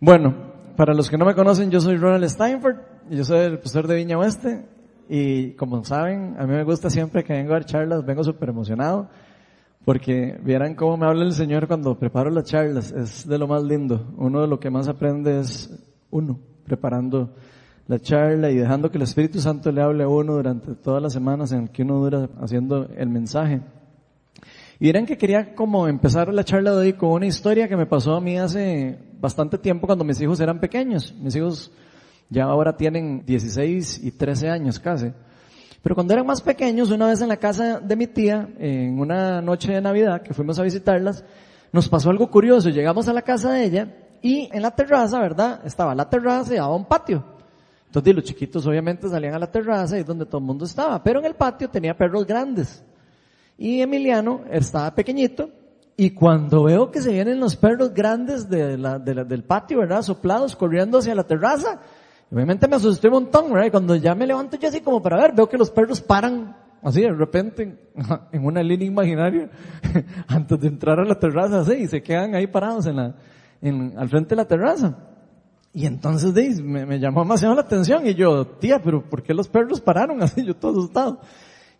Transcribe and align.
Bueno, 0.00 0.32
para 0.76 0.94
los 0.94 1.10
que 1.10 1.18
no 1.18 1.24
me 1.24 1.34
conocen, 1.34 1.72
yo 1.72 1.80
soy 1.80 1.96
Ronald 1.96 2.28
Steinford, 2.28 2.76
yo 3.10 3.24
soy 3.24 3.40
el 3.40 3.54
profesor 3.54 3.88
de 3.88 3.96
Viña 3.96 4.16
Oeste, 4.16 4.64
y 5.08 5.54
como 5.54 5.82
saben, 5.84 6.36
a 6.38 6.46
mí 6.46 6.54
me 6.54 6.62
gusta 6.62 6.88
siempre 6.88 7.24
que 7.24 7.32
vengo 7.32 7.50
a 7.50 7.54
dar 7.54 7.64
charlas, 7.64 8.06
vengo 8.06 8.22
súper 8.22 8.50
emocionado, 8.50 9.08
porque 9.84 10.38
vieran 10.44 10.76
cómo 10.76 10.96
me 10.96 11.06
habla 11.06 11.24
el 11.24 11.32
Señor 11.32 11.66
cuando 11.66 11.98
preparo 11.98 12.30
las 12.30 12.44
charlas, 12.44 12.92
es 12.92 13.26
de 13.26 13.38
lo 13.38 13.48
más 13.48 13.64
lindo. 13.64 14.14
Uno 14.18 14.40
de 14.40 14.46
lo 14.46 14.60
que 14.60 14.70
más 14.70 14.86
aprende 14.86 15.40
es 15.40 15.68
uno, 16.10 16.38
preparando 16.64 17.34
la 17.88 17.98
charla 17.98 18.50
y 18.50 18.56
dejando 18.56 18.92
que 18.92 18.98
el 18.98 19.02
Espíritu 19.02 19.40
Santo 19.40 19.72
le 19.72 19.82
hable 19.82 20.04
a 20.04 20.08
uno 20.08 20.34
durante 20.34 20.76
todas 20.76 21.02
las 21.02 21.12
semanas 21.12 21.50
en 21.50 21.66
que 21.66 21.82
uno 21.82 21.98
dura 21.98 22.28
haciendo 22.40 22.86
el 22.96 23.08
mensaje. 23.08 23.62
Y 24.80 24.86
dirán 24.86 25.06
que 25.06 25.18
quería 25.18 25.56
como 25.56 25.88
empezar 25.88 26.32
la 26.32 26.44
charla 26.44 26.70
de 26.70 26.76
hoy 26.76 26.92
con 26.92 27.10
una 27.10 27.26
historia 27.26 27.66
que 27.66 27.76
me 27.76 27.86
pasó 27.86 28.14
a 28.14 28.20
mí 28.20 28.38
hace 28.38 28.96
bastante 29.20 29.58
tiempo 29.58 29.86
cuando 29.88 30.04
mis 30.04 30.20
hijos 30.20 30.38
eran 30.38 30.60
pequeños. 30.60 31.12
Mis 31.14 31.34
hijos 31.34 31.72
ya 32.28 32.44
ahora 32.44 32.76
tienen 32.76 33.24
16 33.26 34.04
y 34.04 34.12
13 34.12 34.48
años 34.48 34.78
casi. 34.78 35.12
Pero 35.82 35.96
cuando 35.96 36.12
eran 36.12 36.26
más 36.26 36.40
pequeños, 36.42 36.92
una 36.92 37.08
vez 37.08 37.20
en 37.20 37.28
la 37.28 37.38
casa 37.38 37.80
de 37.80 37.96
mi 37.96 38.06
tía, 38.06 38.48
en 38.58 39.00
una 39.00 39.42
noche 39.42 39.72
de 39.72 39.80
Navidad 39.80 40.22
que 40.22 40.32
fuimos 40.32 40.58
a 40.60 40.62
visitarlas, 40.62 41.24
nos 41.72 41.88
pasó 41.88 42.10
algo 42.10 42.30
curioso. 42.30 42.68
Llegamos 42.68 43.08
a 43.08 43.12
la 43.12 43.22
casa 43.22 43.52
de 43.52 43.64
ella 43.64 43.96
y 44.22 44.48
en 44.52 44.62
la 44.62 44.70
terraza, 44.70 45.18
¿verdad? 45.18 45.60
Estaba 45.64 45.92
la 45.92 46.08
terraza 46.08 46.54
y 46.54 46.58
daba 46.58 46.76
un 46.76 46.86
patio. 46.86 47.24
Entonces 47.86 48.14
los 48.14 48.24
chiquitos 48.24 48.64
obviamente 48.64 49.08
salían 49.08 49.34
a 49.34 49.38
la 49.40 49.50
terraza 49.50 49.96
y 49.96 50.00
es 50.00 50.06
donde 50.06 50.26
todo 50.26 50.38
el 50.38 50.44
mundo 50.44 50.64
estaba. 50.64 51.02
Pero 51.02 51.18
en 51.18 51.26
el 51.26 51.34
patio 51.34 51.68
tenía 51.68 51.96
perros 51.96 52.24
grandes. 52.24 52.84
Y 53.58 53.82
Emiliano 53.82 54.42
estaba 54.50 54.94
pequeñito 54.94 55.50
y 55.96 56.10
cuando 56.10 56.62
veo 56.62 56.92
que 56.92 57.00
se 57.00 57.10
vienen 57.10 57.40
los 57.40 57.56
perros 57.56 57.92
grandes 57.92 58.48
de 58.48 58.76
del 58.76 59.42
patio, 59.42 59.80
¿verdad? 59.80 60.02
Soplados, 60.02 60.54
corriendo 60.54 60.98
hacia 60.98 61.12
la 61.12 61.24
terraza, 61.24 61.80
obviamente 62.30 62.68
me 62.68 62.76
asusté 62.76 63.08
un 63.08 63.14
montón, 63.14 63.52
¿verdad? 63.52 63.66
Y 63.66 63.70
cuando 63.72 63.96
ya 63.96 64.14
me 64.14 64.28
levanto 64.28 64.56
yo 64.56 64.68
así 64.68 64.80
como 64.80 65.02
para 65.02 65.16
ver, 65.16 65.32
veo 65.34 65.48
que 65.48 65.58
los 65.58 65.72
perros 65.72 66.00
paran 66.00 66.54
así 66.84 67.00
de 67.00 67.12
repente 67.12 67.76
en 68.32 68.46
una 68.46 68.62
línea 68.62 68.86
imaginaria 68.86 69.50
antes 70.28 70.60
de 70.60 70.68
entrar 70.68 71.00
a 71.00 71.04
la 71.04 71.18
terraza 71.18 71.62
así 71.62 71.72
y 71.72 71.88
se 71.88 72.00
quedan 72.00 72.36
ahí 72.36 72.46
parados 72.46 72.86
en 72.86 72.94
la, 72.94 73.16
en, 73.60 73.94
al 73.98 74.08
frente 74.08 74.30
de 74.30 74.36
la 74.36 74.46
terraza. 74.46 74.96
Y 75.72 75.84
entonces 75.84 76.62
me, 76.62 76.86
me 76.86 77.00
llamó 77.00 77.22
demasiado 77.22 77.56
la 77.56 77.62
atención 77.62 78.06
y 78.06 78.14
yo, 78.14 78.46
tía, 78.46 78.80
pero 78.80 79.02
¿por 79.02 79.24
qué 79.24 79.34
los 79.34 79.48
perros 79.48 79.80
pararon 79.80 80.22
así? 80.22 80.44
Yo 80.44 80.54
todo 80.54 80.78
asustado. 80.78 81.20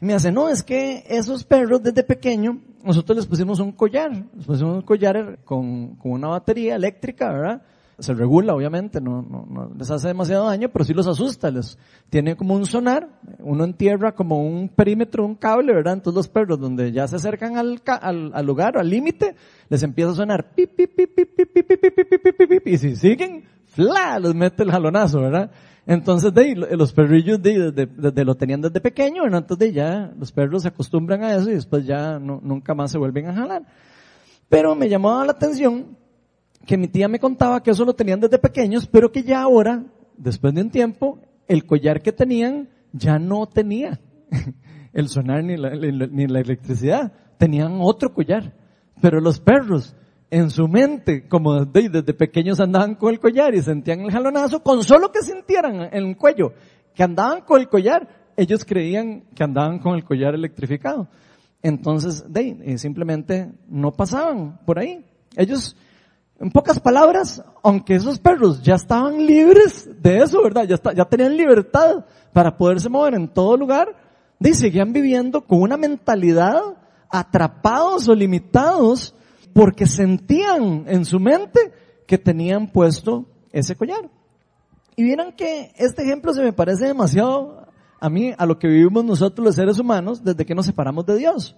Y 0.01 0.05
me 0.05 0.15
hace, 0.15 0.31
no, 0.31 0.49
es 0.49 0.63
que 0.63 1.05
esos 1.09 1.45
perros 1.45 1.83
desde 1.83 2.05
pequeño, 2.05 2.61
nosotros 2.85 3.17
les 3.17 3.27
pusimos 3.27 3.59
un 3.59 3.73
collar, 3.73 4.13
les 4.13 4.47
pusimos 4.47 4.77
un 4.77 4.83
collar 4.83 5.41
con, 5.45 5.97
con 5.97 6.13
una 6.13 6.29
batería 6.29 6.77
eléctrica, 6.77 7.33
¿verdad? 7.33 7.63
Se 7.99 8.15
regula, 8.15 8.55
obviamente, 8.55 9.01
no, 9.01 9.73
les 9.77 9.91
hace 9.91 10.07
demasiado 10.07 10.47
daño, 10.47 10.69
pero 10.69 10.85
sí 10.85 10.95
los 10.95 11.09
asusta, 11.09 11.51
les 11.51 11.77
tiene 12.11 12.37
como 12.37 12.55
un 12.55 12.65
sonar, 12.65 13.09
uno 13.41 13.65
entierra 13.65 14.15
como 14.15 14.41
un 14.41 14.69
perímetro, 14.69 15.27
un 15.27 15.35
cable, 15.35 15.75
¿verdad? 15.75 15.95
Entonces 15.95 16.17
los 16.17 16.29
perros 16.29 16.61
donde 16.61 16.93
ya 16.93 17.09
se 17.09 17.17
acercan 17.17 17.57
al, 17.57 18.47
lugar, 18.47 18.79
al 18.79 18.89
límite, 18.89 19.35
les 19.69 19.83
empieza 19.83 20.13
a 20.13 20.15
sonar 20.15 20.55
pip, 20.55 20.77
pip, 20.77 20.95
pip, 20.95 21.13
pip, 21.13 21.35
pip, 21.35 21.53
pip, 21.53 21.67
pip, 21.67 21.83
pip, 21.83 22.09
pip, 22.09 22.37
pip, 22.37 22.49
pip, 22.49 22.67
y 22.69 22.79
si 22.79 22.95
siguen, 22.95 23.43
¡fla! 23.79 24.19
les 24.19 24.35
mete 24.35 24.65
el 24.65 24.73
jalonazo, 24.73 25.21
¿verdad? 25.21 25.51
Entonces, 25.87 26.35
de, 26.35 26.55
los 26.55 26.93
perrillos 26.93 27.41
de, 27.41 27.71
de, 27.73 28.25
lo 28.25 28.35
tenían 28.35 28.61
desde 28.61 28.81
pequeño, 28.81 29.27
¿no? 29.27 29.39
entonces 29.39 29.69
de 29.69 29.73
ya 29.73 30.13
los 30.19 30.33
perros 30.33 30.63
se 30.63 30.69
acostumbran 30.69 31.23
a 31.23 31.37
eso 31.37 31.49
y 31.49 31.55
después 31.55 31.87
ya 31.87 32.19
no, 32.19 32.41
nunca 32.43 32.75
más 32.75 32.91
se 32.91 32.99
vuelven 32.99 33.29
a 33.29 33.35
jalar. 33.35 33.63
Pero 34.49 34.75
me 34.75 34.89
llamaba 34.89 35.25
la 35.25 35.33
atención 35.33 35.97
que 36.67 36.77
mi 36.77 36.89
tía 36.89 37.09
me 37.09 37.21
contaba 37.21 37.63
que 37.63 37.71
eso 37.71 37.85
lo 37.85 37.95
tenían 37.95 38.21
desde 38.21 38.39
pequeños, 38.39 38.87
pero 38.87 39.11
que 39.13 39.23
ya 39.23 39.41
ahora, 39.41 39.85
después 40.17 40.53
de 40.53 40.63
un 40.63 40.71
tiempo, 40.71 41.21
el 41.47 41.65
collar 41.65 42.03
que 42.03 42.13
tenían 42.13 42.69
ya 42.93 43.19
no 43.19 43.47
tenía 43.47 44.01
el 44.93 45.09
sonar 45.09 45.45
ni 45.45 45.57
la, 45.57 45.71
ni 45.71 46.27
la 46.27 46.41
electricidad, 46.41 47.13
tenían 47.39 47.79
otro 47.81 48.13
collar. 48.13 48.53
Pero 49.01 49.21
los 49.21 49.41
perros 49.41 49.95
en 50.31 50.51
su 50.51 50.69
mente, 50.69 51.27
como 51.27 51.65
desde, 51.65 52.03
pequeños 52.15 52.61
andaban 52.61 52.95
con 52.95 53.13
el 53.13 53.21
collar 53.21 53.55
y 53.55 53.63
sentían 53.63 54.01
el 54.01 54.13
jalonazo, 54.13 54.63
con 54.63 54.85
solo 54.85 55.11
que 55.11 55.23
sintieran 55.23 55.89
en 55.93 56.07
el 56.09 56.17
cuello 56.17 56.53
que 56.95 57.03
andaban 57.03 57.43
con 57.43 57.61
el 57.61 57.69
collar, 57.69 58.09
ellos 58.37 58.65
creían 58.65 59.23
que 59.35 59.45
andaban 59.45 59.79
con 59.79 59.95
el 59.95 60.05
collar 60.05 60.35
electrificado. 60.35 61.09
Entonces, 61.63 62.25
de, 62.29 62.57
eh, 62.65 62.79
simplemente 62.79 63.53
no 63.69 63.93
pasaban 63.93 64.59
por 64.65 64.79
ahí. 64.79 65.05
Ellos, 65.37 65.77
en 66.39 66.51
pocas 66.51 66.81
palabras, 66.81 67.43
aunque 67.63 67.95
esos 67.95 68.19
perros 68.19 68.63
ya 68.63 68.75
estaban 68.75 69.25
libres 69.27 69.89
de 70.03 70.19
eso, 70.19 70.43
¿verdad? 70.43 70.65
Ya, 70.65 70.77
ya 70.93 71.05
tenían 71.05 71.37
libertad 71.37 72.05
para 72.33 72.57
poderse 72.57 72.89
mover 72.89 73.15
en 73.15 73.29
todo 73.29 73.57
lugar, 73.57 73.95
de, 74.39 74.55
seguían 74.55 74.93
viviendo 74.93 75.41
con 75.43 75.63
una 75.63 75.77
mentalidad 75.77 76.61
atrapados 77.11 78.09
o 78.09 78.15
limitados 78.15 79.15
porque 79.59 79.87
sentían 79.87 80.85
en 80.87 81.05
su 81.05 81.19
mente 81.19 81.73
que 82.07 82.17
tenían 82.17 82.69
puesto 82.69 83.27
ese 83.51 83.75
collar. 83.75 84.09
Y 84.95 85.03
vieran 85.03 85.33
que 85.33 85.73
este 85.77 86.05
ejemplo 86.05 86.33
se 86.33 86.45
me 86.45 86.53
parece 86.53 86.87
demasiado 86.87 87.67
a 87.99 88.09
mí, 88.09 88.33
a 88.39 88.47
lo 88.47 88.57
que 88.57 88.69
vivimos 88.69 89.05
nosotros 89.05 89.45
los 89.45 89.57
seres 89.57 89.81
humanos 89.81 90.23
desde 90.23 90.47
que 90.47 90.55
nos 90.55 90.65
separamos 90.65 91.07
de 91.07 91.17
Dios. 91.17 91.57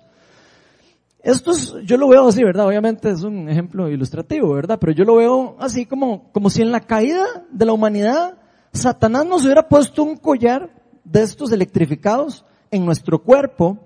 Esto 1.22 1.50
es, 1.50 1.74
yo 1.84 1.98
lo 1.98 2.08
veo 2.08 2.26
así, 2.26 2.42
¿verdad? 2.42 2.68
Obviamente 2.68 3.10
es 3.10 3.22
un 3.22 3.50
ejemplo 3.50 3.86
ilustrativo, 3.90 4.54
¿verdad? 4.54 4.78
Pero 4.80 4.92
yo 4.92 5.04
lo 5.04 5.16
veo 5.16 5.56
así 5.58 5.84
como, 5.84 6.32
como 6.32 6.48
si 6.48 6.62
en 6.62 6.72
la 6.72 6.80
caída 6.80 7.26
de 7.50 7.66
la 7.66 7.74
humanidad, 7.74 8.38
Satanás 8.72 9.26
nos 9.26 9.44
hubiera 9.44 9.68
puesto 9.68 10.04
un 10.04 10.16
collar 10.16 10.70
de 11.04 11.20
estos 11.20 11.52
electrificados 11.52 12.46
en 12.70 12.86
nuestro 12.86 13.22
cuerpo 13.22 13.78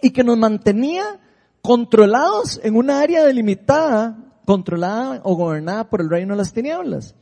y 0.00 0.10
que 0.10 0.22
nos 0.22 0.38
mantenía 0.38 1.18
controlados 1.64 2.60
en 2.62 2.76
una 2.76 3.00
área 3.00 3.24
delimitada, 3.24 4.18
controlada 4.44 5.22
o 5.24 5.34
gobernada 5.34 5.88
por 5.88 6.02
el 6.02 6.10
reino 6.10 6.34
de 6.34 6.36
las 6.36 6.52
tinieblas. 6.52 7.14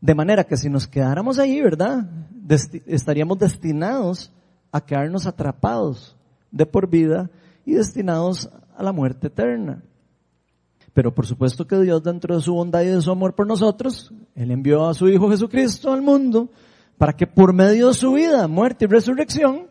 De 0.00 0.12
manera 0.12 0.42
que 0.42 0.56
si 0.56 0.68
nos 0.68 0.88
quedáramos 0.88 1.38
ahí, 1.38 1.60
¿verdad? 1.60 2.04
estaríamos 2.86 3.38
destinados 3.38 4.32
a 4.72 4.80
quedarnos 4.80 5.26
atrapados 5.26 6.16
de 6.50 6.66
por 6.66 6.90
vida 6.90 7.30
y 7.64 7.74
destinados 7.74 8.50
a 8.76 8.82
la 8.82 8.90
muerte 8.90 9.28
eterna. 9.28 9.84
Pero 10.92 11.14
por 11.14 11.24
supuesto 11.24 11.64
que 11.64 11.78
Dios 11.78 12.02
dentro 12.02 12.34
de 12.34 12.42
su 12.42 12.54
bondad 12.54 12.82
y 12.82 12.86
de 12.86 13.00
su 13.00 13.12
amor 13.12 13.36
por 13.36 13.46
nosotros, 13.46 14.12
Él 14.34 14.50
envió 14.50 14.88
a 14.88 14.94
su 14.94 15.08
Hijo 15.08 15.30
Jesucristo 15.30 15.92
al 15.92 16.02
mundo 16.02 16.50
para 16.98 17.12
que 17.12 17.28
por 17.28 17.52
medio 17.52 17.88
de 17.88 17.94
su 17.94 18.14
vida, 18.14 18.48
muerte 18.48 18.86
y 18.86 18.88
resurrección, 18.88 19.68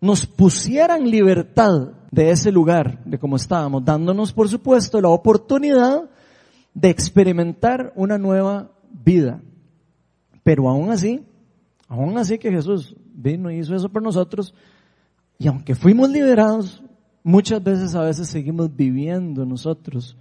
nos 0.00 0.26
pusieran 0.26 1.08
libertad 1.08 1.90
de 2.12 2.30
ese 2.30 2.52
lugar, 2.52 3.02
de 3.06 3.18
cómo 3.18 3.36
estábamos, 3.36 3.84
dándonos, 3.84 4.34
por 4.34 4.46
supuesto, 4.46 5.00
la 5.00 5.08
oportunidad 5.08 6.10
de 6.74 6.90
experimentar 6.90 7.92
una 7.96 8.18
nueva 8.18 8.70
vida. 9.04 9.40
Pero 10.42 10.68
aún 10.68 10.90
así, 10.90 11.24
aún 11.88 12.18
así 12.18 12.38
que 12.38 12.50
Jesús 12.50 12.94
vino 13.14 13.50
y 13.50 13.58
hizo 13.58 13.74
eso 13.74 13.88
por 13.88 14.02
nosotros, 14.02 14.54
y 15.38 15.48
aunque 15.48 15.74
fuimos 15.74 16.10
liberados, 16.10 16.82
muchas 17.22 17.64
veces 17.64 17.94
a 17.94 18.02
veces 18.02 18.28
seguimos 18.28 18.76
viviendo 18.76 19.46
nosotros 19.46 20.14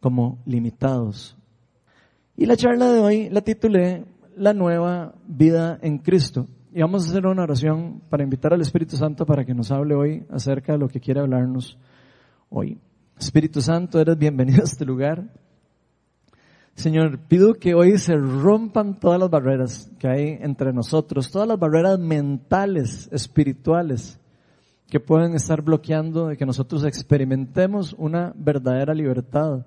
como 0.00 0.38
limitados. 0.44 1.36
Y 2.36 2.46
la 2.46 2.56
charla 2.56 2.90
de 2.90 2.98
hoy 2.98 3.28
la 3.30 3.42
titulé 3.42 4.04
La 4.36 4.52
nueva 4.52 5.14
vida 5.28 5.78
en 5.80 5.98
Cristo. 5.98 6.48
Y 6.76 6.80
vamos 6.80 7.06
a 7.06 7.10
hacer 7.10 7.24
una 7.24 7.44
oración 7.44 8.02
para 8.10 8.24
invitar 8.24 8.52
al 8.52 8.60
Espíritu 8.60 8.96
Santo 8.96 9.24
para 9.24 9.44
que 9.44 9.54
nos 9.54 9.70
hable 9.70 9.94
hoy 9.94 10.26
acerca 10.28 10.72
de 10.72 10.78
lo 10.78 10.88
que 10.88 10.98
quiere 10.98 11.20
hablarnos 11.20 11.78
hoy. 12.50 12.80
Espíritu 13.16 13.60
Santo, 13.60 14.00
eres 14.00 14.18
bienvenido 14.18 14.62
a 14.62 14.64
este 14.64 14.84
lugar. 14.84 15.32
Señor, 16.74 17.20
pido 17.28 17.54
que 17.54 17.74
hoy 17.74 17.96
se 17.96 18.16
rompan 18.16 18.98
todas 18.98 19.20
las 19.20 19.30
barreras 19.30 19.88
que 20.00 20.08
hay 20.08 20.38
entre 20.40 20.72
nosotros, 20.72 21.30
todas 21.30 21.46
las 21.46 21.60
barreras 21.60 21.96
mentales, 22.00 23.08
espirituales, 23.12 24.18
que 24.88 24.98
pueden 24.98 25.34
estar 25.36 25.62
bloqueando 25.62 26.26
de 26.26 26.36
que 26.36 26.44
nosotros 26.44 26.84
experimentemos 26.84 27.94
una 27.96 28.32
verdadera 28.34 28.94
libertad 28.94 29.64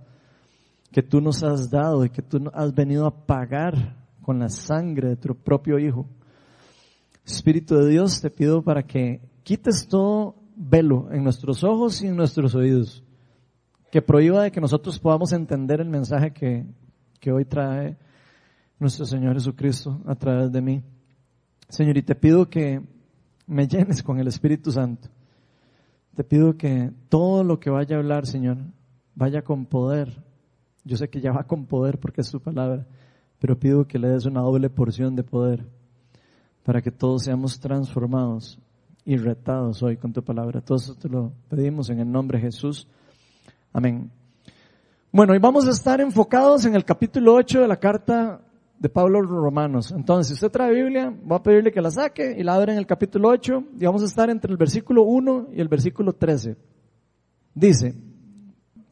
que 0.92 1.04
tú 1.04 1.22
nos 1.22 1.42
has 1.42 1.70
dado 1.70 2.04
y 2.04 2.10
que 2.10 2.22
tú 2.22 2.52
has 2.54 2.76
venido 2.76 3.08
a 3.08 3.26
pagar 3.26 3.96
con 4.22 4.40
la 4.40 4.50
sangre 4.50 5.08
de 5.08 5.16
tu 5.16 5.34
propio 5.36 5.80
Hijo. 5.80 6.06
Espíritu 7.28 7.76
de 7.76 7.90
Dios, 7.90 8.22
te 8.22 8.30
pido 8.30 8.62
para 8.62 8.84
que 8.84 9.20
quites 9.44 9.86
todo 9.90 10.36
velo 10.56 11.10
en 11.12 11.26
nuestros 11.26 11.62
ojos 11.62 12.02
y 12.02 12.08
en 12.08 12.16
nuestros 12.16 12.56
oídos, 12.56 13.04
que 13.92 14.02
prohíba 14.02 14.44
de 14.44 14.52
que 14.52 14.62
nosotros 14.62 14.98
podamos 14.98 15.34
entender 15.34 15.82
el 15.82 15.90
mensaje 15.90 16.32
que, 16.32 16.66
que 17.20 17.34
hoy 17.34 17.44
trae 17.44 17.98
nuestro 18.80 19.06
Señor 19.06 19.34
Jesucristo 19.34 20.02
a 20.06 20.16
través 20.16 20.54
de 20.54 20.62
mí. 20.62 20.82
Señor, 21.68 21.98
y 21.98 22.02
te 22.02 22.16
pido 22.16 22.50
que 22.50 22.82
me 23.46 23.68
llenes 23.68 24.02
con 24.02 24.20
el 24.20 24.28
Espíritu 24.28 24.72
Santo. 24.72 25.10
Te 26.16 26.24
pido 26.24 26.56
que 26.56 26.92
todo 27.10 27.44
lo 27.44 27.60
que 27.60 27.70
vaya 27.70 27.98
a 27.98 28.00
hablar, 28.00 28.26
Señor, 28.26 28.58
vaya 29.16 29.42
con 29.42 29.66
poder. 29.66 30.24
Yo 30.86 30.96
sé 30.96 31.10
que 31.10 31.20
ya 31.20 31.34
va 31.34 31.44
con 31.44 31.66
poder 31.66 32.00
porque 32.00 32.22
es 32.22 32.32
tu 32.32 32.40
palabra, 32.40 32.88
pero 33.38 33.60
pido 33.60 33.86
que 33.86 34.00
le 34.00 34.08
des 34.08 34.26
una 34.26 34.40
doble 34.40 34.70
porción 34.70 35.14
de 35.18 35.24
poder 35.24 35.77
para 36.68 36.82
que 36.82 36.92
todos 36.92 37.24
seamos 37.24 37.62
transformados 37.62 38.60
y 39.06 39.16
retados 39.16 39.82
hoy 39.82 39.96
con 39.96 40.12
tu 40.12 40.22
palabra. 40.22 40.60
Todo 40.60 40.78
esto 40.78 40.96
te 40.96 41.08
lo 41.08 41.32
pedimos 41.48 41.90
en 41.90 42.02
el 42.02 42.12
nombre 42.12 42.40
de 42.40 42.42
Jesús. 42.48 42.86
Amén. 43.72 44.12
Bueno, 45.10 45.34
y 45.34 45.40
vamos 45.40 45.66
a 45.66 45.72
estar 45.72 46.02
enfocados 46.02 46.66
en 46.66 46.76
el 46.76 46.84
capítulo 46.84 47.36
8 47.36 47.62
de 47.62 47.68
la 47.70 47.78
carta 47.78 48.42
de 48.78 48.90
Pablo 48.90 49.20
a 49.20 49.22
los 49.22 49.32
Romanos. 49.32 49.94
Entonces, 49.96 50.28
si 50.28 50.34
usted 50.34 50.52
trae 50.52 50.74
Biblia, 50.74 51.18
voy 51.24 51.38
a 51.38 51.42
pedirle 51.42 51.72
que 51.72 51.82
la 51.82 51.90
saque 51.90 52.36
y 52.38 52.44
la 52.44 52.56
abra 52.56 52.74
en 52.74 52.80
el 52.80 52.86
capítulo 52.86 53.30
8 53.30 53.64
y 53.80 53.86
vamos 53.86 54.02
a 54.02 54.08
estar 54.08 54.30
entre 54.30 54.52
el 54.52 54.58
versículo 54.58 55.04
1 55.04 55.52
y 55.54 55.62
el 55.62 55.70
versículo 55.70 56.12
13. 56.12 56.58
Dice, 57.56 57.96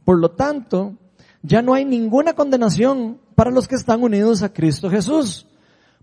por 0.06 0.18
lo 0.18 0.32
tanto, 0.32 0.94
ya 1.42 1.62
no 1.62 1.74
hay 1.74 1.84
ninguna 1.84 2.36
condenación 2.36 3.20
para 3.36 3.52
los 3.52 3.68
que 3.68 3.76
están 3.76 4.02
unidos 4.02 4.44
a 4.44 4.54
Cristo 4.54 4.90
Jesús 4.90 5.46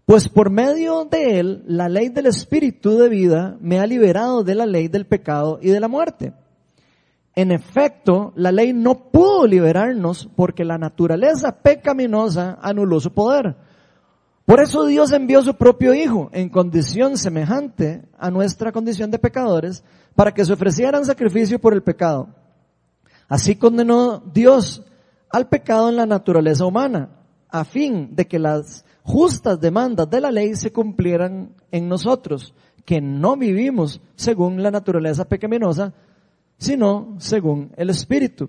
pues 0.04 0.28
por 0.28 0.50
medio 0.50 1.04
de 1.04 1.38
él, 1.38 1.64
la 1.66 1.88
ley 1.88 2.08
del 2.08 2.26
Espíritu 2.26 2.98
de 2.98 3.08
vida 3.08 3.56
me 3.60 3.78
ha 3.78 3.86
liberado 3.86 4.42
de 4.42 4.54
la 4.54 4.66
ley 4.66 4.88
del 4.88 5.06
pecado 5.06 5.58
y 5.62 5.70
de 5.70 5.80
la 5.80 5.88
muerte. 5.88 6.32
En 7.34 7.50
efecto, 7.50 8.32
la 8.36 8.52
ley 8.52 8.72
no 8.72 9.10
pudo 9.10 9.46
liberarnos 9.46 10.28
porque 10.36 10.64
la 10.64 10.76
naturaleza 10.76 11.62
pecaminosa 11.62 12.58
anuló 12.60 13.00
su 13.00 13.12
poder. 13.12 13.56
Por 14.44 14.60
eso 14.60 14.84
Dios 14.84 15.12
envió 15.12 15.40
su 15.40 15.54
propio 15.54 15.94
Hijo 15.94 16.28
en 16.32 16.48
condición 16.48 17.16
semejante 17.16 18.02
a 18.18 18.30
nuestra 18.30 18.72
condición 18.72 19.10
de 19.10 19.18
pecadores 19.18 19.84
para 20.14 20.34
que 20.34 20.44
se 20.44 20.52
ofrecieran 20.52 21.06
sacrificio 21.06 21.58
por 21.58 21.72
el 21.72 21.82
pecado. 21.82 22.28
Así 23.28 23.56
condenó 23.56 24.18
Dios 24.34 24.84
al 25.30 25.48
pecado 25.48 25.88
en 25.88 25.96
la 25.96 26.04
naturaleza 26.04 26.66
humana, 26.66 27.08
a 27.48 27.64
fin 27.64 28.14
de 28.14 28.26
que 28.26 28.38
las 28.38 28.84
justas 29.02 29.60
demandas 29.60 30.08
de 30.08 30.20
la 30.20 30.30
ley 30.30 30.54
se 30.54 30.72
cumplieran 30.72 31.54
en 31.70 31.88
nosotros, 31.88 32.54
que 32.84 33.00
no 33.00 33.36
vivimos 33.36 34.00
según 34.16 34.62
la 34.62 34.70
naturaleza 34.70 35.28
pecaminosa, 35.28 35.92
sino 36.58 37.14
según 37.18 37.72
el 37.76 37.90
Espíritu. 37.90 38.48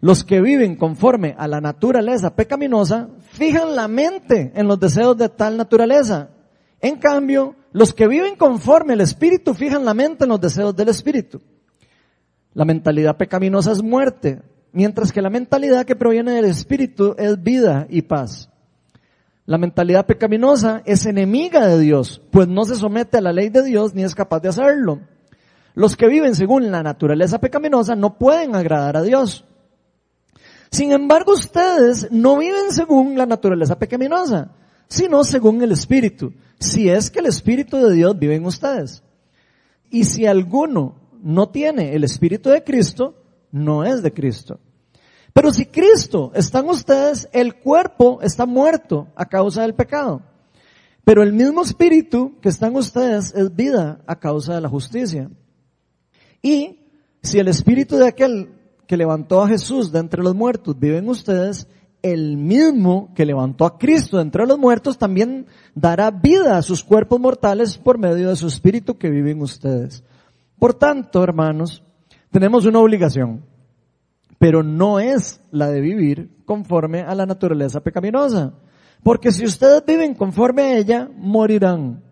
Los 0.00 0.24
que 0.24 0.40
viven 0.40 0.76
conforme 0.76 1.34
a 1.38 1.48
la 1.48 1.60
naturaleza 1.60 2.34
pecaminosa 2.36 3.08
fijan 3.30 3.74
la 3.74 3.88
mente 3.88 4.52
en 4.54 4.68
los 4.68 4.78
deseos 4.78 5.16
de 5.16 5.28
tal 5.28 5.56
naturaleza. 5.56 6.30
En 6.80 6.96
cambio, 6.96 7.56
los 7.72 7.94
que 7.94 8.06
viven 8.06 8.36
conforme 8.36 8.92
al 8.92 9.00
Espíritu 9.00 9.54
fijan 9.54 9.84
la 9.84 9.94
mente 9.94 10.24
en 10.24 10.30
los 10.30 10.40
deseos 10.40 10.76
del 10.76 10.88
Espíritu. 10.88 11.40
La 12.52 12.64
mentalidad 12.64 13.16
pecaminosa 13.16 13.72
es 13.72 13.82
muerte, 13.82 14.42
mientras 14.72 15.12
que 15.12 15.22
la 15.22 15.30
mentalidad 15.30 15.86
que 15.86 15.96
proviene 15.96 16.32
del 16.32 16.46
Espíritu 16.46 17.14
es 17.18 17.42
vida 17.42 17.86
y 17.88 18.02
paz. 18.02 18.50
La 19.46 19.58
mentalidad 19.58 20.06
pecaminosa 20.06 20.82
es 20.84 21.06
enemiga 21.06 21.68
de 21.68 21.78
Dios, 21.78 22.20
pues 22.32 22.48
no 22.48 22.64
se 22.64 22.74
somete 22.74 23.18
a 23.18 23.20
la 23.20 23.32
ley 23.32 23.48
de 23.48 23.62
Dios 23.62 23.94
ni 23.94 24.02
es 24.02 24.14
capaz 24.14 24.40
de 24.40 24.48
hacerlo. 24.48 25.00
Los 25.74 25.96
que 25.96 26.08
viven 26.08 26.34
según 26.34 26.72
la 26.72 26.82
naturaleza 26.82 27.38
pecaminosa 27.38 27.94
no 27.94 28.18
pueden 28.18 28.56
agradar 28.56 28.96
a 28.96 29.02
Dios. 29.02 29.44
Sin 30.70 30.90
embargo, 30.90 31.32
ustedes 31.32 32.10
no 32.10 32.36
viven 32.36 32.72
según 32.72 33.16
la 33.16 33.24
naturaleza 33.24 33.78
pecaminosa, 33.78 34.50
sino 34.88 35.22
según 35.22 35.62
el 35.62 35.70
Espíritu, 35.70 36.32
si 36.58 36.88
es 36.88 37.08
que 37.08 37.20
el 37.20 37.26
Espíritu 37.26 37.76
de 37.76 37.92
Dios 37.94 38.18
vive 38.18 38.34
en 38.34 38.46
ustedes. 38.46 39.04
Y 39.90 40.04
si 40.04 40.26
alguno 40.26 40.96
no 41.22 41.50
tiene 41.50 41.94
el 41.94 42.02
Espíritu 42.02 42.50
de 42.50 42.64
Cristo, 42.64 43.14
no 43.52 43.84
es 43.84 44.02
de 44.02 44.12
Cristo. 44.12 44.58
Pero 45.36 45.52
si 45.52 45.66
Cristo 45.66 46.32
está 46.34 46.60
en 46.60 46.70
ustedes, 46.70 47.28
el 47.30 47.56
cuerpo 47.56 48.20
está 48.22 48.46
muerto 48.46 49.08
a 49.14 49.26
causa 49.26 49.60
del 49.60 49.74
pecado. 49.74 50.22
Pero 51.04 51.22
el 51.22 51.34
mismo 51.34 51.60
espíritu 51.60 52.36
que 52.40 52.48
está 52.48 52.68
en 52.68 52.76
ustedes 52.76 53.34
es 53.34 53.54
vida 53.54 54.00
a 54.06 54.18
causa 54.18 54.54
de 54.54 54.62
la 54.62 54.70
justicia. 54.70 55.30
Y 56.40 56.78
si 57.22 57.38
el 57.38 57.48
espíritu 57.48 57.98
de 57.98 58.08
aquel 58.08 58.48
que 58.86 58.96
levantó 58.96 59.42
a 59.42 59.48
Jesús 59.48 59.92
de 59.92 59.98
entre 59.98 60.22
los 60.22 60.34
muertos 60.34 60.78
vive 60.78 60.96
en 60.96 61.08
ustedes, 61.10 61.68
el 62.00 62.38
mismo 62.38 63.12
que 63.14 63.26
levantó 63.26 63.66
a 63.66 63.76
Cristo 63.76 64.16
de 64.16 64.22
entre 64.22 64.46
los 64.46 64.58
muertos 64.58 64.96
también 64.96 65.48
dará 65.74 66.10
vida 66.10 66.56
a 66.56 66.62
sus 66.62 66.82
cuerpos 66.82 67.20
mortales 67.20 67.76
por 67.76 67.98
medio 67.98 68.30
de 68.30 68.36
su 68.36 68.46
espíritu 68.46 68.96
que 68.96 69.10
vive 69.10 69.32
en 69.32 69.42
ustedes. 69.42 70.02
Por 70.58 70.72
tanto, 70.72 71.22
hermanos, 71.22 71.82
tenemos 72.30 72.64
una 72.64 72.78
obligación 72.78 73.44
pero 74.38 74.62
no 74.62 74.98
es 75.00 75.40
la 75.50 75.68
de 75.68 75.80
vivir 75.80 76.30
conforme 76.44 77.00
a 77.00 77.14
la 77.14 77.26
naturaleza 77.26 77.80
pecaminosa. 77.80 78.54
Porque 79.02 79.32
si 79.32 79.44
ustedes 79.44 79.84
viven 79.86 80.14
conforme 80.14 80.62
a 80.62 80.78
ella, 80.78 81.10
morirán. 81.16 82.02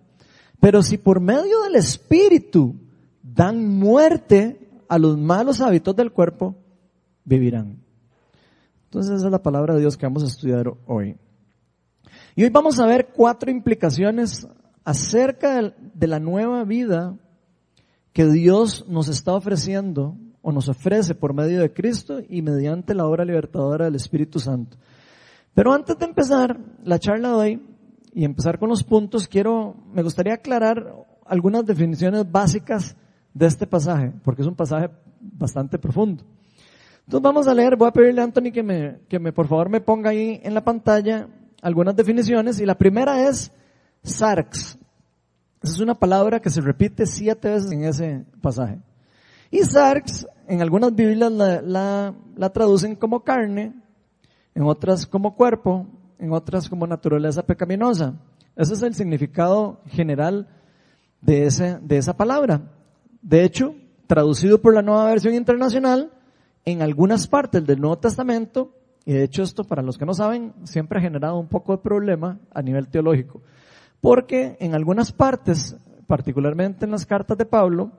Pero 0.60 0.82
si 0.82 0.96
por 0.96 1.20
medio 1.20 1.62
del 1.62 1.76
Espíritu 1.76 2.76
dan 3.22 3.78
muerte 3.78 4.68
a 4.88 4.98
los 4.98 5.18
malos 5.18 5.60
hábitos 5.60 5.94
del 5.96 6.12
cuerpo, 6.12 6.54
vivirán. 7.24 7.82
Entonces 8.84 9.16
esa 9.16 9.26
es 9.26 9.32
la 9.32 9.42
palabra 9.42 9.74
de 9.74 9.80
Dios 9.80 9.96
que 9.96 10.06
vamos 10.06 10.22
a 10.22 10.28
estudiar 10.28 10.72
hoy. 10.86 11.16
Y 12.36 12.44
hoy 12.44 12.50
vamos 12.50 12.78
a 12.78 12.86
ver 12.86 13.08
cuatro 13.14 13.50
implicaciones 13.50 14.46
acerca 14.84 15.74
de 15.94 16.06
la 16.06 16.20
nueva 16.20 16.64
vida 16.64 17.16
que 18.12 18.26
Dios 18.26 18.86
nos 18.88 19.08
está 19.08 19.34
ofreciendo 19.34 20.16
o 20.46 20.52
nos 20.52 20.68
ofrece 20.68 21.14
por 21.14 21.32
medio 21.32 21.60
de 21.60 21.72
Cristo 21.72 22.20
y 22.28 22.42
mediante 22.42 22.94
la 22.94 23.06
obra 23.06 23.24
libertadora 23.24 23.86
del 23.86 23.94
Espíritu 23.94 24.38
Santo. 24.38 24.76
Pero 25.54 25.72
antes 25.72 25.98
de 25.98 26.04
empezar 26.04 26.60
la 26.84 26.98
charla 26.98 27.30
de 27.30 27.34
hoy 27.34 27.66
y 28.12 28.24
empezar 28.26 28.58
con 28.58 28.68
los 28.68 28.84
puntos, 28.84 29.26
quiero, 29.26 29.74
me 29.90 30.02
gustaría 30.02 30.34
aclarar 30.34 30.94
algunas 31.24 31.64
definiciones 31.64 32.30
básicas 32.30 32.94
de 33.32 33.46
este 33.46 33.66
pasaje, 33.66 34.12
porque 34.22 34.42
es 34.42 34.48
un 34.48 34.54
pasaje 34.54 34.90
bastante 35.18 35.78
profundo. 35.78 36.22
Entonces 37.06 37.22
vamos 37.22 37.48
a 37.48 37.54
leer, 37.54 37.76
voy 37.76 37.88
a 37.88 37.92
pedirle 37.92 38.20
a 38.20 38.24
Anthony 38.24 38.52
que 38.52 38.62
me, 38.62 38.98
que 39.08 39.18
me 39.18 39.32
por 39.32 39.48
favor 39.48 39.70
me 39.70 39.80
ponga 39.80 40.10
ahí 40.10 40.40
en 40.44 40.52
la 40.52 40.62
pantalla 40.62 41.26
algunas 41.62 41.96
definiciones 41.96 42.60
y 42.60 42.66
la 42.66 42.76
primera 42.76 43.26
es 43.26 43.50
sarx. 44.02 44.78
Esa 45.62 45.72
es 45.72 45.80
una 45.80 45.94
palabra 45.94 46.38
que 46.38 46.50
se 46.50 46.60
repite 46.60 47.06
siete 47.06 47.48
veces 47.48 47.72
en 47.72 47.84
ese 47.84 48.24
pasaje. 48.42 48.78
Y 49.50 49.62
sarx, 49.62 50.26
en 50.48 50.62
algunas 50.62 50.94
Biblias 50.94 51.32
la, 51.32 52.14
la, 52.36 52.50
traducen 52.50 52.96
como 52.96 53.24
carne, 53.24 53.72
en 54.54 54.62
otras 54.64 55.06
como 55.06 55.34
cuerpo, 55.34 55.86
en 56.18 56.32
otras 56.32 56.68
como 56.68 56.86
naturaleza 56.86 57.44
pecaminosa. 57.44 58.14
Ese 58.56 58.74
es 58.74 58.82
el 58.82 58.94
significado 58.94 59.80
general 59.86 60.48
de, 61.20 61.46
ese, 61.46 61.78
de 61.80 61.96
esa 61.96 62.16
palabra. 62.16 62.62
De 63.22 63.44
hecho, 63.44 63.74
traducido 64.06 64.60
por 64.60 64.74
la 64.74 64.82
nueva 64.82 65.06
versión 65.06 65.34
internacional, 65.34 66.12
en 66.64 66.82
algunas 66.82 67.26
partes 67.26 67.66
del 67.66 67.80
Nuevo 67.80 67.98
Testamento, 67.98 68.72
y 69.04 69.12
de 69.12 69.24
hecho 69.24 69.42
esto 69.42 69.64
para 69.64 69.82
los 69.82 69.98
que 69.98 70.06
no 70.06 70.14
saben, 70.14 70.54
siempre 70.64 70.98
ha 70.98 71.02
generado 71.02 71.38
un 71.38 71.48
poco 71.48 71.72
de 71.72 71.82
problema 71.82 72.38
a 72.52 72.62
nivel 72.62 72.88
teológico, 72.88 73.42
porque 74.00 74.56
en 74.60 74.74
algunas 74.74 75.12
partes, 75.12 75.76
particularmente 76.06 76.84
en 76.84 76.90
las 76.90 77.04
cartas 77.04 77.36
de 77.36 77.44
Pablo, 77.44 77.90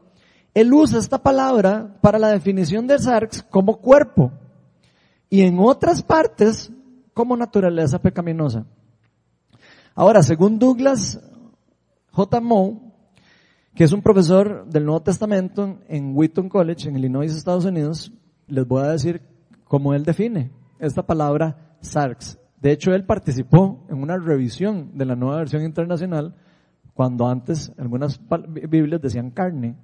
él 0.56 0.74
usa 0.74 1.00
esta 1.00 1.22
palabra 1.22 1.98
para 2.02 2.18
la 2.18 2.30
definición 2.30 2.88
de 2.88 2.98
sarx 2.98 3.44
como 3.44 3.78
cuerpo 3.82 4.32
y 5.30 5.42
en 5.42 5.60
otras 5.60 6.02
partes 6.02 6.72
como 7.14 7.36
naturaleza 7.36 8.00
pecaminosa. 8.00 8.66
Ahora, 9.94 10.24
según 10.24 10.58
Douglas 10.58 11.22
J. 12.12 12.40
Moe, 12.40 12.80
que 13.76 13.84
es 13.84 13.92
un 13.92 14.02
profesor 14.02 14.66
del 14.68 14.86
Nuevo 14.86 15.02
Testamento 15.02 15.80
en 15.90 16.16
Wheaton 16.16 16.48
College, 16.48 16.88
en 16.88 16.96
Illinois, 16.96 17.36
Estados 17.36 17.66
Unidos, 17.66 18.14
les 18.48 18.66
voy 18.66 18.84
a 18.84 18.92
decir 18.92 19.22
cómo 19.66 19.94
él 19.94 20.06
define 20.06 20.52
esta 20.80 21.06
palabra 21.06 21.76
sarx. 21.82 22.40
De 22.62 22.72
hecho, 22.72 22.94
él 22.94 23.06
participó 23.06 23.86
en 23.90 24.02
una 24.02 24.18
revisión 24.18 24.98
de 24.98 25.04
la 25.04 25.18
nueva 25.18 25.40
versión 25.40 25.64
internacional 25.64 26.34
cuando 26.94 27.28
antes 27.28 27.74
algunas 27.78 28.22
Biblias 28.48 29.02
decían 29.02 29.32
carne 29.32 29.76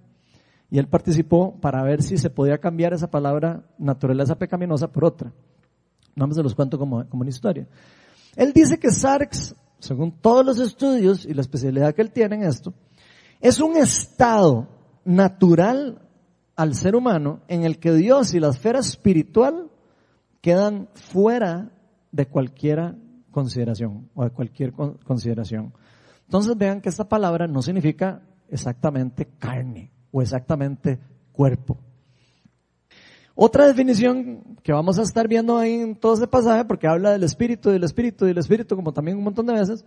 y 0.72 0.80
él 0.80 0.88
participó 0.88 1.60
para 1.60 1.84
ver 1.84 2.02
si 2.02 2.18
se 2.18 2.30
podía 2.30 2.58
cambiar 2.58 2.94
esa 2.94 3.12
palabra 3.12 3.62
naturaleza 3.78 4.38
pecaminosa 4.38 4.90
por 4.90 5.04
otra. 5.04 5.34
Vamos 6.16 6.38
se 6.38 6.42
los 6.42 6.56
cuento 6.56 6.80
como, 6.80 7.06
como 7.10 7.22
una 7.22 7.30
historia. 7.30 7.68
Él 8.38 8.54
dice 8.54 8.80
que 8.80 8.90
Sarx, 8.90 9.54
según 9.80 10.14
todos 10.14 10.46
los 10.46 10.60
estudios 10.60 11.26
y 11.26 11.34
la 11.34 11.42
especialidad 11.42 11.94
que 11.94 12.02
él 12.02 12.12
tiene 12.12 12.38
en 12.38 12.44
esto, 12.44 12.74
es 13.42 13.60
un 13.60 13.76
estado 13.76 14.70
natural 15.04 16.08
al 16.56 16.74
ser 16.74 16.96
humano 16.96 17.42
en 17.50 17.66
el 17.66 17.78
que 17.78 17.92
Dios 17.92 18.34
y 18.34 18.40
la 18.40 18.50
esfera 18.50 18.80
espiritual 18.80 19.70
quedan 20.40 20.88
fuera 20.94 21.70
de 22.14 22.28
cualquier 22.28 22.96
consideración 23.30 24.10
o 24.16 24.24
de 24.24 24.30
cualquier 24.30 24.72
consideración. 24.72 25.74
Entonces 26.28 26.56
vean 26.58 26.80
que 26.80 26.88
esta 26.88 27.10
palabra 27.10 27.46
no 27.46 27.62
significa 27.62 28.22
exactamente 28.50 29.28
carne 29.38 29.92
o 30.12 30.22
exactamente 30.22 31.00
cuerpo. 31.32 31.78
Otra 33.36 33.66
definición 33.66 34.58
que 34.62 34.74
vamos 34.74 35.00
a 35.00 35.04
estar 35.04 35.28
viendo 35.28 35.58
ahí 35.58 35.74
en 35.74 35.96
todo 35.96 36.14
este 36.14 36.28
pasaje, 36.28 36.66
porque 36.66 36.88
habla 36.88 37.12
del 37.12 37.24
espíritu, 37.24 37.70
del 37.70 37.84
espíritu, 37.84 38.26
del 38.26 38.38
espíritu, 38.38 38.76
como 38.76 38.94
también 38.94 39.18
un 39.18 39.24
montón 39.24 39.46
de 39.46 39.54
veces, 39.54 39.86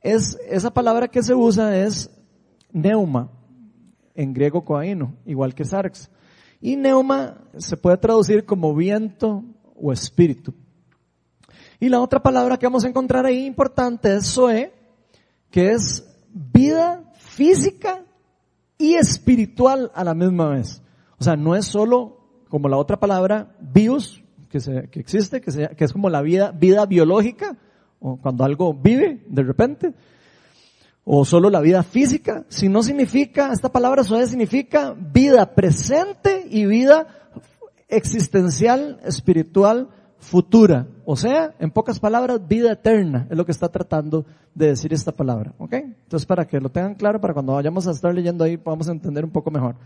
es, 0.00 0.38
esa 0.48 0.72
palabra 0.72 1.08
que 1.08 1.22
se 1.22 1.34
usa 1.34 1.76
es 1.78 2.10
neuma, 2.72 3.30
en 4.14 4.32
griego 4.34 4.64
coaino, 4.64 5.14
igual 5.24 5.54
que 5.54 5.64
sarx. 5.64 6.10
Y 6.60 6.76
neuma 6.76 7.38
se 7.56 7.76
puede 7.76 7.96
traducir 7.96 8.44
como 8.44 8.74
viento 8.74 9.42
o 9.74 9.92
espíritu. 9.92 10.54
Y 11.80 11.88
la 11.88 12.00
otra 12.00 12.22
palabra 12.22 12.58
que 12.58 12.66
vamos 12.66 12.84
a 12.84 12.88
encontrar 12.88 13.26
ahí 13.26 13.44
importante 13.44 14.14
es 14.14 14.26
zoe, 14.26 14.72
que 15.50 15.72
es 15.72 16.04
vida 16.32 17.12
física 17.14 18.04
y 18.78 18.94
espiritual 18.94 19.90
a 19.94 20.04
la 20.04 20.14
misma 20.14 20.48
vez. 20.48 20.82
O 21.18 21.24
sea, 21.24 21.36
no 21.36 21.54
es 21.54 21.66
solo 21.66 22.20
como 22.48 22.68
la 22.68 22.76
otra 22.76 22.98
palabra 22.98 23.56
bios, 23.60 24.22
que, 24.48 24.60
se, 24.60 24.88
que 24.90 25.00
existe, 25.00 25.40
que, 25.40 25.70
que 25.76 25.84
es 25.84 25.92
como 25.92 26.08
la 26.08 26.22
vida, 26.22 26.52
vida 26.52 26.86
biológica, 26.86 27.56
o 28.00 28.16
cuando 28.18 28.44
algo 28.44 28.74
vive 28.74 29.24
de 29.26 29.42
repente, 29.42 29.94
o 31.04 31.24
solo 31.24 31.50
la 31.50 31.60
vida 31.60 31.82
física, 31.82 32.44
si 32.48 32.68
no 32.68 32.82
significa, 32.82 33.52
esta 33.52 33.70
palabra 33.70 34.04
zoe 34.04 34.26
significa 34.26 34.94
vida 34.96 35.54
presente 35.54 36.46
y 36.48 36.64
vida 36.64 37.06
existencial, 37.88 39.00
espiritual, 39.04 39.88
futura. 40.24 40.86
O 41.04 41.16
sea, 41.16 41.54
en 41.58 41.70
pocas 41.70 42.00
palabras, 42.00 42.40
vida 42.48 42.72
eterna 42.72 43.26
es 43.30 43.36
lo 43.36 43.44
que 43.44 43.52
está 43.52 43.68
tratando 43.68 44.24
de 44.54 44.68
decir 44.68 44.92
esta 44.92 45.12
palabra. 45.12 45.52
¿Ok? 45.58 45.74
Entonces, 45.74 46.26
para 46.26 46.46
que 46.46 46.58
lo 46.58 46.70
tengan 46.70 46.94
claro, 46.94 47.20
para 47.20 47.34
cuando 47.34 47.52
vayamos 47.52 47.86
a 47.86 47.90
estar 47.90 48.12
leyendo 48.14 48.42
ahí, 48.42 48.56
podamos 48.56 48.88
entender 48.88 49.24
un 49.24 49.30
poco 49.30 49.50
mejor. 49.50 49.76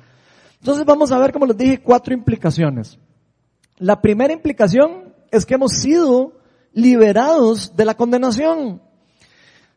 Entonces, 0.60 0.84
vamos 0.84 1.10
a 1.12 1.18
ver, 1.18 1.32
como 1.32 1.46
les 1.46 1.56
dije, 1.56 1.82
cuatro 1.82 2.14
implicaciones. 2.14 2.98
La 3.78 4.00
primera 4.00 4.32
implicación 4.32 5.12
es 5.30 5.44
que 5.44 5.54
hemos 5.54 5.72
sido 5.72 6.32
liberados 6.72 7.74
de 7.76 7.84
la 7.84 7.94
condenación. 7.94 8.80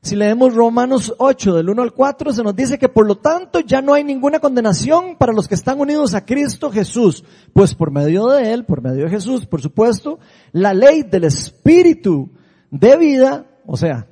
Si 0.04 0.16
leemos 0.16 0.56
Romanos 0.56 1.14
8 1.20 1.54
del 1.54 1.70
1 1.70 1.84
al 1.84 1.94
4, 1.94 2.34
se 2.34 2.42
nos 2.42 2.56
dice 2.56 2.80
que 2.80 2.90
por 2.90 3.06
lo 3.06 3.18
tanto 3.18 3.60
ya 3.60 3.84
no 3.84 3.94
hay 3.94 4.04
ninguna 4.04 4.40
condenación 4.40 5.16
para 5.16 5.32
los 5.32 5.48
que 5.48 5.54
están 5.54 5.80
unidos 5.80 6.16
a 6.16 6.26
Cristo 6.26 6.72
Jesús, 6.72 7.24
pues 7.54 7.76
por 7.76 7.92
medio 7.92 8.26
de 8.30 8.52
Él, 8.52 8.66
por 8.66 8.82
medio 8.82 9.04
de 9.04 9.12
Jesús, 9.12 9.46
por 9.46 9.62
supuesto, 9.62 10.18
la 10.54 10.74
ley 10.74 11.04
del 11.04 11.26
Espíritu 11.26 12.32
de 12.72 12.98
vida, 12.98 13.46
o 13.68 13.78
sea, 13.78 14.08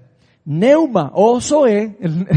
neuma 0.45 1.11
o 1.15 1.41
zoe, 1.41 1.97
el 1.99 2.27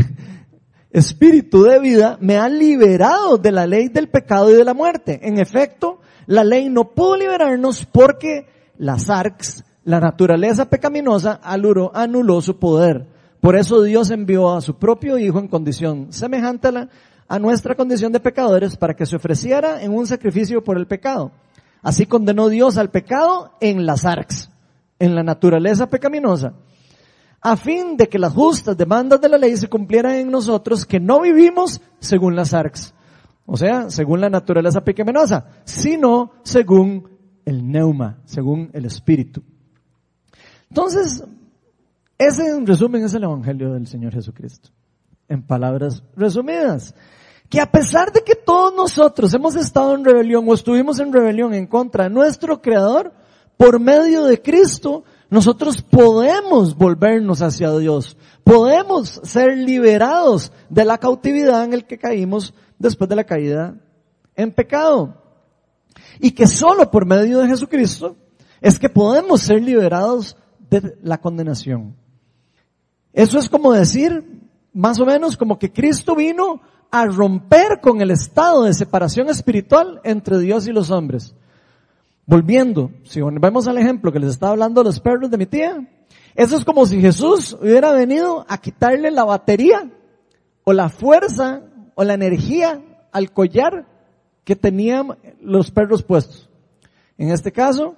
Espíritu 0.90 1.64
de 1.64 1.78
vida, 1.78 2.16
me 2.22 2.38
ha 2.38 2.48
liberado 2.48 3.36
de 3.36 3.52
la 3.52 3.66
ley 3.66 3.88
del 3.88 4.08
pecado 4.08 4.50
y 4.50 4.54
de 4.54 4.64
la 4.64 4.72
muerte. 4.72 5.20
En 5.24 5.38
efecto, 5.38 6.00
la 6.24 6.42
ley 6.42 6.70
no 6.70 6.94
pudo 6.94 7.18
liberarnos 7.18 7.84
porque 7.84 8.46
las 8.78 9.10
arcs, 9.10 9.62
la 9.84 10.00
naturaleza 10.00 10.70
pecaminosa, 10.70 11.38
anuló 11.42 12.40
su 12.40 12.58
poder. 12.58 13.11
Por 13.42 13.56
eso 13.56 13.82
Dios 13.82 14.12
envió 14.12 14.54
a 14.54 14.60
su 14.60 14.76
propio 14.76 15.18
Hijo 15.18 15.40
en 15.40 15.48
condición 15.48 16.12
semejante 16.12 16.68
a, 16.68 16.70
la, 16.70 16.88
a 17.26 17.40
nuestra 17.40 17.74
condición 17.74 18.12
de 18.12 18.20
pecadores 18.20 18.76
para 18.76 18.94
que 18.94 19.04
se 19.04 19.16
ofreciera 19.16 19.82
en 19.82 19.92
un 19.92 20.06
sacrificio 20.06 20.62
por 20.62 20.76
el 20.76 20.86
pecado. 20.86 21.32
Así 21.82 22.06
condenó 22.06 22.48
Dios 22.48 22.78
al 22.78 22.90
pecado 22.90 23.50
en 23.60 23.84
las 23.84 24.04
arcs, 24.04 24.48
en 25.00 25.16
la 25.16 25.24
naturaleza 25.24 25.90
pecaminosa, 25.90 26.54
a 27.40 27.56
fin 27.56 27.96
de 27.96 28.08
que 28.08 28.20
las 28.20 28.32
justas 28.32 28.76
demandas 28.76 29.20
de 29.20 29.28
la 29.28 29.38
ley 29.38 29.56
se 29.56 29.68
cumplieran 29.68 30.14
en 30.14 30.30
nosotros 30.30 30.86
que 30.86 31.00
no 31.00 31.20
vivimos 31.20 31.80
según 31.98 32.36
las 32.36 32.54
arcs, 32.54 32.94
o 33.44 33.56
sea, 33.56 33.90
según 33.90 34.20
la 34.20 34.30
naturaleza 34.30 34.84
pecaminosa, 34.84 35.48
sino 35.64 36.30
según 36.44 37.08
el 37.44 37.68
neuma, 37.68 38.20
según 38.24 38.70
el 38.72 38.84
espíritu. 38.84 39.42
Entonces, 40.68 41.24
ese 42.26 42.48
en 42.48 42.66
resumen 42.66 43.04
es 43.04 43.14
el 43.14 43.24
Evangelio 43.24 43.72
del 43.72 43.86
Señor 43.86 44.12
Jesucristo. 44.12 44.70
En 45.28 45.42
palabras 45.42 46.02
resumidas. 46.16 46.94
Que 47.48 47.60
a 47.60 47.70
pesar 47.70 48.12
de 48.12 48.22
que 48.22 48.34
todos 48.34 48.74
nosotros 48.74 49.32
hemos 49.34 49.56
estado 49.56 49.94
en 49.94 50.04
rebelión 50.04 50.44
o 50.48 50.54
estuvimos 50.54 50.98
en 51.00 51.12
rebelión 51.12 51.54
en 51.54 51.66
contra 51.66 52.04
de 52.04 52.10
nuestro 52.10 52.60
Creador, 52.60 53.12
por 53.56 53.78
medio 53.78 54.24
de 54.24 54.40
Cristo, 54.40 55.04
nosotros 55.30 55.82
podemos 55.82 56.76
volvernos 56.76 57.42
hacia 57.42 57.70
Dios. 57.76 58.16
Podemos 58.44 59.20
ser 59.22 59.56
liberados 59.56 60.52
de 60.68 60.84
la 60.84 60.98
cautividad 60.98 61.64
en 61.64 61.72
el 61.72 61.86
que 61.86 61.98
caímos 61.98 62.54
después 62.78 63.08
de 63.08 63.16
la 63.16 63.24
caída 63.24 63.76
en 64.34 64.52
pecado. 64.52 65.22
Y 66.20 66.32
que 66.32 66.46
solo 66.46 66.90
por 66.90 67.06
medio 67.06 67.38
de 67.38 67.48
Jesucristo 67.48 68.16
es 68.60 68.78
que 68.78 68.88
podemos 68.88 69.40
ser 69.42 69.62
liberados 69.62 70.36
de 70.70 70.96
la 71.02 71.20
condenación. 71.20 72.01
Eso 73.12 73.38
es 73.38 73.48
como 73.48 73.72
decir, 73.72 74.40
más 74.72 74.98
o 75.00 75.06
menos, 75.06 75.36
como 75.36 75.58
que 75.58 75.72
Cristo 75.72 76.16
vino 76.16 76.60
a 76.90 77.06
romper 77.06 77.80
con 77.80 78.00
el 78.00 78.10
estado 78.10 78.64
de 78.64 78.74
separación 78.74 79.28
espiritual 79.28 80.00
entre 80.04 80.38
Dios 80.38 80.66
y 80.66 80.72
los 80.72 80.90
hombres. 80.90 81.34
Volviendo, 82.26 82.90
si 83.04 83.20
vemos 83.20 83.66
al 83.66 83.78
ejemplo 83.78 84.12
que 84.12 84.18
les 84.18 84.30
estaba 84.30 84.52
hablando 84.52 84.84
los 84.84 85.00
perros 85.00 85.30
de 85.30 85.38
mi 85.38 85.46
tía, 85.46 85.88
eso 86.34 86.56
es 86.56 86.64
como 86.64 86.86
si 86.86 87.00
Jesús 87.00 87.56
hubiera 87.60 87.92
venido 87.92 88.46
a 88.48 88.58
quitarle 88.58 89.10
la 89.10 89.24
batería 89.24 89.90
o 90.64 90.72
la 90.72 90.88
fuerza 90.88 91.62
o 91.94 92.04
la 92.04 92.14
energía 92.14 92.80
al 93.10 93.32
collar 93.32 93.86
que 94.44 94.56
tenían 94.56 95.18
los 95.40 95.70
perros 95.70 96.02
puestos. 96.02 96.48
En 97.18 97.30
este 97.30 97.52
caso, 97.52 97.96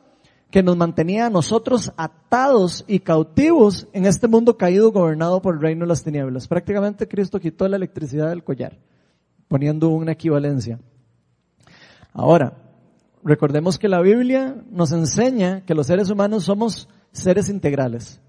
que 0.54 0.62
nos 0.62 0.76
mantenía 0.76 1.26
a 1.26 1.30
nosotros 1.30 1.92
atados 1.96 2.84
y 2.86 3.00
cautivos 3.00 3.88
en 3.92 4.06
este 4.06 4.28
mundo 4.28 4.56
caído 4.56 4.92
gobernado 4.92 5.42
por 5.42 5.56
el 5.56 5.60
reino 5.60 5.80
de 5.80 5.88
las 5.88 6.04
tinieblas. 6.04 6.46
Prácticamente 6.46 7.08
Cristo 7.08 7.40
quitó 7.40 7.66
la 7.66 7.74
electricidad 7.74 8.28
del 8.28 8.44
collar, 8.44 8.78
poniendo 9.48 9.88
una 9.88 10.12
equivalencia. 10.12 10.78
Ahora, 12.12 12.56
recordemos 13.24 13.80
que 13.80 13.88
la 13.88 14.00
Biblia 14.00 14.54
nos 14.70 14.92
enseña 14.92 15.64
que 15.64 15.74
los 15.74 15.88
seres 15.88 16.08
humanos 16.08 16.44
somos 16.44 16.88
seres 17.10 17.48
integrales. 17.48 18.20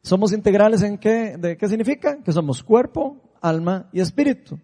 ¿Somos 0.00 0.32
integrales 0.32 0.80
en 0.82 0.96
qué? 0.96 1.36
¿De 1.36 1.56
qué 1.56 1.68
significa? 1.68 2.22
Que 2.22 2.30
somos 2.30 2.62
cuerpo, 2.62 3.16
alma 3.40 3.88
y 3.92 3.98
espíritu. 3.98 4.60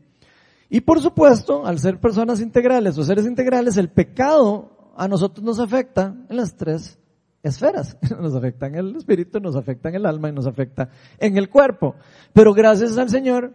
Y 0.68 0.80
por 0.82 1.00
supuesto, 1.00 1.66
al 1.66 1.80
ser 1.80 1.98
personas 1.98 2.40
integrales 2.40 2.96
o 2.98 3.02
seres 3.02 3.26
integrales, 3.26 3.76
el 3.78 3.88
pecado 3.88 4.92
a 4.96 5.08
nosotros 5.08 5.44
nos 5.44 5.58
afecta 5.58 6.14
en 6.28 6.36
las 6.36 6.54
tres 6.54 6.99
esferas. 7.42 7.96
Nos 8.20 8.34
afecta 8.34 8.66
en 8.66 8.76
el 8.76 8.96
espíritu, 8.96 9.40
nos 9.40 9.56
afecta 9.56 9.88
en 9.88 9.96
el 9.96 10.06
alma 10.06 10.28
y 10.28 10.32
nos 10.32 10.46
afecta 10.46 10.90
en 11.18 11.36
el 11.36 11.48
cuerpo. 11.48 11.94
Pero 12.32 12.52
gracias 12.52 12.98
al 12.98 13.08
Señor 13.08 13.54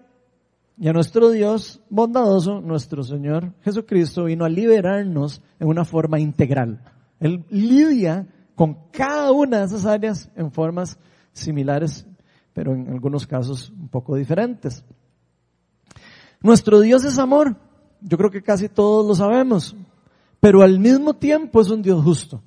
y 0.77 0.87
a 0.87 0.93
nuestro 0.93 1.29
Dios 1.29 1.81
bondadoso, 1.89 2.61
nuestro 2.61 3.03
Señor 3.03 3.53
Jesucristo 3.61 4.25
vino 4.25 4.43
a 4.43 4.49
liberarnos 4.49 5.41
en 5.59 5.67
una 5.67 5.85
forma 5.85 6.19
integral. 6.19 6.81
Él 7.19 7.45
lidia 7.49 8.27
con 8.55 8.89
cada 8.91 9.31
una 9.31 9.59
de 9.59 9.65
esas 9.65 9.85
áreas 9.85 10.29
en 10.35 10.51
formas 10.51 10.97
similares, 11.31 12.05
pero 12.53 12.73
en 12.73 12.89
algunos 12.89 13.25
casos 13.27 13.69
un 13.69 13.89
poco 13.89 14.15
diferentes. 14.15 14.83
Nuestro 16.41 16.81
Dios 16.81 17.03
es 17.05 17.17
amor. 17.17 17.55
Yo 18.01 18.17
creo 18.17 18.29
que 18.29 18.43
casi 18.43 18.69
todos 18.69 19.05
lo 19.07 19.15
sabemos. 19.15 19.75
Pero 20.39 20.61
al 20.61 20.79
mismo 20.79 21.15
tiempo 21.15 21.61
es 21.61 21.69
un 21.69 21.81
Dios 21.81 22.03
justo. 22.03 22.43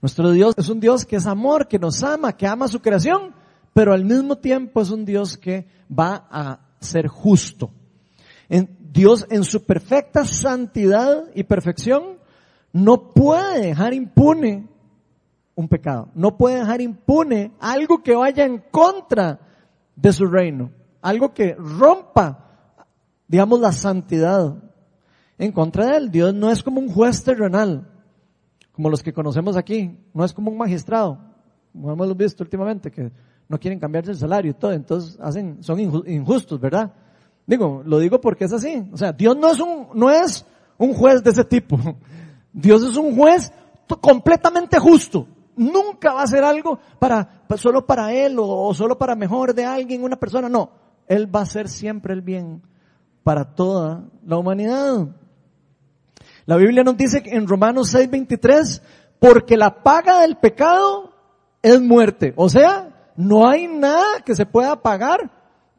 Nuestro 0.00 0.30
Dios 0.30 0.54
es 0.56 0.68
un 0.68 0.78
Dios 0.78 1.04
que 1.04 1.16
es 1.16 1.26
amor, 1.26 1.66
que 1.66 1.78
nos 1.78 2.02
ama, 2.04 2.32
que 2.32 2.46
ama 2.46 2.68
su 2.68 2.80
creación, 2.80 3.34
pero 3.74 3.92
al 3.92 4.04
mismo 4.04 4.36
tiempo 4.36 4.80
es 4.80 4.90
un 4.90 5.04
Dios 5.04 5.36
que 5.36 5.66
va 5.90 6.26
a 6.30 6.60
ser 6.80 7.08
justo. 7.08 7.70
En 8.48 8.76
Dios 8.92 9.26
en 9.28 9.42
su 9.42 9.64
perfecta 9.64 10.24
santidad 10.24 11.24
y 11.34 11.42
perfección 11.42 12.18
no 12.72 13.12
puede 13.12 13.66
dejar 13.66 13.92
impune 13.92 14.68
un 15.56 15.68
pecado, 15.68 16.08
no 16.14 16.36
puede 16.36 16.60
dejar 16.60 16.80
impune 16.80 17.52
algo 17.58 18.02
que 18.02 18.14
vaya 18.14 18.44
en 18.44 18.62
contra 18.70 19.40
de 19.96 20.12
su 20.12 20.26
reino, 20.26 20.70
algo 21.02 21.34
que 21.34 21.54
rompa, 21.54 22.84
digamos, 23.26 23.58
la 23.58 23.72
santidad 23.72 24.62
en 25.38 25.50
contra 25.50 25.86
de 25.86 25.96
él. 25.96 26.10
Dios 26.12 26.32
no 26.34 26.52
es 26.52 26.62
como 26.62 26.80
un 26.80 26.88
juez 26.88 27.24
terrenal 27.24 27.97
como 28.78 28.90
los 28.90 29.02
que 29.02 29.12
conocemos 29.12 29.56
aquí, 29.56 29.98
no 30.14 30.24
es 30.24 30.32
como 30.32 30.52
un 30.52 30.56
magistrado, 30.56 31.18
como 31.72 31.90
hemos 31.90 32.16
visto 32.16 32.44
últimamente, 32.44 32.92
que 32.92 33.10
no 33.48 33.58
quieren 33.58 33.80
cambiarse 33.80 34.12
el 34.12 34.16
salario 34.16 34.52
y 34.52 34.54
todo, 34.54 34.72
entonces 34.72 35.18
hacen, 35.20 35.64
son 35.64 35.80
injustos, 35.80 36.60
¿verdad? 36.60 36.92
Digo, 37.44 37.82
lo 37.84 37.98
digo 37.98 38.20
porque 38.20 38.44
es 38.44 38.52
así. 38.52 38.88
O 38.92 38.96
sea, 38.96 39.10
Dios 39.10 39.36
no 39.36 39.50
es 39.50 39.58
un, 39.58 39.88
no 39.94 40.08
es 40.12 40.46
un 40.76 40.94
juez 40.94 41.24
de 41.24 41.30
ese 41.30 41.42
tipo. 41.42 41.76
Dios 42.52 42.84
es 42.84 42.96
un 42.96 43.16
juez 43.16 43.52
completamente 44.00 44.78
justo. 44.78 45.26
Nunca 45.56 46.12
va 46.12 46.20
a 46.20 46.24
hacer 46.24 46.44
algo 46.44 46.78
para, 47.00 47.42
solo 47.56 47.84
para 47.84 48.12
él 48.12 48.38
o, 48.38 48.46
o 48.46 48.74
solo 48.74 48.96
para 48.96 49.16
mejor 49.16 49.54
de 49.54 49.64
alguien, 49.64 50.04
una 50.04 50.20
persona. 50.20 50.48
No. 50.48 50.70
Él 51.08 51.34
va 51.34 51.40
a 51.40 51.42
hacer 51.42 51.68
siempre 51.68 52.14
el 52.14 52.22
bien 52.22 52.62
para 53.24 53.56
toda 53.56 54.04
la 54.24 54.36
humanidad. 54.36 55.08
La 56.48 56.56
Biblia 56.56 56.82
nos 56.82 56.96
dice 56.96 57.22
en 57.26 57.46
Romanos 57.46 57.92
6:23, 57.94 58.80
porque 59.18 59.58
la 59.58 59.82
paga 59.82 60.22
del 60.22 60.38
pecado 60.38 61.12
es 61.60 61.78
muerte. 61.78 62.32
O 62.36 62.48
sea, 62.48 63.12
no 63.16 63.46
hay 63.46 63.68
nada 63.68 64.22
que 64.24 64.34
se 64.34 64.46
pueda 64.46 64.80
pagar 64.80 65.30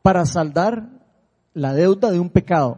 para 0.03 0.27
saldar 0.27 0.87
la 1.55 1.73
deuda 1.73 2.11
de 2.11 2.19
un 2.19 2.29
pecado. 2.29 2.77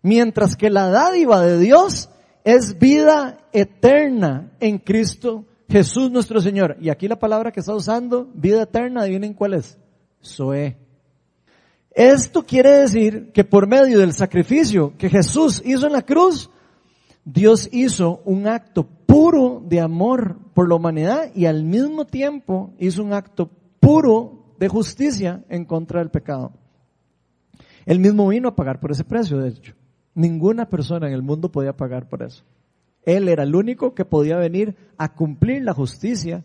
Mientras 0.00 0.56
que 0.56 0.70
la 0.70 0.88
dádiva 0.88 1.42
de 1.42 1.58
Dios 1.58 2.08
es 2.42 2.78
vida 2.78 3.36
eterna 3.52 4.52
en 4.58 4.78
Cristo 4.78 5.44
Jesús 5.68 6.10
nuestro 6.10 6.40
Señor. 6.40 6.78
Y 6.80 6.88
aquí 6.88 7.06
la 7.06 7.18
palabra 7.18 7.52
que 7.52 7.60
está 7.60 7.74
usando, 7.74 8.30
vida 8.32 8.62
eterna, 8.62 9.02
adivinen 9.02 9.34
cuál 9.34 9.52
es. 9.52 9.76
Zoe. 10.24 10.74
Esto 11.90 12.46
quiere 12.46 12.78
decir 12.78 13.30
que 13.34 13.44
por 13.44 13.68
medio 13.68 13.98
del 13.98 14.14
sacrificio 14.14 14.94
que 14.96 15.10
Jesús 15.10 15.60
hizo 15.66 15.86
en 15.86 15.92
la 15.92 16.00
cruz, 16.00 16.48
Dios 17.24 17.68
hizo 17.72 18.22
un 18.24 18.46
acto 18.46 18.86
puro 19.06 19.62
de 19.66 19.80
amor 19.80 20.38
por 20.54 20.68
la 20.68 20.76
humanidad 20.76 21.30
y 21.34 21.46
al 21.46 21.64
mismo 21.64 22.06
tiempo 22.06 22.72
hizo 22.78 23.02
un 23.02 23.12
acto 23.12 23.50
puro 23.78 24.54
de 24.58 24.68
justicia 24.68 25.44
en 25.48 25.64
contra 25.64 26.00
del 26.00 26.10
pecado. 26.10 26.52
Él 27.86 27.98
mismo 27.98 28.28
vino 28.28 28.48
a 28.48 28.56
pagar 28.56 28.80
por 28.80 28.92
ese 28.92 29.04
precio, 29.04 29.38
de 29.38 29.48
hecho. 29.48 29.74
Ninguna 30.14 30.68
persona 30.68 31.08
en 31.08 31.14
el 31.14 31.22
mundo 31.22 31.50
podía 31.50 31.76
pagar 31.76 32.08
por 32.08 32.22
eso. 32.22 32.44
Él 33.04 33.28
era 33.28 33.44
el 33.44 33.54
único 33.54 33.94
que 33.94 34.04
podía 34.04 34.36
venir 34.36 34.76
a 34.98 35.14
cumplir 35.14 35.62
la 35.62 35.72
justicia 35.72 36.44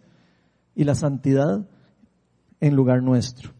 y 0.75 0.83
la 0.83 0.95
santidad 0.95 1.67
en 2.61 2.75
lugar 2.75 3.03
nuestro. 3.03 3.51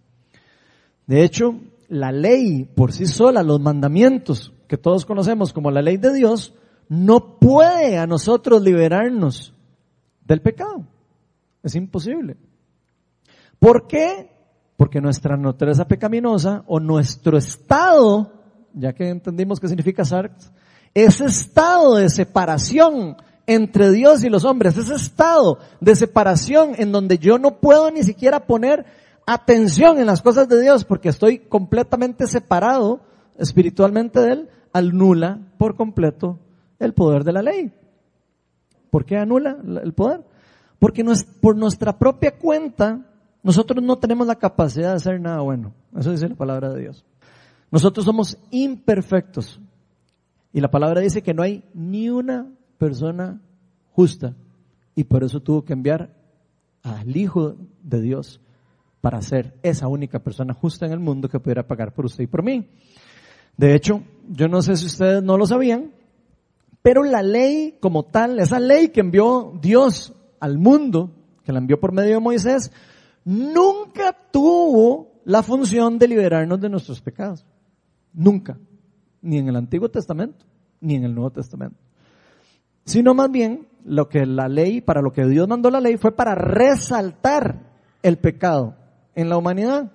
De 1.07 1.23
hecho, 1.23 1.59
la 1.87 2.11
ley 2.11 2.63
por 2.63 2.93
sí 2.93 3.05
sola, 3.05 3.43
los 3.43 3.59
mandamientos 3.59 4.53
que 4.67 4.77
todos 4.77 5.05
conocemos 5.05 5.53
como 5.53 5.69
la 5.69 5.81
ley 5.81 5.97
de 5.97 6.13
Dios, 6.13 6.55
no 6.89 7.39
puede 7.39 7.97
a 7.97 8.07
nosotros 8.07 8.61
liberarnos 8.61 9.53
del 10.23 10.41
pecado. 10.41 10.85
Es 11.63 11.75
imposible. 11.75 12.37
¿Por 13.59 13.87
qué? 13.87 14.29
Porque 14.77 15.01
nuestra 15.01 15.37
naturaleza 15.37 15.87
pecaminosa 15.87 16.63
o 16.67 16.79
nuestro 16.79 17.37
estado, 17.37 18.31
ya 18.73 18.93
que 18.93 19.09
entendimos 19.09 19.59
qué 19.59 19.67
significa 19.67 20.05
sarx, 20.05 20.51
ese 20.93 21.25
estado 21.25 21.95
de 21.95 22.09
separación 22.09 23.17
entre 23.47 23.91
Dios 23.91 24.23
y 24.23 24.29
los 24.29 24.43
hombres, 24.43 24.77
ese 24.77 24.95
estado 24.95 25.59
de 25.79 25.95
separación 25.95 26.71
en 26.77 26.91
donde 26.91 27.17
yo 27.17 27.37
no 27.37 27.59
puedo 27.59 27.91
ni 27.91 28.03
siquiera 28.03 28.45
poner 28.45 28.85
atención 29.25 29.97
en 29.99 30.07
las 30.07 30.21
cosas 30.21 30.47
de 30.47 30.61
Dios 30.61 30.85
porque 30.85 31.09
estoy 31.09 31.39
completamente 31.39 32.27
separado 32.27 33.01
espiritualmente 33.37 34.19
de 34.19 34.31
Él, 34.31 34.49
anula 34.73 35.39
por 35.57 35.75
completo 35.75 36.39
el 36.85 36.93
poder 36.93 37.23
de 37.23 37.33
la 37.33 37.41
ley. 37.41 37.73
¿Por 38.89 39.05
qué 39.05 39.17
anula 39.17 39.57
el 39.83 39.93
poder? 39.93 40.23
Porque 40.79 41.03
por 41.41 41.55
nuestra 41.55 41.97
propia 41.97 42.37
cuenta 42.37 43.05
nosotros 43.43 43.83
no 43.83 43.97
tenemos 43.97 44.25
la 44.25 44.35
capacidad 44.35 44.89
de 44.89 44.95
hacer 44.95 45.21
nada 45.21 45.41
bueno. 45.41 45.73
Eso 45.97 46.11
dice 46.11 46.29
la 46.29 46.35
palabra 46.35 46.73
de 46.73 46.81
Dios. 46.81 47.05
Nosotros 47.71 48.05
somos 48.05 48.37
imperfectos. 48.51 49.59
Y 50.53 50.61
la 50.61 50.71
palabra 50.71 51.01
dice 51.01 51.21
que 51.21 51.33
no 51.33 51.43
hay 51.43 51.63
ni 51.73 52.09
una 52.09 52.49
persona 52.77 53.41
justa. 53.91 54.33
Y 54.95 55.03
por 55.03 55.23
eso 55.23 55.41
tuvo 55.41 55.65
que 55.65 55.73
enviar 55.73 56.15
al 56.81 57.15
Hijo 57.15 57.55
de 57.83 58.01
Dios 58.01 58.39
para 59.01 59.21
ser 59.21 59.53
esa 59.61 59.87
única 59.87 60.19
persona 60.19 60.53
justa 60.53 60.85
en 60.85 60.91
el 60.91 60.99
mundo 60.99 61.29
que 61.29 61.39
pudiera 61.39 61.67
pagar 61.67 61.93
por 61.93 62.05
usted 62.05 62.23
y 62.23 62.27
por 62.27 62.41
mí. 62.41 62.67
De 63.57 63.75
hecho, 63.75 64.01
yo 64.29 64.47
no 64.47 64.61
sé 64.61 64.75
si 64.75 64.85
ustedes 64.87 65.21
no 65.21 65.37
lo 65.37 65.45
sabían, 65.45 65.91
pero 66.85 67.01
la 67.01 67.23
ley 67.23 67.79
como 67.79 68.03
tal, 68.03 68.37
esa 68.37 68.59
ley 68.59 68.89
que 68.89 68.99
envió 68.99 69.57
Dios 69.59 70.13
al 70.39 70.59
mundo, 70.59 71.15
que 71.43 71.51
la 71.51 71.57
envió 71.57 71.79
por 71.79 71.91
medio 71.91 72.13
de 72.13 72.19
Moisés, 72.19 72.71
nunca 73.23 74.15
tuvo 74.29 75.19
la 75.25 75.41
función 75.41 75.97
de 75.97 76.07
liberarnos 76.07 76.61
de 76.61 76.69
nuestros 76.69 77.01
pecados. 77.01 77.43
Nunca. 78.13 78.59
Ni 79.23 79.39
en 79.39 79.47
el 79.47 79.55
Antiguo 79.55 79.89
Testamento, 79.89 80.45
ni 80.79 80.93
en 80.93 81.05
el 81.05 81.15
Nuevo 81.15 81.31
Testamento. 81.31 81.75
Sino 82.83 83.15
más 83.15 83.31
bien, 83.31 83.67
lo 83.83 84.07
que 84.07 84.23
la 84.27 84.47
ley, 84.47 84.79
para 84.79 85.01
lo 85.01 85.11
que 85.11 85.25
Dios 85.25 85.47
mandó 85.47 85.71
la 85.71 85.81
ley, 85.81 85.97
fue 85.97 86.15
para 86.15 86.35
resaltar 86.35 87.63
el 88.03 88.19
pecado 88.19 88.75
en 89.15 89.29
la 89.29 89.37
humanidad. 89.37 89.91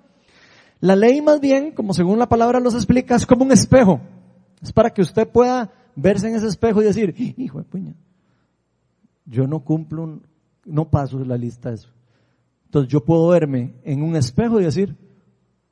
La 0.81 0.97
ley 0.97 1.23
más 1.23 1.39
bien, 1.39 1.71
como 1.71 1.95
según 1.95 2.19
la 2.19 2.29
palabra 2.29 2.59
los 2.59 2.75
explica, 2.75 3.15
es 3.15 3.27
como 3.27 3.45
un 3.45 3.53
espejo. 3.53 4.01
Es 4.61 4.73
para 4.73 4.91
que 4.91 5.03
usted 5.03 5.29
pueda 5.29 5.71
verse 6.01 6.29
en 6.29 6.35
ese 6.35 6.47
espejo 6.47 6.83
y 6.83 6.87
decir, 6.87 7.15
hijo 7.37 7.59
de 7.59 7.65
puña, 7.65 7.95
yo 9.27 9.47
no 9.47 9.61
cumplo, 9.61 10.21
no 10.65 10.91
paso 10.91 11.19
la 11.25 11.37
lista 11.37 11.69
de 11.69 11.77
eso. 11.77 11.91
Entonces 12.67 12.91
yo 12.91 13.05
puedo 13.05 13.29
verme 13.29 13.75
en 13.85 14.03
un 14.03 14.17
espejo 14.17 14.61
y 14.61 14.65
decir, 14.65 14.97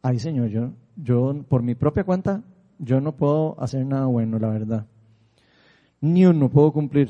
ay 0.02 0.18
Señor, 0.18 0.48
yo, 0.48 0.72
yo 0.96 1.44
por 1.48 1.62
mi 1.62 1.74
propia 1.74 2.04
cuenta, 2.04 2.42
yo 2.78 3.00
no 3.00 3.12
puedo 3.12 3.60
hacer 3.60 3.84
nada 3.84 4.06
bueno, 4.06 4.38
la 4.38 4.48
verdad. 4.48 4.86
Ni 6.00 6.26
uno 6.26 6.48
puedo 6.48 6.72
cumplir, 6.72 7.08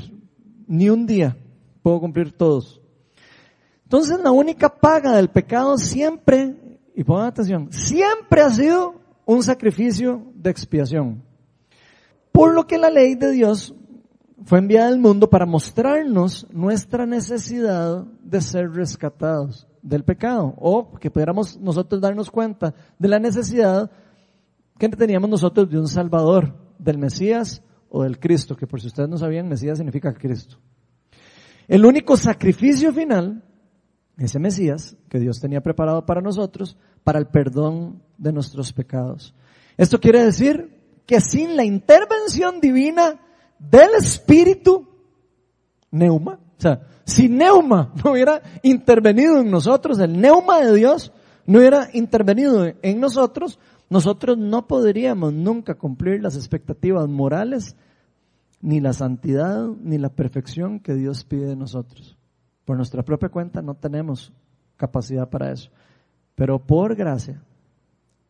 ni 0.67 0.89
un 0.89 1.07
día 1.07 1.37
puedo 1.83 2.01
cumplir 2.01 2.33
todos. 2.33 2.81
Entonces 3.85 4.21
la 4.23 4.31
única 4.31 4.69
paga 4.69 5.17
del 5.17 5.29
pecado 5.29 5.79
siempre, 5.79 6.55
y 6.95 7.05
pongan 7.05 7.27
atención, 7.27 7.73
siempre 7.73 8.43
ha 8.43 8.51
sido 8.51 8.95
un 9.25 9.43
sacrificio 9.43 10.23
de 10.35 10.51
expiación. 10.51 11.28
Por 12.39 12.55
lo 12.55 12.69
que 12.69 12.79
la 12.79 12.89
ley 12.89 13.17
de 13.17 13.33
Dios 13.33 13.75
fue 14.45 14.61
enviada 14.61 14.87
al 14.87 15.01
mundo 15.01 15.29
para 15.29 15.45
mostrarnos 15.45 16.47
nuestra 16.53 17.05
necesidad 17.05 18.05
de 18.23 18.41
ser 18.41 18.71
rescatados 18.71 19.67
del 19.83 20.05
pecado 20.05 20.55
o 20.57 20.95
que 21.01 21.11
pudiéramos 21.11 21.59
nosotros 21.59 22.01
darnos 22.01 22.31
cuenta 22.31 22.77
de 22.97 23.09
la 23.09 23.19
necesidad 23.19 23.91
que 24.79 24.89
teníamos 24.91 25.29
nosotros 25.29 25.69
de 25.69 25.81
un 25.81 25.89
Salvador, 25.89 26.55
del 26.79 26.99
Mesías 26.99 27.61
o 27.89 28.05
del 28.05 28.21
Cristo, 28.21 28.55
que 28.55 28.69
por 28.69 28.81
si 28.81 28.87
ustedes 28.87 29.09
no 29.09 29.19
sabían, 29.19 29.49
Mesías 29.49 29.77
significa 29.77 30.15
Cristo. 30.15 30.59
El 31.67 31.85
único 31.85 32.17
sacrificio 32.17 32.93
final 32.93 33.43
ese 34.17 34.39
Mesías 34.39 34.97
que 35.09 35.19
Dios 35.19 35.41
tenía 35.41 35.61
preparado 35.61 36.07
para 36.07 36.21
nosotros, 36.21 36.79
para 37.03 37.19
el 37.19 37.27
perdón 37.27 38.01
de 38.17 38.33
nuestros 38.33 38.73
pecados. 38.73 39.35
Esto 39.77 39.99
quiere 39.99 40.25
decir 40.25 40.78
que 41.09 41.23
sin 41.23 41.57
la 41.57 41.65
intervención 41.65 42.61
divina 42.61 43.19
del 43.59 43.95
Espíritu, 43.99 44.87
Neuma, 45.91 46.35
o 46.35 46.61
sea, 46.61 46.83
si 47.03 47.31
Neuma 47.31 47.95
no 48.05 48.13
hubiera 48.13 48.43
intervenido 48.63 49.41
en 49.41 49.51
nosotros, 49.51 49.99
el 50.01 50.21
Neuma 50.21 50.61
de 50.61 50.75
Dios 50.75 51.11
no 51.47 51.61
hubiera 51.61 51.89
intervenido 51.95 52.67
en 52.83 53.01
nosotros, 53.01 53.59
nosotros 53.89 54.37
no 54.37 54.67
podríamos 54.67 55.33
nunca 55.33 55.77
cumplir 55.77 56.23
las 56.23 56.37
expectativas 56.37 57.09
morales, 57.09 57.75
ni 58.61 58.79
la 58.81 58.93
santidad, 58.93 59.67
ni 59.67 59.97
la 59.97 60.11
perfección 60.11 60.79
que 60.79 60.93
Dios 60.93 61.25
pide 61.25 61.47
de 61.47 61.57
nosotros. 61.57 62.19
Por 62.67 62.77
nuestra 62.77 63.03
propia 63.03 63.31
cuenta 63.31 63.63
no 63.63 63.77
tenemos 63.77 64.31
capacidad 64.77 65.31
para 65.31 65.53
eso. 65.53 65.71
Pero 66.35 66.59
por 66.59 66.97
gracia, 66.97 67.41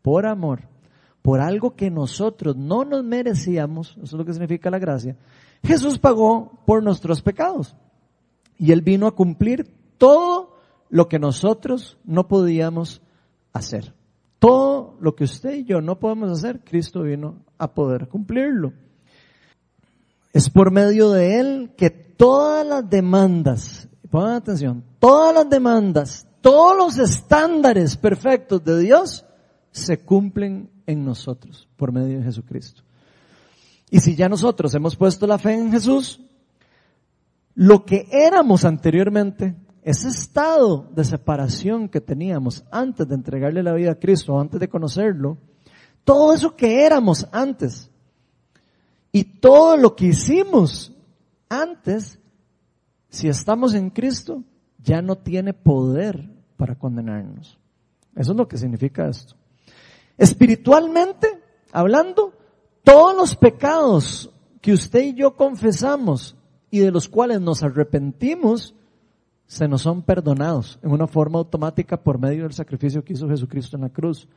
por 0.00 0.26
amor, 0.26 0.60
por 1.28 1.42
algo 1.42 1.76
que 1.76 1.90
nosotros 1.90 2.56
no 2.56 2.86
nos 2.86 3.04
merecíamos, 3.04 3.90
eso 3.98 4.02
es 4.02 4.12
lo 4.14 4.24
que 4.24 4.32
significa 4.32 4.70
la 4.70 4.78
gracia, 4.78 5.14
Jesús 5.62 5.98
pagó 5.98 6.62
por 6.64 6.82
nuestros 6.82 7.20
pecados. 7.20 7.76
Y 8.56 8.72
Él 8.72 8.80
vino 8.80 9.06
a 9.06 9.14
cumplir 9.14 9.70
todo 9.98 10.56
lo 10.88 11.06
que 11.06 11.18
nosotros 11.18 11.98
no 12.02 12.28
podíamos 12.28 13.02
hacer. 13.52 13.92
Todo 14.38 14.96
lo 15.02 15.14
que 15.14 15.24
usted 15.24 15.52
y 15.52 15.64
yo 15.64 15.82
no 15.82 15.98
podemos 15.98 16.30
hacer, 16.30 16.60
Cristo 16.64 17.02
vino 17.02 17.44
a 17.58 17.74
poder 17.74 18.08
cumplirlo. 18.08 18.72
Es 20.32 20.48
por 20.48 20.70
medio 20.70 21.10
de 21.10 21.40
Él 21.40 21.72
que 21.76 21.90
todas 21.90 22.66
las 22.66 22.88
demandas 22.88 23.86
pongan 24.10 24.36
atención, 24.36 24.82
todas 24.98 25.34
las 25.34 25.50
demandas, 25.50 26.26
todos 26.40 26.74
los 26.74 26.96
estándares 26.96 27.98
perfectos 27.98 28.64
de 28.64 28.78
Dios 28.78 29.26
se 29.70 29.98
cumplen 30.00 30.70
en 30.86 31.04
nosotros 31.04 31.68
por 31.76 31.92
medio 31.92 32.18
de 32.18 32.24
Jesucristo. 32.24 32.82
Y 33.90 34.00
si 34.00 34.14
ya 34.16 34.28
nosotros 34.28 34.74
hemos 34.74 34.96
puesto 34.96 35.26
la 35.26 35.38
fe 35.38 35.54
en 35.54 35.70
Jesús, 35.70 36.20
lo 37.54 37.84
que 37.84 38.06
éramos 38.10 38.64
anteriormente, 38.64 39.54
ese 39.82 40.08
estado 40.08 40.88
de 40.94 41.04
separación 41.04 41.88
que 41.88 42.00
teníamos 42.00 42.64
antes 42.70 43.08
de 43.08 43.14
entregarle 43.14 43.62
la 43.62 43.72
vida 43.72 43.92
a 43.92 43.98
Cristo, 43.98 44.38
antes 44.38 44.60
de 44.60 44.68
conocerlo, 44.68 45.38
todo 46.04 46.34
eso 46.34 46.54
que 46.54 46.84
éramos 46.84 47.26
antes 47.32 47.90
y 49.12 49.24
todo 49.24 49.76
lo 49.76 49.96
que 49.96 50.06
hicimos 50.06 50.92
antes 51.48 52.18
si 53.08 53.28
estamos 53.28 53.74
en 53.74 53.90
Cristo, 53.90 54.44
ya 54.82 55.00
no 55.02 55.16
tiene 55.16 55.54
poder 55.54 56.30
para 56.56 56.74
condenarnos. 56.74 57.58
Eso 58.14 58.32
es 58.32 58.36
lo 58.36 58.46
que 58.46 58.58
significa 58.58 59.08
esto. 59.08 59.34
Espiritualmente, 60.18 61.40
hablando, 61.72 62.34
todos 62.84 63.16
los 63.16 63.36
pecados 63.36 64.30
que 64.60 64.72
usted 64.72 65.00
y 65.00 65.14
yo 65.14 65.36
confesamos 65.36 66.36
y 66.70 66.80
de 66.80 66.90
los 66.90 67.08
cuales 67.08 67.40
nos 67.40 67.62
arrepentimos, 67.62 68.74
se 69.46 69.66
nos 69.66 69.82
son 69.82 70.02
perdonados 70.02 70.78
en 70.82 70.90
una 70.90 71.06
forma 71.06 71.38
automática 71.38 71.96
por 71.96 72.18
medio 72.18 72.42
del 72.42 72.52
sacrificio 72.52 73.02
que 73.02 73.14
hizo 73.14 73.28
Jesucristo 73.28 73.76
en 73.76 73.82
la 73.82 73.88
cruz. 73.88 74.28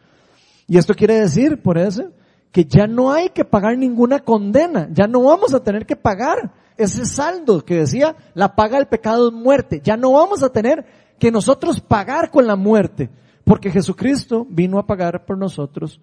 Y 0.67 0.77
esto 0.77 0.93
quiere 0.93 1.19
decir, 1.19 1.61
por 1.61 1.77
eso, 1.77 2.11
que 2.51 2.65
ya 2.65 2.87
no 2.87 3.11
hay 3.11 3.29
que 3.29 3.43
pagar 3.43 3.77
ninguna 3.77 4.19
condena, 4.19 4.87
ya 4.91 5.07
no 5.07 5.23
vamos 5.23 5.53
a 5.53 5.63
tener 5.63 5.85
que 5.85 5.95
pagar 5.95 6.53
ese 6.77 7.05
saldo 7.05 7.63
que 7.65 7.75
decía, 7.75 8.15
la 8.33 8.55
paga 8.55 8.77
del 8.77 8.87
pecado 8.87 9.27
es 9.27 9.33
muerte, 9.33 9.81
ya 9.83 9.97
no 9.97 10.13
vamos 10.13 10.43
a 10.43 10.51
tener 10.51 10.85
que 11.19 11.31
nosotros 11.31 11.81
pagar 11.81 12.31
con 12.31 12.47
la 12.47 12.55
muerte, 12.55 13.09
porque 13.43 13.71
Jesucristo 13.71 14.45
vino 14.49 14.79
a 14.79 14.85
pagar 14.85 15.25
por 15.25 15.37
nosotros 15.37 15.99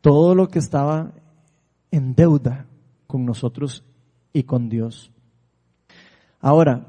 todo 0.00 0.34
lo 0.34 0.48
que 0.48 0.58
estaba 0.58 1.12
en 1.90 2.14
deuda 2.14 2.66
con 3.06 3.24
nosotros 3.24 3.84
y 4.32 4.44
con 4.44 4.68
Dios. 4.68 5.10
Ahora, 6.40 6.86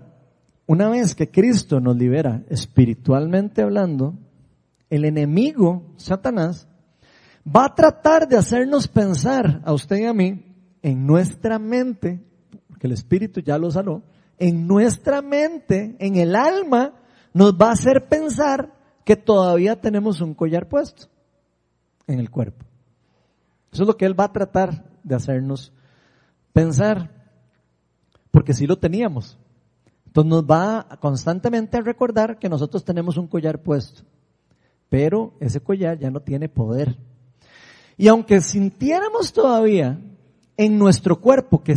una 0.65 0.89
vez 0.89 1.15
que 1.15 1.31
Cristo 1.31 1.79
nos 1.79 1.95
libera 1.95 2.43
espiritualmente 2.49 3.61
hablando, 3.61 4.15
el 4.89 5.05
enemigo, 5.05 5.93
Satanás, 5.95 6.67
va 7.47 7.65
a 7.65 7.75
tratar 7.75 8.27
de 8.27 8.37
hacernos 8.37 8.87
pensar 8.87 9.61
a 9.65 9.73
usted 9.73 9.97
y 9.97 10.05
a 10.05 10.13
mí 10.13 10.43
en 10.81 11.07
nuestra 11.07 11.59
mente, 11.59 12.21
porque 12.67 12.87
el 12.87 12.93
Espíritu 12.93 13.39
ya 13.41 13.57
lo 13.57 13.71
saló, 13.71 14.03
en 14.37 14.67
nuestra 14.67 15.21
mente, 15.21 15.95
en 15.99 16.15
el 16.17 16.35
alma, 16.35 16.93
nos 17.33 17.53
va 17.53 17.69
a 17.69 17.73
hacer 17.73 18.07
pensar 18.07 18.76
que 19.07 19.15
todavía 19.15 19.79
tenemos 19.79 20.19
un 20.19 20.33
collar 20.33 20.67
puesto 20.67 21.07
en 22.07 22.19
el 22.19 22.29
cuerpo. 22.29 22.65
Eso 23.71 23.83
es 23.83 23.87
lo 23.87 23.95
que 23.95 24.05
Él 24.05 24.19
va 24.19 24.25
a 24.25 24.33
tratar 24.33 24.83
de 25.01 25.15
hacernos 25.15 25.71
pensar, 26.51 27.09
porque 28.31 28.53
sí 28.53 28.67
lo 28.67 28.77
teníamos. 28.77 29.39
Entonces 30.07 30.29
nos 30.29 30.43
va 30.43 30.89
constantemente 30.99 31.77
a 31.77 31.81
recordar 31.81 32.37
que 32.37 32.49
nosotros 32.49 32.83
tenemos 32.83 33.15
un 33.15 33.27
collar 33.27 33.63
puesto, 33.63 34.01
pero 34.89 35.35
ese 35.39 35.61
collar 35.61 35.97
ya 35.97 36.11
no 36.11 36.19
tiene 36.19 36.49
poder. 36.49 36.97
Y 37.95 38.09
aunque 38.09 38.41
sintiéramos 38.41 39.31
todavía 39.31 40.01
en 40.57 40.77
nuestro 40.77 41.21
cuerpo 41.21 41.63
que, 41.63 41.75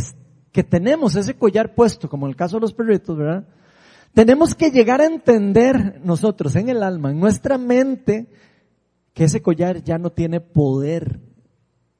que 0.51 0.65
tenemos 0.65 1.15
ese 1.15 1.37
collar 1.37 1.75
puesto, 1.75 2.09
como 2.09 2.25
en 2.25 2.31
el 2.31 2.35
caso 2.35 2.57
de 2.57 2.61
los 2.63 2.73
perritos, 2.73 3.15
¿verdad? 3.15 3.47
Tenemos 4.13 4.55
que 4.55 4.71
llegar 4.71 5.01
a 5.01 5.05
entender 5.05 6.01
nosotros 6.03 6.55
en 6.55 6.69
el 6.69 6.83
alma, 6.83 7.11
en 7.11 7.19
nuestra 7.19 7.57
mente, 7.57 8.27
que 9.13 9.25
ese 9.25 9.41
collar 9.41 9.83
ya 9.83 9.97
no 9.97 10.11
tiene 10.11 10.41
poder 10.41 11.19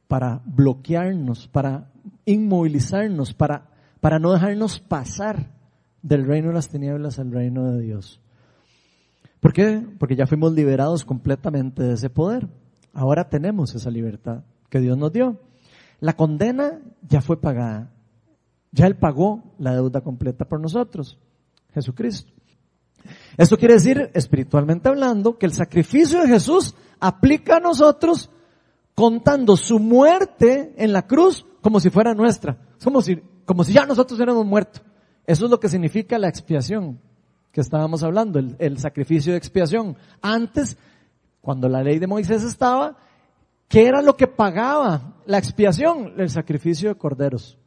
para 0.08 0.42
bloquearnos, 0.46 1.48
para 1.48 1.92
inmovilizarnos, 2.26 3.34
para, 3.34 3.70
para 4.02 4.20
no 4.20 4.34
dejarnos 4.34 4.80
pasar 4.80 5.52
del 6.02 6.26
reino 6.26 6.50
de 6.50 6.56
las 6.56 6.70
tinieblas 6.70 7.18
al 7.20 7.32
reino 7.32 7.72
de 7.72 7.82
Dios. 7.82 8.22
¿Por 9.40 9.54
qué? 9.54 9.86
Porque 9.98 10.16
ya 10.16 10.28
fuimos 10.28 10.54
liberados 10.54 11.06
completamente 11.06 11.82
de 11.84 11.94
ese 11.94 12.10
poder. 12.10 12.48
Ahora 12.94 13.30
tenemos 13.30 13.74
esa 13.74 13.90
libertad 13.90 14.44
que 14.70 14.80
Dios 14.80 14.98
nos 14.98 15.14
dio. 15.14 15.40
La 16.00 16.14
condena 16.14 16.82
ya 17.08 17.22
fue 17.22 17.40
pagada. 17.40 17.92
Ya 18.72 18.88
Él 18.88 18.98
pagó 18.98 19.56
la 19.58 19.74
deuda 19.74 20.02
completa 20.02 20.46
por 20.46 20.60
nosotros. 20.60 21.18
Jesucristo. 21.74 22.32
Esto 23.38 23.58
quiere 23.58 23.76
decir, 23.76 24.12
espiritualmente 24.14 24.90
hablando, 24.90 25.38
que 25.38 25.46
el 25.46 25.54
sacrificio 25.54 26.22
de 26.22 26.28
Jesús 26.28 26.76
aplica 27.00 27.58
a 27.58 27.60
nosotros 27.60 28.30
contando 28.94 29.56
su 29.58 29.80
muerte 29.80 30.74
en 30.78 30.94
la 30.94 31.08
cruz 31.08 31.46
como 31.62 31.80
si 31.80 31.90
fuera 31.90 32.14
nuestra. 32.14 32.58
Como 32.84 33.02
si, 33.02 33.22
como 33.46 33.64
si 33.64 33.74
ya 33.74 33.86
nosotros 33.86 34.18
hubiéramos 34.18 34.46
muerto. 34.46 34.82
Eso 35.26 35.46
es 35.46 35.52
lo 35.52 35.60
que 35.60 35.70
significa 35.70 36.18
la 36.18 36.28
expiación 36.28 37.00
que 37.52 37.62
estábamos 37.62 38.04
hablando, 38.04 38.40
el, 38.40 38.56
el 38.60 38.78
sacrificio 38.78 39.34
de 39.34 39.38
expiación. 39.38 39.98
Antes, 40.22 40.78
cuando 41.42 41.68
la 41.68 41.84
ley 41.84 42.00
de 42.00 42.08
Moisés 42.08 42.44
estaba, 42.44 42.98
¿qué 43.68 43.88
era 43.88 44.02
lo 44.02 44.16
que 44.16 44.28
pagaba 44.28 45.16
la 45.26 45.38
expiación? 45.38 46.14
El 46.18 46.30
sacrificio 46.30 46.90
de 46.90 46.96
corderos. 46.96 47.58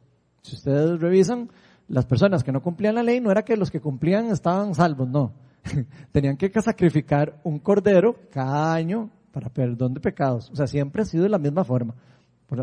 Si 0.41 0.55
ustedes 0.55 0.99
revisan, 0.99 1.49
las 1.87 2.05
personas 2.05 2.43
que 2.43 2.51
no 2.51 2.61
cumplían 2.61 2.95
la 2.95 3.03
ley 3.03 3.19
no 3.19 3.31
era 3.31 3.43
que 3.43 3.57
los 3.57 3.71
que 3.71 3.79
cumplían 3.79 4.27
estaban 4.27 4.73
salvos, 4.73 5.07
no. 5.07 5.33
Tenían 6.11 6.37
que 6.37 6.49
sacrificar 6.61 7.39
un 7.43 7.59
cordero 7.59 8.15
cada 8.31 8.73
año 8.73 9.09
para 9.31 9.49
perdón 9.49 9.93
de 9.93 9.99
pecados. 9.99 10.49
O 10.51 10.55
sea, 10.55 10.67
siempre 10.67 11.01
ha 11.01 11.05
sido 11.05 11.23
de 11.23 11.29
la 11.29 11.37
misma 11.37 11.63
forma, 11.63 11.93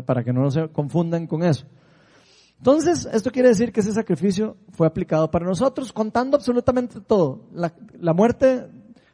para 0.05 0.23
que 0.23 0.33
no 0.33 0.49
se 0.49 0.67
confundan 0.69 1.27
con 1.27 1.43
eso. 1.43 1.65
Entonces, 2.57 3.07
esto 3.11 3.29
quiere 3.29 3.49
decir 3.49 3.71
que 3.71 3.81
ese 3.81 3.91
sacrificio 3.91 4.55
fue 4.71 4.87
aplicado 4.87 5.29
para 5.29 5.45
nosotros, 5.45 5.91
contando 5.91 6.37
absolutamente 6.37 7.01
todo. 7.01 7.45
La, 7.53 7.73
la 7.99 8.13
muerte 8.13 8.67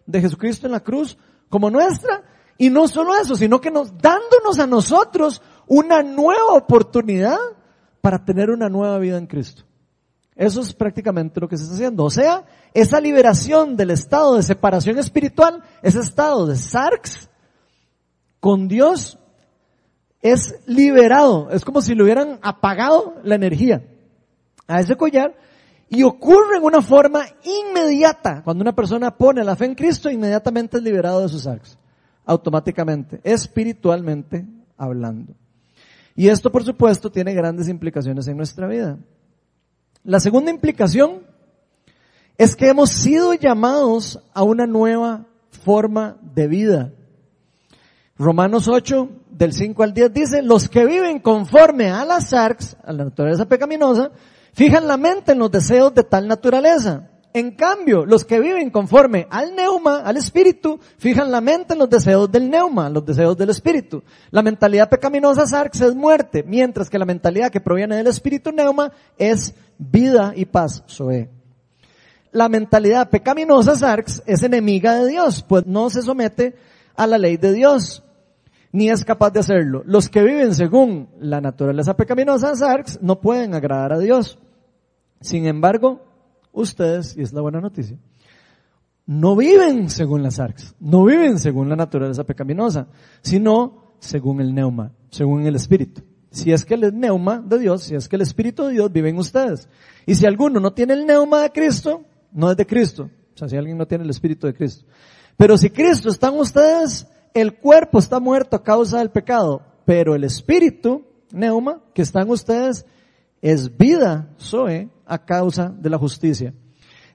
de 0.06 0.22
Jesucristo 0.22 0.68
en 0.68 0.74
la 0.74 0.80
cruz 0.80 1.18
como 1.50 1.70
nuestra, 1.70 2.24
y 2.58 2.70
no 2.70 2.88
solo 2.88 3.16
eso, 3.16 3.36
sino 3.36 3.60
que 3.60 3.72
nos, 3.72 3.98
dándonos 3.98 4.60
a 4.60 4.68
nosotros 4.68 5.42
una 5.68 6.04
nueva 6.04 6.54
oportunidad 6.54 7.38
para 8.02 8.24
tener 8.24 8.52
una 8.52 8.70
nueva 8.70 9.00
vida 9.00 9.18
en 9.18 9.28
Cristo. 9.28 9.64
Eso 10.40 10.62
es 10.62 10.72
prácticamente 10.72 11.42
lo 11.42 11.50
que 11.50 11.58
se 11.58 11.64
está 11.64 11.76
haciendo. 11.76 12.06
O 12.06 12.10
sea, 12.10 12.46
esa 12.74 13.02
liberación 13.02 13.76
del 13.76 13.92
estado 13.92 14.38
de 14.38 14.44
separación 14.44 14.98
espiritual, 14.98 15.62
ese 15.82 16.00
estado 16.00 16.48
de 16.48 16.56
sarx 16.56 17.30
con 18.40 18.70
Dios, 18.70 19.20
es 20.22 20.56
liberado. 20.66 21.50
Es 21.52 21.66
como 21.66 21.82
si 21.82 21.94
le 21.94 22.04
hubieran 22.04 22.40
apagado 22.42 23.16
la 23.22 23.36
energía 23.36 23.84
a 24.66 24.80
ese 24.80 24.96
collar 24.96 25.36
y 25.90 26.04
ocurre 26.04 26.56
en 26.56 26.64
una 26.64 26.82
forma 26.82 27.26
inmediata. 27.44 28.42
Cuando 28.42 28.62
una 28.62 28.74
persona 28.74 29.18
pone 29.18 29.44
la 29.44 29.58
fe 29.58 29.66
en 29.66 29.76
Cristo, 29.76 30.10
inmediatamente 30.10 30.78
es 30.78 30.84
liberado 30.84 31.20
de 31.22 31.28
sus 31.28 31.44
sarx. 31.44 31.78
Automáticamente, 32.26 33.20
espiritualmente 33.26 34.46
hablando. 34.78 35.34
Y 36.16 36.30
esto, 36.30 36.50
por 36.50 36.64
supuesto, 36.64 37.12
tiene 37.12 37.34
grandes 37.34 37.68
implicaciones 37.68 38.26
en 38.30 38.38
nuestra 38.38 38.68
vida. 38.68 38.98
La 40.10 40.20
segunda 40.20 40.50
implicación 40.50 41.22
es 42.36 42.56
que 42.56 42.68
hemos 42.68 42.90
sido 42.90 43.36
llamados 43.36 44.20
a 44.34 44.42
una 44.42 44.66
nueva 44.66 45.28
forma 45.64 46.18
de 46.34 46.48
vida. 46.48 46.94
Romanos 48.18 48.68
8, 48.68 49.08
del 49.30 49.54
5 49.54 49.84
al 49.84 49.94
10 49.94 50.12
dice, 50.12 50.42
los 50.42 50.68
que 50.68 50.88
viven 50.88 51.20
conforme 51.20 51.92
a 51.92 52.06
las 52.06 52.34
arcs, 52.34 52.76
a 52.84 52.92
la 52.92 53.04
naturaleza 53.04 53.46
pecaminosa, 53.46 54.10
fijan 54.54 54.88
la 54.88 54.98
mente 54.98 55.34
en 55.34 55.38
los 55.38 55.52
deseos 55.52 55.94
de 55.94 56.04
tal 56.04 56.28
naturaleza. 56.28 57.09
En 57.32 57.52
cambio, 57.52 58.06
los 58.08 58.26
que 58.26 58.40
viven 58.40 58.72
conforme 58.72 59.28
al 59.30 59.56
neuma, 59.56 60.00
al 60.00 60.18
espíritu, 60.18 60.80
fijan 60.98 61.32
la 61.32 61.42
mente 61.42 61.74
en 61.74 61.80
los 61.80 61.90
deseos 61.90 62.32
del 62.32 62.50
neuma, 62.50 62.90
los 62.90 63.06
deseos 63.06 63.38
del 63.38 63.52
espíritu. 63.52 64.04
La 64.32 64.42
mentalidad 64.42 64.90
pecaminosa 64.90 65.46
sarx 65.46 65.82
es 65.82 65.94
muerte, 65.94 66.44
mientras 66.44 66.90
que 66.90 66.98
la 66.98 67.06
mentalidad 67.06 67.52
que 67.52 67.62
proviene 67.62 67.98
del 67.98 68.08
espíritu 68.08 68.52
neuma 68.52 68.92
es 69.18 69.54
vida 69.78 70.34
y 70.36 70.46
paz, 70.46 70.84
Zoe. 70.90 71.30
La 72.32 72.50
mentalidad 72.50 73.10
pecaminosa 73.12 73.76
sarx 73.76 74.24
es 74.26 74.42
enemiga 74.42 74.96
de 74.96 75.08
Dios, 75.08 75.46
pues 75.48 75.68
no 75.68 75.92
se 75.92 76.02
somete 76.02 76.56
a 76.96 77.06
la 77.06 77.20
ley 77.20 77.38
de 77.38 77.54
Dios, 77.54 78.04
ni 78.72 78.90
es 78.90 79.06
capaz 79.06 79.30
de 79.30 79.42
hacerlo. 79.42 79.84
Los 79.86 80.10
que 80.10 80.24
viven 80.24 80.56
según 80.56 81.10
la 81.20 81.42
naturaleza 81.42 81.96
pecaminosa 81.96 82.56
sarx 82.56 83.00
no 83.04 83.22
pueden 83.22 83.54
agradar 83.54 83.94
a 83.94 84.00
Dios. 84.00 84.40
Sin 85.22 85.46
embargo, 85.46 86.09
ustedes, 86.52 87.16
y 87.18 87.22
es 87.22 87.34
la 87.34 87.42
buena 87.42 87.62
noticia, 87.62 87.98
no 89.06 89.36
viven 89.36 89.90
según 89.90 90.22
las 90.22 90.40
arcs, 90.40 90.76
no 90.80 91.04
viven 91.04 91.40
según 91.40 91.68
la 91.68 91.76
naturaleza 91.76 92.24
pecaminosa, 92.24 92.88
sino 93.22 93.96
según 94.00 94.40
el 94.40 94.54
neuma, 94.54 94.92
según 95.10 95.46
el 95.48 95.56
espíritu. 95.56 96.04
Si 96.32 96.52
es 96.52 96.64
que 96.64 96.76
el 96.76 96.98
neuma 96.98 97.40
de 97.40 97.58
Dios, 97.58 97.84
si 97.84 97.96
es 97.96 98.08
que 98.08 98.18
el 98.18 98.22
espíritu 98.22 98.66
de 98.66 98.74
Dios 98.74 98.92
vive 98.92 99.10
en 99.10 99.18
ustedes. 99.18 99.68
Y 100.06 100.14
si 100.14 100.28
alguno 100.28 100.60
no 100.60 100.74
tiene 100.74 100.94
el 100.94 101.08
neuma 101.08 101.42
de 101.42 101.52
Cristo, 101.52 102.04
no 102.32 102.52
es 102.52 102.58
de 102.58 102.68
Cristo. 102.68 103.10
O 103.34 103.38
sea, 103.38 103.50
si 103.50 103.58
alguien 103.58 103.78
no 103.78 103.88
tiene 103.88 104.04
el 104.04 104.10
espíritu 104.12 104.46
de 104.46 104.54
Cristo. 104.54 104.86
Pero 105.38 105.58
si 105.58 105.70
Cristo 105.72 106.10
está 106.10 106.28
en 106.28 106.40
ustedes, 106.40 107.08
el 107.34 107.56
cuerpo 107.58 108.00
está 108.00 108.20
muerto 108.20 108.56
a 108.56 108.64
causa 108.64 109.00
del 109.00 109.10
pecado, 109.10 109.62
pero 109.86 110.14
el 110.14 110.24
espíritu, 110.24 111.06
neuma, 111.32 111.82
que 111.94 112.02
está 112.02 112.22
en 112.22 112.30
ustedes, 112.30 112.86
es 113.42 113.76
vida, 113.76 114.30
Zoe, 114.40 114.90
a 115.10 115.18
causa 115.26 115.70
de 115.70 115.90
la 115.90 115.98
justicia. 115.98 116.54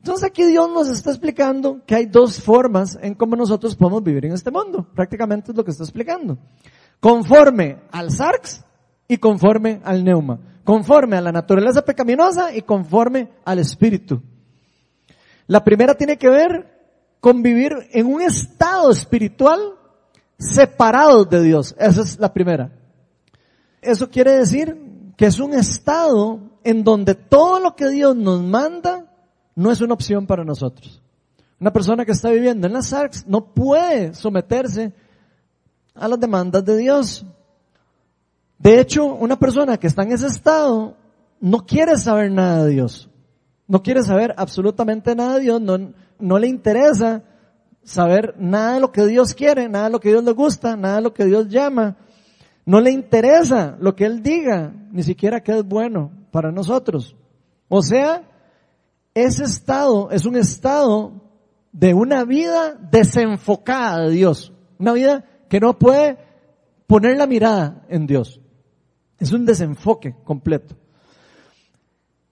Entonces 0.05 0.25
aquí 0.25 0.45
Dios 0.45 0.69
nos 0.71 0.89
está 0.91 1.11
explicando 1.11 1.81
que 1.87 1.95
hay 1.95 2.05
dos 2.05 2.39
formas 2.43 2.99
en 3.01 3.15
cómo 3.15 3.37
nosotros 3.37 3.75
podemos 3.75 4.03
vivir 4.03 4.27
en 4.27 4.33
este 4.33 4.51
mundo. 4.51 4.87
Prácticamente 4.95 5.51
es 5.51 5.57
lo 5.57 5.65
que 5.65 5.71
está 5.71 5.83
explicando. 5.83 6.37
Conforme 7.01 7.79
al 7.91 8.11
sarx 8.11 8.63
y 9.09 9.17
conforme 9.17 9.81
al 9.83 10.05
neuma. 10.05 10.39
Conforme 10.63 11.17
a 11.17 11.23
la 11.23 11.33
naturaleza 11.33 11.83
pecaminosa 11.83 12.55
y 12.55 12.61
conforme 12.61 13.31
al 13.47 13.61
espíritu. 13.61 14.21
La 15.47 15.65
primera 15.65 15.95
tiene 15.95 16.19
que 16.19 16.29
ver 16.29 16.75
con 17.21 17.43
vivir 17.43 17.73
en 17.93 18.07
un 18.07 18.21
estado 18.21 18.91
espiritual 18.91 19.59
separado 20.39 21.25
de 21.25 21.43
Dios. 21.43 21.75
Esa 21.79 22.03
es 22.03 22.19
la 22.19 22.33
primera. 22.33 22.71
Eso 23.81 24.11
quiere 24.11 24.33
decir 24.33 25.13
que 25.17 25.27
es 25.27 25.39
un 25.39 25.55
estado 25.55 26.54
en 26.65 26.83
donde 26.83 27.15
todo 27.15 27.61
lo 27.61 27.77
que 27.77 27.89
Dios 27.91 28.17
nos 28.17 28.43
manda 28.43 29.07
no 29.55 29.71
es 29.71 29.81
una 29.81 29.95
opción 29.95 30.27
para 30.27 30.45
nosotros. 30.45 31.01
Una 31.61 31.73
persona 31.73 32.05
que 32.05 32.13
está 32.13 32.31
viviendo 32.31 32.67
en 32.67 32.73
las 32.73 32.93
ARCs 32.93 33.27
no 33.27 33.53
puede 33.53 34.15
someterse 34.15 34.93
a 35.95 36.09
las 36.09 36.19
demandas 36.19 36.65
de 36.65 36.77
Dios. 36.77 37.25
De 38.59 38.81
hecho, 38.81 39.05
una 39.05 39.39
persona 39.39 39.77
que 39.77 39.87
está 39.87 40.03
en 40.03 40.13
ese 40.13 40.27
estado 40.27 40.97
no 41.41 41.65
quiere 41.65 41.97
saber 41.97 42.33
nada 42.33 42.65
de 42.65 42.73
Dios. 42.73 43.09
No 43.69 43.83
quiere 43.83 44.03
saber 44.03 44.35
absolutamente 44.37 45.15
nada 45.15 45.35
de 45.35 45.41
Dios, 45.41 45.61
no, 45.61 45.93
no 46.19 46.39
le 46.39 46.49
interesa 46.49 47.23
saber 47.83 48.35
nada 48.39 48.75
de 48.75 48.81
lo 48.81 48.93
que 48.93 49.07
Dios 49.07 49.35
quiere, 49.35 49.69
nada 49.69 49.87
de 49.87 49.93
lo 49.93 50.01
que 50.01 50.09
Dios 50.09 50.25
le 50.25 50.33
gusta, 50.33 50.77
nada 50.77 50.97
de 50.97 51.03
lo 51.03 51.15
que 51.15 51.25
Dios 51.25 51.49
llama. 51.49 51.97
No 52.67 52.81
le 52.81 52.91
interesa 52.91 53.77
lo 53.79 53.95
que 53.95 54.07
Él 54.07 54.23
diga, 54.23 54.73
ni 54.91 55.03
siquiera 55.03 55.43
que 55.43 55.57
es 55.57 55.65
bueno 55.65 56.24
para 56.35 56.51
nosotros. 56.51 57.15
O 57.69 57.81
sea, 57.81 58.29
ese 59.15 59.45
estado 59.45 60.11
es 60.11 60.27
un 60.27 60.35
estado 60.35 61.13
de 61.71 61.95
una 61.95 62.25
vida 62.25 62.75
desenfocada 62.91 64.01
de 64.01 64.11
Dios. 64.11 64.53
Una 64.81 64.95
vida 64.95 65.25
que 65.49 65.61
no 65.61 65.79
puede 65.79 66.19
poner 66.89 67.19
la 67.19 67.29
mirada 67.29 67.87
en 67.89 68.09
Dios. 68.09 68.41
Es 69.21 69.31
un 69.31 69.47
desenfoque 69.47 70.17
completo. 70.25 70.75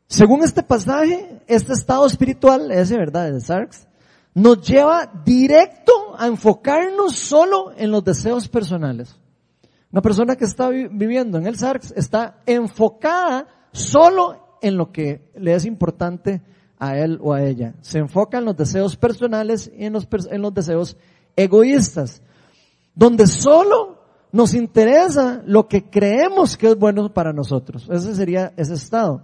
Según 0.09 0.43
este 0.43 0.65
pasaje, 0.65 1.41
este 1.47 1.73
estado 1.73 2.05
espiritual, 2.05 2.73
ese 2.73 2.99
verdad 2.99 3.33
de 3.33 3.41
Sarks, 3.41 3.87
nos 4.35 4.67
lleva 4.67 5.13
directo 5.25 5.93
a 6.19 6.27
enfocarnos 6.27 7.15
solo 7.15 7.73
en 7.77 7.93
los 7.93 8.03
deseos 8.03 8.49
personales. 8.49 9.17
Una 9.93 10.03
persona 10.03 10.35
que 10.35 10.45
está 10.45 10.71
viviendo 10.71 11.39
en 11.39 11.47
el 11.47 11.57
SARS 11.57 11.93
está 11.95 12.41
enfocada 12.47 13.47
solo 13.73 14.59
en 14.61 14.77
lo 14.77 14.93
que 14.93 15.31
le 15.35 15.55
es 15.55 15.65
importante 15.65 16.43
a 16.79 16.97
él 16.99 17.19
o 17.23 17.33
a 17.33 17.43
ella. 17.43 17.75
Se 17.81 17.99
enfoca 17.99 18.39
en 18.39 18.45
los 18.45 18.57
deseos 18.57 18.97
personales 18.97 19.71
y 19.77 19.85
en 19.85 19.93
los, 19.93 20.09
en 20.31 20.43
los 20.43 20.55
deseos 20.55 20.97
egoístas. 21.37 22.23
Donde 22.95 23.27
solo 23.27 23.99
nos 24.33 24.55
interesa 24.55 25.43
lo 25.47 25.69
que 25.69 25.89
creemos 25.91 26.57
que 26.57 26.69
es 26.69 26.77
bueno 26.77 27.13
para 27.13 27.33
nosotros. 27.33 27.89
Ese 27.91 28.15
sería 28.15 28.53
ese 28.57 28.75
estado. 28.75 29.23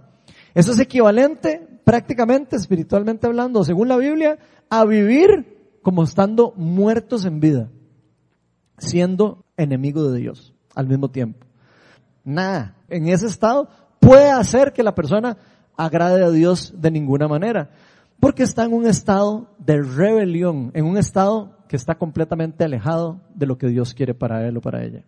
Eso 0.53 0.71
es 0.71 0.79
equivalente, 0.79 1.67
prácticamente, 1.83 2.55
espiritualmente 2.55 3.27
hablando, 3.27 3.63
según 3.63 3.87
la 3.87 3.97
Biblia, 3.97 4.37
a 4.69 4.85
vivir 4.85 5.79
como 5.81 6.03
estando 6.03 6.53
muertos 6.55 7.25
en 7.25 7.39
vida, 7.39 7.69
siendo 8.77 9.45
enemigo 9.57 10.11
de 10.11 10.19
Dios 10.19 10.53
al 10.75 10.87
mismo 10.87 11.09
tiempo. 11.09 11.45
Nada, 12.23 12.75
en 12.89 13.07
ese 13.07 13.27
estado 13.27 13.69
puede 14.09 14.31
hacer 14.31 14.73
que 14.73 14.81
la 14.81 14.95
persona 14.95 15.37
agrade 15.77 16.23
a 16.23 16.31
Dios 16.31 16.73
de 16.75 16.89
ninguna 16.89 17.27
manera, 17.27 17.69
porque 18.19 18.41
está 18.41 18.63
en 18.63 18.73
un 18.73 18.87
estado 18.87 19.51
de 19.59 19.83
rebelión, 19.83 20.71
en 20.73 20.85
un 20.85 20.97
estado 20.97 21.59
que 21.67 21.75
está 21.75 21.93
completamente 21.93 22.63
alejado 22.63 23.21
de 23.35 23.45
lo 23.45 23.59
que 23.59 23.67
Dios 23.67 23.93
quiere 23.93 24.15
para 24.15 24.47
él 24.47 24.57
o 24.57 24.61
para 24.61 24.83
ella. 24.83 25.03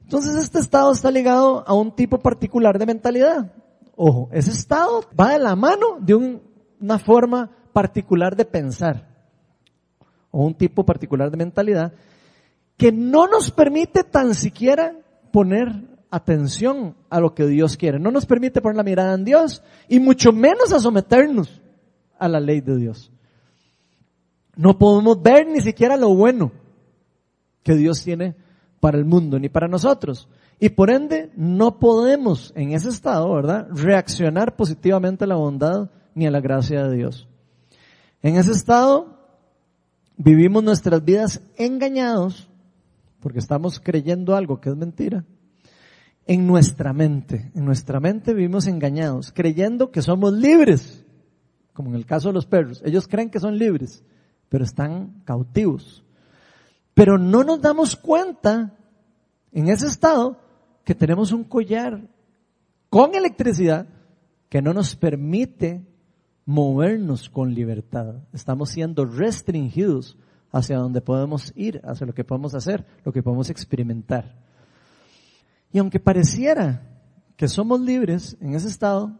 Entonces 0.00 0.34
este 0.36 0.60
estado 0.60 0.90
está 0.92 1.10
ligado 1.10 1.62
a 1.68 1.74
un 1.74 1.94
tipo 1.94 2.18
particular 2.18 2.78
de 2.78 2.86
mentalidad. 2.86 3.52
Ojo, 3.96 4.30
ese 4.32 4.50
estado 4.50 5.02
va 5.18 5.32
de 5.32 5.38
la 5.38 5.54
mano 5.54 5.98
de 6.00 6.14
una 6.14 6.98
forma 6.98 7.50
particular 7.74 8.34
de 8.34 8.46
pensar 8.46 9.08
o 10.30 10.46
un 10.46 10.54
tipo 10.54 10.86
particular 10.86 11.30
de 11.30 11.36
mentalidad 11.36 11.92
que 12.78 12.92
no 12.92 13.28
nos 13.28 13.50
permite 13.50 14.04
tan 14.04 14.34
siquiera 14.34 14.96
poner 15.30 15.90
atención 16.10 16.96
a 17.08 17.20
lo 17.20 17.34
que 17.34 17.46
Dios 17.46 17.76
quiere. 17.76 17.98
No 17.98 18.10
nos 18.10 18.26
permite 18.26 18.60
poner 18.60 18.76
la 18.76 18.82
mirada 18.82 19.14
en 19.14 19.24
Dios 19.24 19.62
y 19.88 20.00
mucho 20.00 20.32
menos 20.32 20.72
a 20.72 20.80
someternos 20.80 21.60
a 22.18 22.28
la 22.28 22.40
ley 22.40 22.60
de 22.60 22.76
Dios. 22.76 23.12
No 24.56 24.78
podemos 24.78 25.22
ver 25.22 25.46
ni 25.46 25.60
siquiera 25.60 25.96
lo 25.96 26.14
bueno 26.14 26.52
que 27.62 27.74
Dios 27.74 28.02
tiene 28.02 28.34
para 28.80 28.98
el 28.98 29.04
mundo 29.04 29.38
ni 29.38 29.48
para 29.48 29.68
nosotros. 29.68 30.28
Y 30.58 30.70
por 30.70 30.90
ende 30.90 31.30
no 31.36 31.78
podemos 31.78 32.52
en 32.56 32.72
ese 32.72 32.90
estado, 32.90 33.32
¿verdad?, 33.32 33.68
reaccionar 33.70 34.56
positivamente 34.56 35.24
a 35.24 35.28
la 35.28 35.36
bondad 35.36 35.90
ni 36.14 36.26
a 36.26 36.30
la 36.30 36.40
gracia 36.40 36.86
de 36.86 36.96
Dios. 36.96 37.28
En 38.22 38.36
ese 38.36 38.52
estado 38.52 39.16
vivimos 40.16 40.62
nuestras 40.62 41.02
vidas 41.02 41.40
engañados 41.56 42.50
porque 43.20 43.38
estamos 43.38 43.80
creyendo 43.80 44.34
algo 44.34 44.60
que 44.60 44.70
es 44.70 44.76
mentira. 44.76 45.24
En 46.30 46.46
nuestra 46.46 46.92
mente, 46.92 47.50
en 47.56 47.64
nuestra 47.64 47.98
mente 47.98 48.34
vivimos 48.34 48.68
engañados, 48.68 49.32
creyendo 49.32 49.90
que 49.90 50.00
somos 50.00 50.32
libres, 50.32 51.04
como 51.72 51.88
en 51.90 51.96
el 51.96 52.06
caso 52.06 52.28
de 52.28 52.34
los 52.34 52.46
perros. 52.46 52.80
Ellos 52.84 53.08
creen 53.08 53.30
que 53.30 53.40
son 53.40 53.58
libres, 53.58 54.04
pero 54.48 54.62
están 54.62 55.22
cautivos. 55.24 56.04
Pero 56.94 57.18
no 57.18 57.42
nos 57.42 57.60
damos 57.60 57.96
cuenta 57.96 58.78
en 59.50 59.70
ese 59.70 59.88
estado 59.88 60.38
que 60.84 60.94
tenemos 60.94 61.32
un 61.32 61.42
collar 61.42 62.00
con 62.90 63.16
electricidad 63.16 63.88
que 64.48 64.62
no 64.62 64.72
nos 64.72 64.94
permite 64.94 65.84
movernos 66.44 67.28
con 67.28 67.54
libertad. 67.54 68.22
Estamos 68.32 68.70
siendo 68.70 69.04
restringidos 69.04 70.16
hacia 70.52 70.78
donde 70.78 71.00
podemos 71.00 71.52
ir, 71.56 71.80
hacia 71.82 72.06
lo 72.06 72.14
que 72.14 72.22
podemos 72.22 72.54
hacer, 72.54 72.86
lo 73.04 73.10
que 73.10 73.24
podemos 73.24 73.50
experimentar. 73.50 74.48
Y 75.72 75.78
aunque 75.78 76.00
pareciera 76.00 76.86
que 77.36 77.48
somos 77.48 77.80
libres 77.80 78.36
en 78.40 78.54
ese 78.54 78.68
estado, 78.68 79.18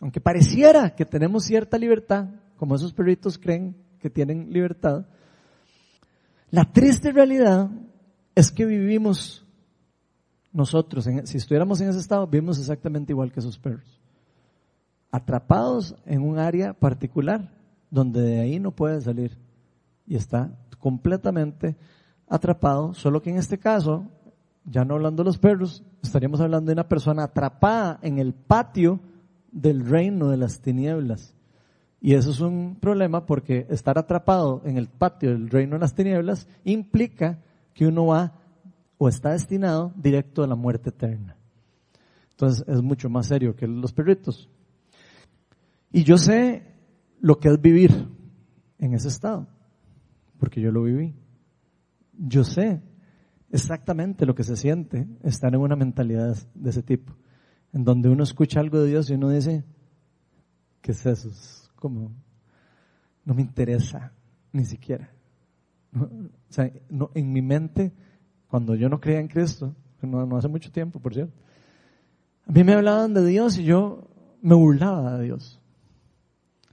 aunque 0.00 0.20
pareciera 0.20 0.94
que 0.94 1.04
tenemos 1.04 1.44
cierta 1.44 1.76
libertad, 1.78 2.28
como 2.56 2.74
esos 2.74 2.92
perritos 2.92 3.38
creen 3.38 3.76
que 3.98 4.10
tienen 4.10 4.52
libertad, 4.52 5.06
la 6.50 6.64
triste 6.64 7.12
realidad 7.12 7.70
es 8.34 8.50
que 8.50 8.64
vivimos 8.64 9.46
nosotros, 10.52 11.08
si 11.24 11.36
estuviéramos 11.36 11.80
en 11.80 11.90
ese 11.90 12.00
estado, 12.00 12.26
vivimos 12.26 12.58
exactamente 12.58 13.12
igual 13.12 13.30
que 13.32 13.40
esos 13.40 13.58
perros. 13.58 14.00
Atrapados 15.12 15.94
en 16.06 16.22
un 16.22 16.38
área 16.38 16.72
particular 16.72 17.52
donde 17.90 18.20
de 18.20 18.40
ahí 18.40 18.58
no 18.58 18.72
puede 18.72 19.00
salir 19.00 19.36
y 20.06 20.16
está 20.16 20.52
completamente 20.78 21.76
atrapado, 22.26 22.94
solo 22.94 23.20
que 23.20 23.30
en 23.30 23.36
este 23.36 23.58
caso, 23.58 24.06
ya 24.64 24.84
no 24.84 24.94
hablando 24.94 25.22
de 25.22 25.28
los 25.28 25.38
perros, 25.38 25.82
estaríamos 26.02 26.40
hablando 26.40 26.68
de 26.68 26.74
una 26.74 26.88
persona 26.88 27.24
atrapada 27.24 27.98
en 28.02 28.18
el 28.18 28.34
patio 28.34 29.00
del 29.52 29.86
reino 29.86 30.28
de 30.28 30.36
las 30.36 30.60
tinieblas. 30.60 31.34
Y 32.00 32.14
eso 32.14 32.30
es 32.30 32.40
un 32.40 32.76
problema 32.80 33.26
porque 33.26 33.66
estar 33.68 33.98
atrapado 33.98 34.62
en 34.64 34.78
el 34.78 34.88
patio 34.88 35.30
del 35.30 35.50
reino 35.50 35.74
de 35.74 35.80
las 35.80 35.94
tinieblas 35.94 36.48
implica 36.64 37.42
que 37.74 37.86
uno 37.86 38.06
va 38.06 38.32
o 38.96 39.08
está 39.08 39.32
destinado 39.32 39.92
directo 39.96 40.42
a 40.42 40.46
la 40.46 40.54
muerte 40.54 40.90
eterna. 40.90 41.36
Entonces 42.30 42.66
es 42.66 42.82
mucho 42.82 43.10
más 43.10 43.26
serio 43.26 43.54
que 43.54 43.66
los 43.66 43.92
perritos. 43.92 44.48
Y 45.92 46.04
yo 46.04 46.16
sé 46.16 46.62
lo 47.20 47.38
que 47.38 47.48
es 47.48 47.60
vivir 47.60 48.08
en 48.78 48.94
ese 48.94 49.08
estado, 49.08 49.46
porque 50.38 50.60
yo 50.60 50.70
lo 50.70 50.82
viví. 50.84 51.14
Yo 52.18 52.44
sé 52.44 52.80
exactamente 53.50 54.26
lo 54.26 54.34
que 54.34 54.44
se 54.44 54.56
siente 54.56 55.06
estar 55.22 55.54
en 55.54 55.60
una 55.60 55.76
mentalidad 55.76 56.36
de 56.54 56.70
ese 56.70 56.82
tipo, 56.82 57.14
en 57.72 57.84
donde 57.84 58.08
uno 58.08 58.22
escucha 58.22 58.60
algo 58.60 58.80
de 58.80 58.88
Dios 58.88 59.10
y 59.10 59.14
uno 59.14 59.30
dice, 59.30 59.64
¿qué 60.80 60.92
es 60.92 61.04
eso? 61.06 61.28
Es 61.28 61.70
como, 61.76 62.12
no 63.24 63.34
me 63.34 63.42
interesa, 63.42 64.12
ni 64.52 64.64
siquiera. 64.64 65.10
o 65.94 66.08
sea, 66.48 66.70
no, 66.88 67.10
en 67.14 67.32
mi 67.32 67.42
mente, 67.42 67.92
cuando 68.48 68.74
yo 68.74 68.88
no 68.88 69.00
creía 69.00 69.20
en 69.20 69.28
Cristo, 69.28 69.74
no, 70.02 70.24
no 70.26 70.36
hace 70.36 70.48
mucho 70.48 70.70
tiempo, 70.70 71.00
por 71.00 71.14
cierto, 71.14 71.34
a 72.46 72.52
mí 72.52 72.64
me 72.64 72.74
hablaban 72.74 73.14
de 73.14 73.24
Dios 73.24 73.58
y 73.58 73.64
yo 73.64 74.08
me 74.42 74.54
burlaba 74.54 75.18
de 75.18 75.24
Dios. 75.24 75.60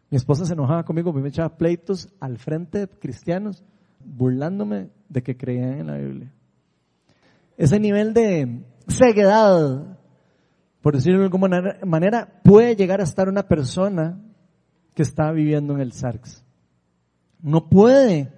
Mi 0.09 0.15
esposa 0.15 0.45
se 0.45 0.53
enojaba 0.53 0.85
conmigo, 0.85 1.11
me 1.11 1.27
echaba 1.27 1.57
pleitos 1.57 2.09
al 2.19 2.37
frente 2.37 2.79
de 2.79 2.87
cristianos, 2.87 3.65
burlándome 4.03 4.89
de 5.09 5.21
que 5.21 5.35
creían 5.35 5.79
en 5.79 5.87
la 5.87 5.97
Biblia. 5.97 6.33
Ese 7.57 7.79
nivel 7.79 8.13
de 8.13 8.63
ceguedad, 8.87 9.97
por 10.81 10.95
decirlo 10.95 11.19
de 11.19 11.25
alguna 11.25 11.79
manera, 11.85 12.41
puede 12.43 12.75
llegar 12.75 13.01
a 13.01 13.03
estar 13.03 13.27
una 13.27 13.47
persona 13.47 14.21
que 14.93 15.01
está 15.01 15.31
viviendo 15.31 15.73
en 15.73 15.81
el 15.81 15.91
SARX. 15.91 16.45
No 17.41 17.67
puede, 17.69 18.31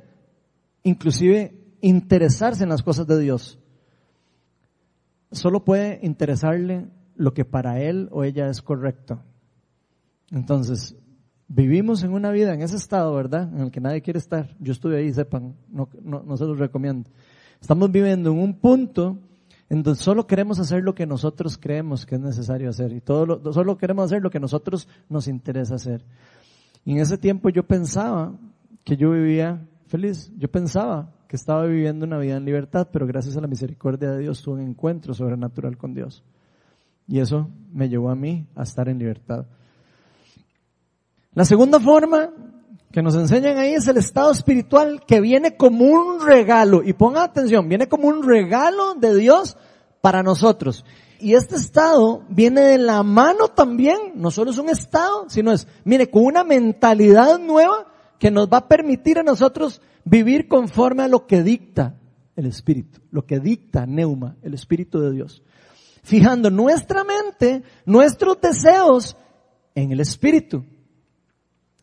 inclusive, 0.84 1.75
interesarse 1.82 2.63
en 2.63 2.69
las 2.69 2.82
cosas 2.82 3.05
de 3.08 3.19
Dios. 3.19 3.60
Solo 5.32 5.63
puede 5.63 5.99
interesarle 6.01 6.88
lo 7.15 7.34
que 7.34 7.45
para 7.45 7.82
él 7.82 8.10
o 8.12 8.23
ella 8.23 8.49
es 8.49 8.62
correcto. 8.62 9.21
Entonces, 10.32 10.95
Vivimos 11.51 12.03
en 12.03 12.13
una 12.13 12.29
vida 12.29 12.53
en 12.53 12.62
ese 12.62 12.75
estado, 12.75 13.12
¿verdad? 13.15 13.51
En 13.51 13.62
el 13.62 13.71
que 13.71 13.82
nadie 13.82 14.03
quiere 14.03 14.19
estar. 14.19 14.55
Yo 14.60 14.71
estuve 14.71 14.99
ahí, 14.99 15.12
sepan, 15.12 15.55
no, 15.67 15.89
no, 16.03 16.21
no 16.21 16.38
se 16.38 16.45
los 16.45 16.60
recomiendo. 16.60 17.10
Estamos 17.61 17.91
viviendo 17.91 18.31
en 18.31 18.39
un 18.39 18.53
punto 18.53 19.17
en 19.69 19.83
donde 19.83 19.99
solo 19.99 20.25
queremos 20.25 20.59
hacer 20.59 20.83
lo 20.83 20.95
que 20.95 21.05
nosotros 21.05 21.57
creemos 21.57 22.05
que 22.05 22.15
es 22.15 22.21
necesario 22.21 22.69
hacer 22.69 22.91
y 22.91 23.01
todo 23.01 23.53
solo 23.53 23.77
queremos 23.77 24.05
hacer 24.05 24.21
lo 24.21 24.31
que 24.31 24.39
nosotros 24.39 24.87
nos 25.09 25.27
interesa 25.27 25.75
hacer. 25.75 26.03
En 26.85 26.97
ese 26.97 27.17
tiempo 27.17 27.49
yo 27.49 27.63
pensaba 27.63 28.33
que 28.83 28.97
yo 28.97 29.11
vivía 29.11 29.61
feliz, 29.87 30.31
yo 30.37 30.49
pensaba 30.49 31.11
que 31.27 31.35
estaba 31.35 31.65
viviendo 31.65 32.05
una 32.05 32.17
vida 32.17 32.37
en 32.37 32.45
libertad, 32.45 32.87
pero 32.91 33.05
gracias 33.05 33.37
a 33.37 33.41
la 33.41 33.47
misericordia 33.47 34.11
de 34.11 34.19
Dios 34.19 34.41
tuve 34.41 34.55
un 34.55 34.69
encuentro 34.69 35.13
sobrenatural 35.13 35.77
con 35.77 35.93
Dios. 35.93 36.23
Y 37.07 37.19
eso 37.19 37.49
me 37.71 37.89
llevó 37.89 38.09
a 38.09 38.15
mí 38.15 38.47
a 38.55 38.63
estar 38.63 38.89
en 38.89 38.97
libertad. 38.97 39.45
La 41.33 41.45
segunda 41.45 41.79
forma 41.79 42.31
que 42.91 43.04
nos 43.04 43.15
enseñan 43.15 43.58
ahí 43.58 43.73
es 43.73 43.88
el 43.88 43.97
estado 43.97 44.32
espiritual 44.32 45.04
que 45.06 45.21
viene 45.21 45.56
como 45.56 45.86
un 45.86 46.25
regalo. 46.25 46.82
Y 46.84 46.93
pongan 46.93 47.23
atención, 47.23 47.69
viene 47.69 47.88
como 47.88 48.08
un 48.08 48.23
regalo 48.23 48.95
de 48.95 49.15
Dios 49.15 49.58
para 50.02 50.23
nosotros. 50.23 50.86
Y 51.19 51.34
este 51.34 51.56
estado 51.56 52.23
viene 52.30 52.62
de 52.62 52.78
la 52.78 53.04
mano 53.04 53.49
también, 53.49 53.97
no 54.15 54.32
solo 54.32 54.52
es 54.52 54.58
un 54.58 54.69
estado, 54.69 55.25
sino 55.30 55.52
es, 55.52 55.67
mire, 55.84 56.10
con 56.10 56.25
una 56.25 56.43
mentalidad 56.43 57.38
nueva 57.39 57.88
que 58.17 58.32
nos 58.32 58.47
va 58.47 58.58
a 58.58 58.67
permitir 58.67 59.19
a 59.19 59.23
nosotros 59.23 59.82
vivir 60.06 60.47
conforme 60.47 61.04
a 61.04 61.08
lo 61.08 61.28
que 61.28 61.43
dicta 61.43 61.95
el 62.36 62.45
Espíritu, 62.45 63.02
lo 63.12 63.25
que 63.25 63.39
dicta 63.39 63.86
Neuma, 63.86 64.38
el 64.41 64.54
Espíritu 64.54 65.02
de 65.02 65.12
Dios. 65.12 65.43
Fijando 66.04 66.49
nuestra 66.49 67.04
mente, 67.04 67.63
nuestros 67.86 68.39
deseos 68.39 69.17
en 69.75 69.91
el 69.91 69.99
Espíritu. 69.99 70.63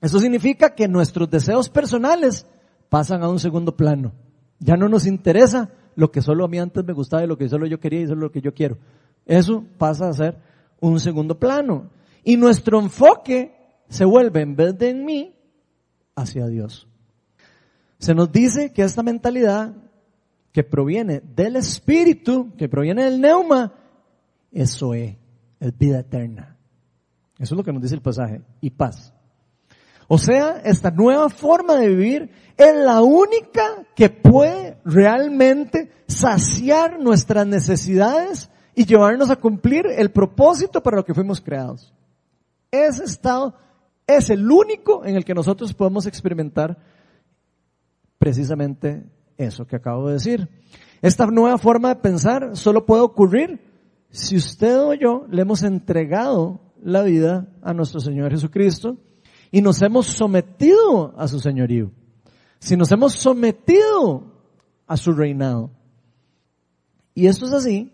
Eso 0.00 0.18
significa 0.18 0.74
que 0.74 0.88
nuestros 0.88 1.30
deseos 1.30 1.68
personales 1.68 2.46
pasan 2.88 3.22
a 3.22 3.28
un 3.28 3.38
segundo 3.38 3.76
plano. 3.76 4.12
Ya 4.58 4.76
no 4.76 4.88
nos 4.88 5.06
interesa 5.06 5.70
lo 5.94 6.10
que 6.10 6.22
solo 6.22 6.44
a 6.44 6.48
mí 6.48 6.58
antes 6.58 6.84
me 6.84 6.92
gustaba 6.92 7.24
y 7.24 7.26
lo 7.26 7.38
que 7.38 7.48
solo 7.48 7.66
yo 7.66 7.80
quería 7.80 8.02
y 8.02 8.06
solo 8.06 8.22
lo 8.22 8.32
que 8.32 8.40
yo 8.40 8.54
quiero. 8.54 8.78
Eso 9.24 9.64
pasa 9.78 10.08
a 10.08 10.12
ser 10.12 10.38
un 10.80 11.00
segundo 11.00 11.38
plano. 11.38 11.90
Y 12.22 12.36
nuestro 12.36 12.80
enfoque 12.80 13.56
se 13.88 14.04
vuelve 14.04 14.42
en 14.42 14.56
vez 14.56 14.76
de 14.78 14.90
en 14.90 15.04
mí, 15.04 15.34
hacia 16.14 16.46
Dios. 16.46 16.88
Se 17.98 18.14
nos 18.14 18.30
dice 18.30 18.72
que 18.72 18.82
esta 18.82 19.02
mentalidad 19.02 19.74
que 20.52 20.64
proviene 20.64 21.20
del 21.20 21.56
Espíritu, 21.56 22.52
que 22.56 22.68
proviene 22.68 23.04
del 23.04 23.20
neuma, 23.20 23.74
eso 24.52 24.94
es, 24.94 25.16
es 25.60 25.78
vida 25.78 26.00
eterna. 26.00 26.56
Eso 27.38 27.54
es 27.54 27.58
lo 27.58 27.64
que 27.64 27.72
nos 27.72 27.82
dice 27.82 27.94
el 27.94 28.02
pasaje. 28.02 28.42
Y 28.60 28.70
paz. 28.70 29.12
O 30.08 30.18
sea, 30.18 30.60
esta 30.64 30.90
nueva 30.90 31.28
forma 31.28 31.74
de 31.76 31.88
vivir 31.88 32.30
es 32.56 32.74
la 32.76 33.02
única 33.02 33.84
que 33.94 34.08
puede 34.08 34.78
realmente 34.84 35.90
saciar 36.06 37.00
nuestras 37.00 37.46
necesidades 37.46 38.48
y 38.74 38.84
llevarnos 38.84 39.30
a 39.30 39.36
cumplir 39.36 39.86
el 39.86 40.10
propósito 40.10 40.82
para 40.82 40.98
lo 40.98 41.04
que 41.04 41.14
fuimos 41.14 41.40
creados. 41.40 41.92
Ese 42.70 43.04
estado 43.04 43.54
es 44.06 44.30
el 44.30 44.50
único 44.50 45.04
en 45.04 45.16
el 45.16 45.24
que 45.24 45.34
nosotros 45.34 45.74
podemos 45.74 46.06
experimentar 46.06 46.78
precisamente 48.18 49.04
eso 49.36 49.66
que 49.66 49.76
acabo 49.76 50.06
de 50.06 50.14
decir. 50.14 50.48
Esta 51.02 51.26
nueva 51.26 51.58
forma 51.58 51.88
de 51.88 52.00
pensar 52.00 52.56
solo 52.56 52.86
puede 52.86 53.02
ocurrir 53.02 53.60
si 54.10 54.36
usted 54.36 54.78
o 54.78 54.94
yo 54.94 55.26
le 55.30 55.42
hemos 55.42 55.62
entregado 55.62 56.60
la 56.82 57.02
vida 57.02 57.48
a 57.62 57.74
nuestro 57.74 58.00
Señor 58.00 58.30
Jesucristo 58.30 58.96
y 59.50 59.62
nos 59.62 59.80
hemos 59.82 60.06
sometido 60.06 61.14
a 61.16 61.28
su 61.28 61.40
señorío. 61.40 61.90
Si 62.58 62.76
nos 62.76 62.90
hemos 62.92 63.14
sometido 63.14 64.24
a 64.86 64.96
su 64.96 65.12
reinado. 65.12 65.70
Y 67.14 67.26
esto 67.26 67.46
es 67.46 67.52
así 67.52 67.92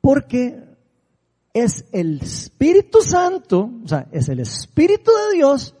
porque 0.00 0.64
es 1.54 1.84
el 1.92 2.20
Espíritu 2.20 3.02
Santo, 3.02 3.70
o 3.84 3.88
sea, 3.88 4.08
es 4.10 4.28
el 4.28 4.40
Espíritu 4.40 5.10
de 5.10 5.36
Dios 5.36 5.74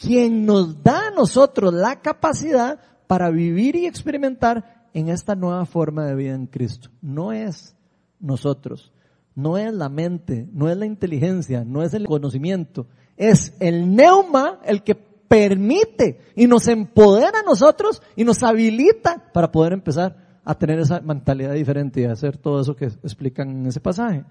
quien 0.00 0.46
nos 0.46 0.82
da 0.82 1.08
a 1.08 1.10
nosotros 1.10 1.74
la 1.74 2.00
capacidad 2.00 2.80
para 3.06 3.30
vivir 3.30 3.76
y 3.76 3.86
experimentar 3.86 4.88
en 4.94 5.08
esta 5.08 5.34
nueva 5.34 5.66
forma 5.66 6.06
de 6.06 6.14
vida 6.14 6.34
en 6.34 6.46
Cristo. 6.46 6.90
No 7.02 7.32
es 7.32 7.76
nosotros, 8.18 8.92
no 9.34 9.58
es 9.58 9.72
la 9.74 9.88
mente, 9.88 10.48
no 10.52 10.70
es 10.70 10.76
la 10.76 10.86
inteligencia, 10.86 11.64
no 11.64 11.82
es 11.82 11.92
el 11.92 12.06
conocimiento, 12.06 12.86
es 13.20 13.52
el 13.60 13.94
neuma 13.94 14.60
el 14.64 14.82
que 14.82 14.94
permite 14.94 16.20
y 16.34 16.46
nos 16.46 16.66
empodera 16.68 17.40
a 17.40 17.42
nosotros 17.42 18.02
y 18.16 18.24
nos 18.24 18.42
habilita 18.42 19.30
para 19.32 19.52
poder 19.52 19.74
empezar 19.74 20.40
a 20.42 20.54
tener 20.54 20.78
esa 20.80 21.00
mentalidad 21.00 21.52
diferente 21.52 22.00
y 22.00 22.04
hacer 22.04 22.38
todo 22.38 22.62
eso 22.62 22.74
que 22.74 22.86
explican 22.86 23.50
en 23.50 23.66
ese 23.66 23.78
pasaje. 23.78 24.24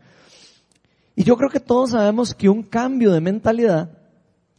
Y 1.15 1.23
yo 1.23 1.38
creo 1.38 1.52
que 1.52 1.60
todos 1.60 1.91
sabemos 1.91 2.34
que 2.34 2.49
un 2.49 2.63
cambio 2.63 3.12
de 3.12 3.21
mentalidad, 3.21 3.91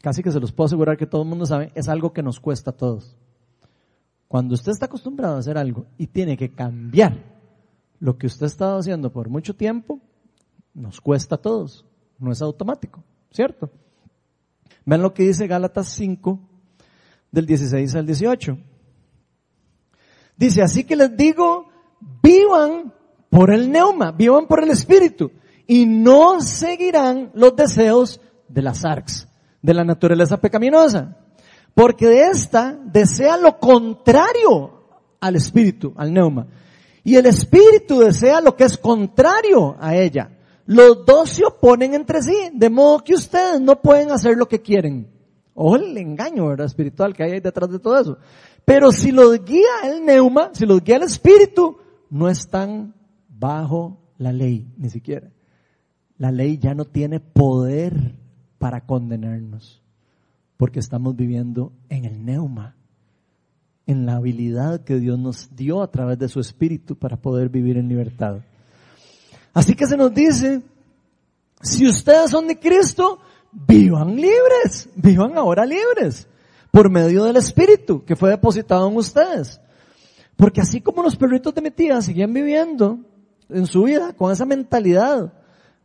casi 0.00 0.22
que 0.22 0.30
se 0.30 0.38
los 0.38 0.52
puedo 0.52 0.66
asegurar 0.66 0.96
que 0.96 1.06
todo 1.06 1.22
el 1.22 1.28
mundo 1.28 1.44
sabe, 1.44 1.72
es 1.74 1.88
algo 1.88 2.12
que 2.12 2.22
nos 2.22 2.38
cuesta 2.38 2.70
a 2.70 2.76
todos. 2.76 3.16
Cuando 4.28 4.54
usted 4.54 4.70
está 4.70 4.86
acostumbrado 4.86 5.34
a 5.34 5.40
hacer 5.40 5.58
algo 5.58 5.86
y 5.98 6.06
tiene 6.06 6.36
que 6.36 6.52
cambiar 6.52 7.18
lo 7.98 8.16
que 8.16 8.28
usted 8.28 8.44
ha 8.44 8.46
estado 8.46 8.78
haciendo 8.78 9.10
por 9.10 9.28
mucho 9.28 9.56
tiempo, 9.56 9.98
nos 10.72 11.00
cuesta 11.00 11.34
a 11.34 11.38
todos. 11.38 11.84
No 12.20 12.30
es 12.30 12.40
automático, 12.40 13.02
¿cierto? 13.32 13.70
Vean 14.90 15.02
lo 15.02 15.14
que 15.14 15.22
dice 15.22 15.46
Gálatas 15.46 15.86
5, 15.90 16.40
del 17.30 17.46
16 17.46 17.94
al 17.94 18.06
18. 18.06 18.58
Dice, 20.36 20.62
así 20.62 20.82
que 20.82 20.96
les 20.96 21.16
digo, 21.16 21.68
vivan 22.20 22.92
por 23.28 23.52
el 23.52 23.70
neuma, 23.70 24.10
vivan 24.10 24.48
por 24.48 24.64
el 24.64 24.70
espíritu, 24.70 25.30
y 25.68 25.86
no 25.86 26.40
seguirán 26.40 27.30
los 27.34 27.54
deseos 27.54 28.20
de 28.48 28.62
las 28.62 28.84
arcs, 28.84 29.28
de 29.62 29.74
la 29.74 29.84
naturaleza 29.84 30.38
pecaminosa. 30.38 31.18
Porque 31.72 32.08
de 32.08 32.22
esta 32.22 32.76
desea 32.84 33.36
lo 33.36 33.60
contrario 33.60 34.88
al 35.20 35.36
espíritu, 35.36 35.94
al 35.96 36.12
neuma. 36.12 36.48
Y 37.04 37.14
el 37.14 37.26
espíritu 37.26 38.00
desea 38.00 38.40
lo 38.40 38.56
que 38.56 38.64
es 38.64 38.76
contrario 38.76 39.76
a 39.78 39.94
ella. 39.94 40.36
Los 40.70 41.04
dos 41.04 41.30
se 41.30 41.44
oponen 41.44 41.94
entre 41.94 42.22
sí, 42.22 42.36
de 42.52 42.70
modo 42.70 43.02
que 43.02 43.14
ustedes 43.14 43.60
no 43.60 43.82
pueden 43.82 44.12
hacer 44.12 44.36
lo 44.36 44.46
que 44.46 44.62
quieren. 44.62 45.08
Ojo 45.52 45.74
el 45.74 45.98
engaño, 45.98 46.46
¿verdad? 46.46 46.66
Espiritual 46.66 47.12
que 47.12 47.24
hay 47.24 47.40
detrás 47.40 47.72
de 47.72 47.80
todo 47.80 47.98
eso. 47.98 48.18
Pero 48.64 48.92
si 48.92 49.10
los 49.10 49.44
guía 49.44 49.66
el 49.82 50.04
neuma, 50.04 50.50
si 50.52 50.66
los 50.66 50.80
guía 50.84 50.98
el 50.98 51.02
espíritu, 51.02 51.78
no 52.08 52.28
están 52.28 52.94
bajo 53.28 53.98
la 54.16 54.32
ley, 54.32 54.72
ni 54.76 54.90
siquiera. 54.90 55.32
La 56.18 56.30
ley 56.30 56.56
ya 56.58 56.72
no 56.72 56.84
tiene 56.84 57.18
poder 57.18 58.14
para 58.58 58.86
condenarnos, 58.86 59.82
porque 60.56 60.78
estamos 60.78 61.16
viviendo 61.16 61.72
en 61.88 62.04
el 62.04 62.24
neuma, 62.24 62.76
en 63.86 64.06
la 64.06 64.14
habilidad 64.14 64.84
que 64.84 65.00
Dios 65.00 65.18
nos 65.18 65.56
dio 65.56 65.82
a 65.82 65.90
través 65.90 66.16
de 66.20 66.28
su 66.28 66.38
espíritu 66.38 66.94
para 66.94 67.16
poder 67.16 67.48
vivir 67.48 67.76
en 67.76 67.88
libertad. 67.88 68.42
Así 69.52 69.74
que 69.74 69.86
se 69.86 69.96
nos 69.96 70.14
dice, 70.14 70.62
si 71.60 71.88
ustedes 71.88 72.30
son 72.30 72.46
de 72.46 72.58
Cristo, 72.58 73.18
vivan 73.52 74.16
libres, 74.16 74.88
vivan 74.94 75.36
ahora 75.36 75.66
libres, 75.66 76.28
por 76.70 76.90
medio 76.90 77.24
del 77.24 77.36
Espíritu 77.36 78.04
que 78.04 78.16
fue 78.16 78.30
depositado 78.30 78.88
en 78.88 78.96
ustedes. 78.96 79.60
Porque 80.36 80.60
así 80.60 80.80
como 80.80 81.02
los 81.02 81.16
perritos 81.16 81.54
de 81.54 81.60
mi 81.60 81.70
tía 81.70 82.00
siguen 82.00 82.32
viviendo 82.32 83.00
en 83.48 83.66
su 83.66 83.82
vida 83.82 84.12
con 84.14 84.32
esa 84.32 84.46
mentalidad, 84.46 85.32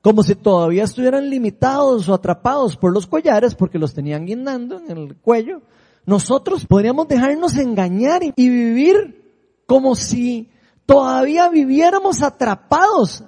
como 0.02 0.22
si 0.22 0.36
todavía 0.36 0.84
estuvieran 0.84 1.30
limitados 1.30 2.08
o 2.08 2.14
atrapados 2.14 2.78
por 2.78 2.94
los 2.94 3.08
collares 3.08 3.56
porque 3.56 3.80
los 3.80 3.94
tenían 3.94 4.26
guindando 4.26 4.78
en 4.78 4.92
el 4.92 5.16
cuello, 5.16 5.62
nosotros 6.06 6.66
podríamos 6.68 7.08
dejarnos 7.08 7.58
engañar 7.58 8.22
y 8.24 8.32
vivir 8.50 9.24
como 9.66 9.96
si 9.96 10.50
todavía 10.86 11.50
viviéramos 11.50 12.22
atrapados 12.22 13.24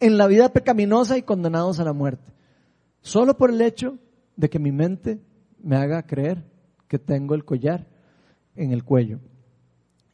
en 0.00 0.16
la 0.16 0.26
vida 0.26 0.52
pecaminosa 0.52 1.18
y 1.18 1.22
condenados 1.22 1.78
a 1.78 1.84
la 1.84 1.92
muerte. 1.92 2.32
Solo 3.02 3.36
por 3.36 3.50
el 3.50 3.60
hecho 3.60 3.98
de 4.36 4.48
que 4.48 4.58
mi 4.58 4.72
mente 4.72 5.20
me 5.62 5.76
haga 5.76 6.02
creer 6.02 6.42
que 6.88 6.98
tengo 6.98 7.34
el 7.34 7.44
collar 7.44 7.86
en 8.56 8.72
el 8.72 8.82
cuello. 8.84 9.20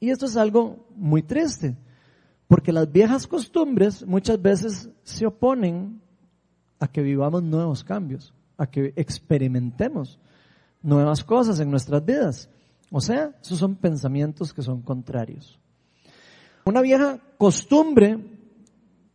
Y 0.00 0.10
esto 0.10 0.26
es 0.26 0.36
algo 0.36 0.86
muy 0.94 1.22
triste, 1.22 1.76
porque 2.48 2.72
las 2.72 2.90
viejas 2.90 3.26
costumbres 3.26 4.06
muchas 4.06 4.40
veces 4.40 4.90
se 5.02 5.26
oponen 5.26 6.00
a 6.78 6.88
que 6.88 7.02
vivamos 7.02 7.42
nuevos 7.42 7.82
cambios, 7.82 8.34
a 8.58 8.66
que 8.66 8.92
experimentemos 8.96 10.18
nuevas 10.82 11.24
cosas 11.24 11.60
en 11.60 11.70
nuestras 11.70 12.04
vidas. 12.04 12.50
O 12.90 13.00
sea, 13.00 13.34
esos 13.42 13.58
son 13.58 13.76
pensamientos 13.76 14.52
que 14.52 14.62
son 14.62 14.82
contrarios. 14.82 15.58
Una 16.64 16.82
vieja 16.82 17.18
costumbre 17.38 18.18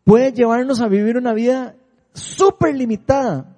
puede 0.04 0.32
llevarnos 0.32 0.82
a 0.82 0.88
vivir 0.88 1.18
una 1.18 1.34
vida 1.34 1.76
súper 2.14 2.76
limitada, 2.76 3.56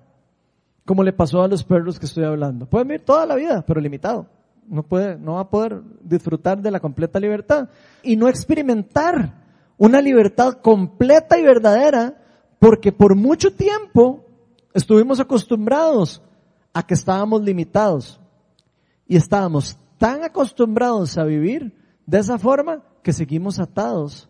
como 0.86 1.04
le 1.04 1.14
pasó 1.14 1.42
a 1.42 1.48
los 1.48 1.64
perros 1.64 2.00
que 2.00 2.06
estoy 2.06 2.26
hablando. 2.26 2.66
Pueden 2.66 2.88
vivir 2.88 3.06
toda 3.06 3.26
la 3.26 3.36
vida, 3.36 3.64
pero 3.66 3.80
limitado. 3.80 4.28
No 4.68 4.84
puede, 4.84 5.18
no 5.18 5.34
va 5.34 5.42
a 5.42 5.50
poder 5.50 5.82
disfrutar 6.02 6.62
de 6.62 6.72
la 6.72 6.80
completa 6.80 7.20
libertad 7.20 7.70
y 8.02 8.16
no 8.16 8.28
experimentar 8.28 9.34
una 9.78 10.02
libertad 10.02 10.54
completa 10.62 11.38
y 11.38 11.44
verdadera, 11.44 12.18
porque 12.60 12.92
por 12.92 13.16
mucho 13.16 13.54
tiempo 13.54 14.24
estuvimos 14.74 15.20
acostumbrados 15.20 16.22
a 16.74 16.86
que 16.86 16.94
estábamos 16.94 17.44
limitados 17.44 18.20
y 19.08 19.18
estábamos 19.18 19.78
tan 19.98 20.24
acostumbrados 20.24 21.18
a 21.18 21.24
vivir 21.24 21.74
de 22.06 22.20
esa 22.20 22.38
forma 22.38 22.82
que 23.02 23.14
seguimos 23.14 23.60
atados 23.60 24.30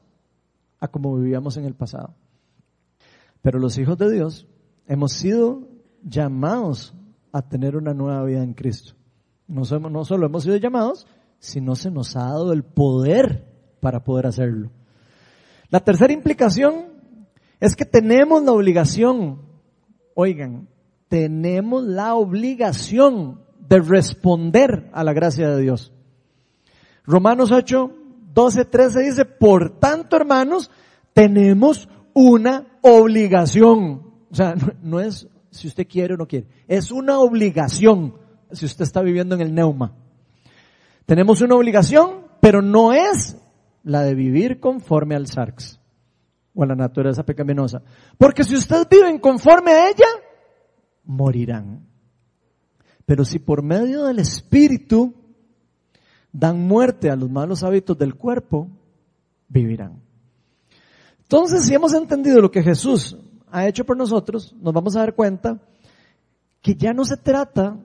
a 0.83 0.89
como 0.89 1.15
vivíamos 1.15 1.55
en 1.55 1.63
el 1.63 1.75
pasado. 1.75 2.13
Pero 3.41 3.57
los 3.57 3.77
hijos 3.77 3.97
de 3.97 4.11
Dios 4.11 4.47
hemos 4.85 5.13
sido 5.13 5.69
llamados 6.03 6.93
a 7.31 7.41
tener 7.41 7.77
una 7.77 7.93
nueva 7.93 8.21
vida 8.25 8.43
en 8.43 8.53
Cristo. 8.53 8.93
No, 9.47 9.63
no 9.63 10.03
solo 10.03 10.25
hemos 10.25 10.43
sido 10.43 10.57
llamados, 10.57 11.07
sino 11.39 11.75
se 11.75 11.89
nos 11.89 12.17
ha 12.17 12.23
dado 12.25 12.51
el 12.51 12.63
poder 12.63 13.47
para 13.79 14.03
poder 14.03 14.27
hacerlo. 14.27 14.71
La 15.69 15.79
tercera 15.79 16.11
implicación 16.11 16.87
es 17.61 17.77
que 17.77 17.85
tenemos 17.85 18.43
la 18.43 18.51
obligación, 18.51 19.39
oigan, 20.15 20.67
tenemos 21.07 21.85
la 21.85 22.15
obligación 22.15 23.39
de 23.69 23.79
responder 23.79 24.89
a 24.91 25.05
la 25.05 25.13
gracia 25.13 25.49
de 25.49 25.61
Dios. 25.61 25.93
Romanos 27.05 27.53
8, 27.53 28.02
12, 28.33 28.65
13 28.65 28.99
dice, 29.01 29.25
por 29.25 29.79
tanto 29.79 30.15
hermanos, 30.15 30.71
tenemos 31.13 31.87
una 32.13 32.79
obligación. 32.81 34.13
O 34.31 34.35
sea, 34.35 34.55
no, 34.81 34.99
es 34.99 35.27
si 35.51 35.67
usted 35.67 35.87
quiere 35.87 36.15
o 36.15 36.17
no 36.17 36.27
quiere, 36.27 36.47
es 36.67 36.91
una 36.91 37.19
obligación 37.19 38.15
si 38.51 38.65
usted 38.65 38.83
está 38.83 39.01
viviendo 39.01 39.35
en 39.35 39.41
el 39.41 39.53
neuma. 39.53 39.95
Tenemos 41.05 41.41
una 41.41 41.55
obligación, 41.55 42.27
pero 42.39 42.61
no 42.61 42.93
es 42.93 43.37
la 43.83 44.01
de 44.01 44.15
vivir 44.15 44.59
conforme 44.59 45.15
al 45.15 45.27
sarx 45.27 45.79
o 46.55 46.63
a 46.63 46.67
la 46.67 46.75
naturaleza 46.75 47.23
pecaminosa. 47.23 47.81
Porque 48.17 48.43
si 48.43 48.55
ustedes 48.55 48.87
viven 48.89 49.19
conforme 49.19 49.71
a 49.71 49.89
ella, 49.89 50.07
morirán. 51.03 51.87
Pero 53.05 53.25
si 53.25 53.39
por 53.39 53.63
medio 53.63 54.05
del 54.05 54.19
Espíritu 54.19 55.13
dan 56.33 56.67
muerte 56.67 57.11
a 57.11 57.15
los 57.15 57.29
malos 57.29 57.63
hábitos 57.63 57.97
del 57.97 58.15
cuerpo, 58.15 58.67
vivirán. 59.47 60.01
Entonces, 61.21 61.65
si 61.65 61.73
hemos 61.73 61.93
entendido 61.93 62.41
lo 62.41 62.51
que 62.51 62.63
Jesús 62.63 63.17
ha 63.49 63.67
hecho 63.67 63.85
por 63.85 63.95
nosotros, 63.95 64.53
nos 64.59 64.73
vamos 64.73 64.95
a 64.95 64.99
dar 64.99 65.15
cuenta 65.15 65.59
que 66.61 66.75
ya 66.75 66.91
no 66.93 67.05
se 67.05 67.17
trata 67.17 67.77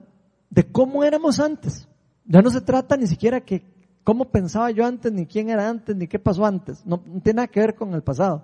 de 0.49 0.71
cómo 0.71 1.03
éramos 1.03 1.39
antes. 1.39 1.87
Ya 2.25 2.41
no 2.41 2.49
se 2.49 2.61
trata 2.61 2.97
ni 2.97 3.07
siquiera 3.07 3.41
que 3.41 3.63
cómo 4.03 4.25
pensaba 4.25 4.71
yo 4.71 4.85
antes, 4.85 5.11
ni 5.11 5.25
quién 5.25 5.49
era 5.49 5.69
antes, 5.69 5.95
ni 5.95 6.07
qué 6.07 6.17
pasó 6.17 6.45
antes. 6.45 6.85
No, 6.85 7.01
no 7.05 7.21
tiene 7.21 7.37
nada 7.37 7.47
que 7.47 7.59
ver 7.59 7.75
con 7.75 7.93
el 7.93 8.01
pasado. 8.01 8.43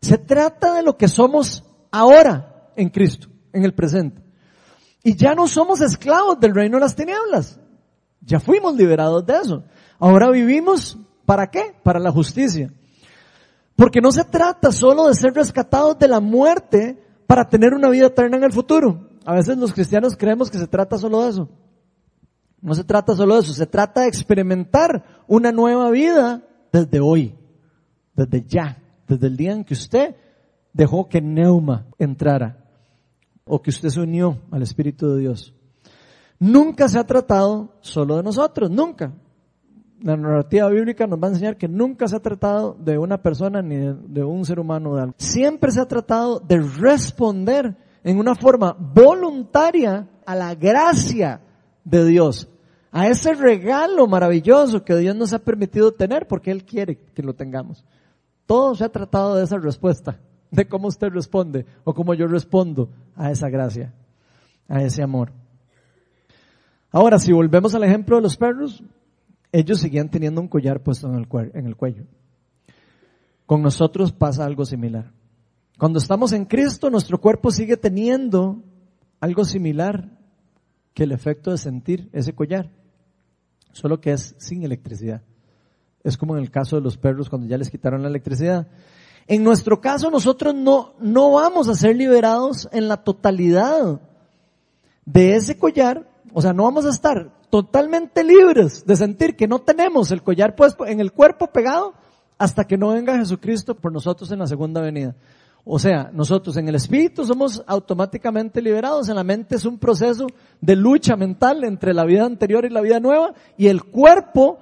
Se 0.00 0.18
trata 0.18 0.74
de 0.74 0.82
lo 0.82 0.96
que 0.96 1.08
somos 1.08 1.64
ahora 1.90 2.70
en 2.76 2.90
Cristo, 2.90 3.28
en 3.52 3.64
el 3.64 3.72
presente. 3.72 4.20
Y 5.02 5.16
ya 5.16 5.34
no 5.34 5.48
somos 5.48 5.80
esclavos 5.80 6.38
del 6.38 6.54
reino 6.54 6.76
de 6.76 6.82
las 6.82 6.94
tinieblas. 6.94 7.58
Ya 8.24 8.40
fuimos 8.40 8.76
liberados 8.76 9.26
de 9.26 9.34
eso. 9.36 9.64
Ahora 9.98 10.30
vivimos, 10.30 10.98
¿para 11.24 11.50
qué? 11.50 11.74
Para 11.82 11.98
la 11.98 12.10
justicia. 12.10 12.72
Porque 13.76 14.00
no 14.00 14.12
se 14.12 14.24
trata 14.24 14.70
solo 14.70 15.08
de 15.08 15.14
ser 15.14 15.34
rescatados 15.34 15.98
de 15.98 16.08
la 16.08 16.20
muerte 16.20 17.02
para 17.26 17.48
tener 17.48 17.74
una 17.74 17.88
vida 17.88 18.06
eterna 18.06 18.36
en 18.36 18.44
el 18.44 18.52
futuro. 18.52 19.08
A 19.24 19.34
veces 19.34 19.56
los 19.56 19.72
cristianos 19.72 20.16
creemos 20.16 20.50
que 20.50 20.58
se 20.58 20.66
trata 20.66 20.98
solo 20.98 21.22
de 21.22 21.30
eso. 21.30 21.48
No 22.60 22.74
se 22.74 22.84
trata 22.84 23.14
solo 23.14 23.34
de 23.34 23.40
eso, 23.40 23.52
se 23.52 23.66
trata 23.66 24.02
de 24.02 24.08
experimentar 24.08 25.24
una 25.26 25.50
nueva 25.50 25.90
vida 25.90 26.42
desde 26.72 27.00
hoy, 27.00 27.34
desde 28.14 28.44
ya, 28.46 28.80
desde 29.08 29.26
el 29.26 29.36
día 29.36 29.52
en 29.52 29.64
que 29.64 29.74
usted 29.74 30.14
dejó 30.72 31.08
que 31.08 31.20
Neuma 31.20 31.86
entrara 31.98 32.64
o 33.44 33.60
que 33.60 33.70
usted 33.70 33.88
se 33.88 34.00
unió 34.00 34.40
al 34.50 34.62
Espíritu 34.62 35.08
de 35.08 35.20
Dios. 35.20 35.54
Nunca 36.42 36.88
se 36.88 36.98
ha 36.98 37.04
tratado 37.04 37.68
solo 37.82 38.16
de 38.16 38.24
nosotros, 38.24 38.68
nunca. 38.68 39.12
La 40.00 40.16
narrativa 40.16 40.68
bíblica 40.70 41.06
nos 41.06 41.20
va 41.22 41.28
a 41.28 41.30
enseñar 41.30 41.56
que 41.56 41.68
nunca 41.68 42.08
se 42.08 42.16
ha 42.16 42.18
tratado 42.18 42.76
de 42.80 42.98
una 42.98 43.22
persona 43.22 43.62
ni 43.62 43.76
de, 43.76 44.24
un 44.24 44.44
ser 44.44 44.58
humano 44.58 44.96
de. 44.96 45.12
Siempre 45.18 45.70
se 45.70 45.80
ha 45.80 45.86
tratado 45.86 46.40
de 46.40 46.58
responder 46.58 47.76
en 48.02 48.18
una 48.18 48.34
forma 48.34 48.76
voluntaria 48.76 50.08
a 50.26 50.34
la 50.34 50.56
gracia 50.56 51.40
de 51.84 52.06
Dios, 52.06 52.48
a 52.90 53.06
ese 53.06 53.34
regalo 53.34 54.08
maravilloso 54.08 54.82
que 54.82 54.96
Dios 54.96 55.14
nos 55.14 55.32
ha 55.32 55.38
permitido 55.38 55.92
tener 55.92 56.26
porque 56.26 56.50
Él 56.50 56.64
quiere 56.64 56.98
que 57.14 57.22
lo 57.22 57.34
tengamos. 57.34 57.84
Todo 58.46 58.74
se 58.74 58.82
ha 58.82 58.88
tratado 58.88 59.36
de 59.36 59.44
esa 59.44 59.58
respuesta 59.58 60.18
de 60.50 60.66
cómo 60.66 60.88
usted 60.88 61.10
responde 61.10 61.66
o 61.84 61.94
cómo 61.94 62.14
yo 62.14 62.26
respondo 62.26 62.88
a 63.14 63.30
esa 63.30 63.48
gracia, 63.48 63.94
a 64.66 64.82
ese 64.82 65.04
amor. 65.04 65.30
Ahora, 66.92 67.18
si 67.18 67.32
volvemos 67.32 67.74
al 67.74 67.84
ejemplo 67.84 68.16
de 68.16 68.22
los 68.22 68.36
perros, 68.36 68.84
ellos 69.50 69.80
seguían 69.80 70.10
teniendo 70.10 70.42
un 70.42 70.48
collar 70.48 70.82
puesto 70.82 71.08
en 71.08 71.14
el, 71.14 71.76
cuello. 71.76 72.04
Con 73.46 73.62
nosotros 73.62 74.12
pasa 74.12 74.44
algo 74.44 74.66
similar. 74.66 75.10
Cuando 75.78 75.98
estamos 75.98 76.32
en 76.32 76.44
Cristo, 76.44 76.90
nuestro 76.90 77.18
cuerpo 77.18 77.50
sigue 77.50 77.78
teniendo 77.78 78.62
algo 79.20 79.44
similar 79.44 80.18
que 80.92 81.04
el 81.04 81.12
efecto 81.12 81.50
de 81.50 81.58
sentir 81.58 82.10
ese 82.12 82.34
collar, 82.34 82.70
solo 83.72 83.98
que 84.00 84.12
es 84.12 84.34
sin 84.38 84.62
electricidad. 84.62 85.22
Es 86.04 86.18
como 86.18 86.36
en 86.36 86.42
el 86.42 86.50
caso 86.50 86.76
de 86.76 86.82
los 86.82 86.98
perros 86.98 87.30
cuando 87.30 87.46
ya 87.46 87.56
les 87.56 87.70
quitaron 87.70 88.02
la 88.02 88.08
electricidad. 88.08 88.68
En 89.26 89.42
nuestro 89.42 89.80
caso, 89.80 90.10
nosotros 90.10 90.54
no, 90.54 90.94
no 91.00 91.32
vamos 91.32 91.68
a 91.68 91.74
ser 91.74 91.96
liberados 91.96 92.68
en 92.70 92.88
la 92.88 92.98
totalidad 92.98 94.00
de 95.06 95.36
ese 95.36 95.56
collar, 95.56 96.11
o 96.32 96.42
sea, 96.42 96.52
no 96.52 96.64
vamos 96.64 96.84
a 96.86 96.90
estar 96.90 97.30
totalmente 97.50 98.24
libres 98.24 98.86
de 98.86 98.96
sentir 98.96 99.36
que 99.36 99.46
no 99.46 99.58
tenemos 99.60 100.10
el 100.10 100.22
collar 100.22 100.54
puesto 100.54 100.86
en 100.86 101.00
el 101.00 101.12
cuerpo 101.12 101.48
pegado 101.48 101.94
hasta 102.38 102.64
que 102.64 102.78
no 102.78 102.88
venga 102.88 103.18
Jesucristo 103.18 103.74
por 103.74 103.92
nosotros 103.92 104.30
en 104.32 104.38
la 104.38 104.46
segunda 104.46 104.80
venida. 104.80 105.14
O 105.64 105.78
sea, 105.78 106.10
nosotros 106.12 106.56
en 106.56 106.66
el 106.66 106.74
espíritu 106.74 107.24
somos 107.24 107.62
automáticamente 107.66 108.60
liberados, 108.60 109.08
en 109.08 109.14
la 109.14 109.22
mente 109.22 109.54
es 109.54 109.64
un 109.64 109.78
proceso 109.78 110.26
de 110.60 110.74
lucha 110.74 111.14
mental 111.14 111.62
entre 111.62 111.94
la 111.94 112.04
vida 112.04 112.24
anterior 112.24 112.64
y 112.64 112.70
la 112.70 112.80
vida 112.80 112.98
nueva, 112.98 113.34
y 113.56 113.68
el 113.68 113.84
cuerpo 113.84 114.58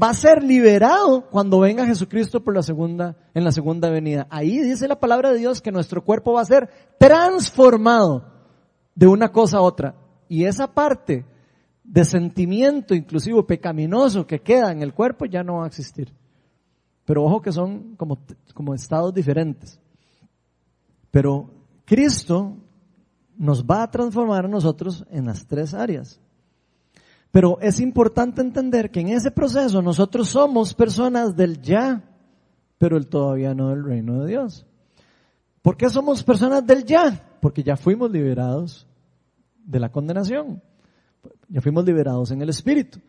va 0.00 0.10
a 0.10 0.14
ser 0.14 0.42
liberado 0.42 1.28
cuando 1.30 1.60
venga 1.60 1.86
Jesucristo 1.86 2.42
por 2.42 2.54
la 2.54 2.62
segunda, 2.62 3.16
en 3.34 3.44
la 3.44 3.52
segunda 3.52 3.90
venida. 3.90 4.26
Ahí 4.30 4.58
dice 4.58 4.88
la 4.88 4.98
palabra 4.98 5.30
de 5.30 5.38
Dios 5.38 5.60
que 5.60 5.70
nuestro 5.70 6.04
cuerpo 6.04 6.32
va 6.32 6.40
a 6.40 6.46
ser 6.46 6.68
transformado 6.98 8.24
de 8.96 9.06
una 9.06 9.30
cosa 9.30 9.58
a 9.58 9.62
otra. 9.62 9.94
Y 10.30 10.44
esa 10.44 10.72
parte 10.72 11.26
de 11.82 12.04
sentimiento 12.04 12.94
inclusive 12.94 13.42
pecaminoso 13.42 14.24
que 14.28 14.40
queda 14.40 14.70
en 14.70 14.80
el 14.80 14.94
cuerpo 14.94 15.26
ya 15.26 15.42
no 15.42 15.56
va 15.56 15.64
a 15.64 15.66
existir. 15.66 16.14
Pero 17.04 17.24
ojo 17.24 17.42
que 17.42 17.50
son 17.50 17.96
como, 17.96 18.16
como 18.54 18.72
estados 18.72 19.12
diferentes. 19.12 19.80
Pero 21.10 21.50
Cristo 21.84 22.56
nos 23.36 23.64
va 23.64 23.82
a 23.82 23.90
transformar 23.90 24.44
a 24.44 24.48
nosotros 24.48 25.04
en 25.10 25.26
las 25.26 25.48
tres 25.48 25.74
áreas. 25.74 26.20
Pero 27.32 27.58
es 27.60 27.80
importante 27.80 28.40
entender 28.40 28.92
que 28.92 29.00
en 29.00 29.08
ese 29.08 29.32
proceso 29.32 29.82
nosotros 29.82 30.28
somos 30.28 30.74
personas 30.74 31.34
del 31.34 31.60
ya, 31.60 32.04
pero 32.78 32.96
el 32.96 33.08
todavía 33.08 33.52
no 33.52 33.70
del 33.70 33.82
reino 33.82 34.20
de 34.20 34.28
Dios. 34.28 34.64
¿Por 35.60 35.76
qué 35.76 35.90
somos 35.90 36.22
personas 36.22 36.64
del 36.64 36.84
ya? 36.84 37.20
Porque 37.40 37.64
ya 37.64 37.76
fuimos 37.76 38.12
liberados 38.12 38.86
de 39.64 39.80
la 39.80 39.90
condenación. 39.90 40.62
Ya 41.48 41.60
fuimos 41.60 41.84
liberados 41.84 42.30
en 42.30 42.42
el 42.42 42.48
Espíritu. 42.48 43.00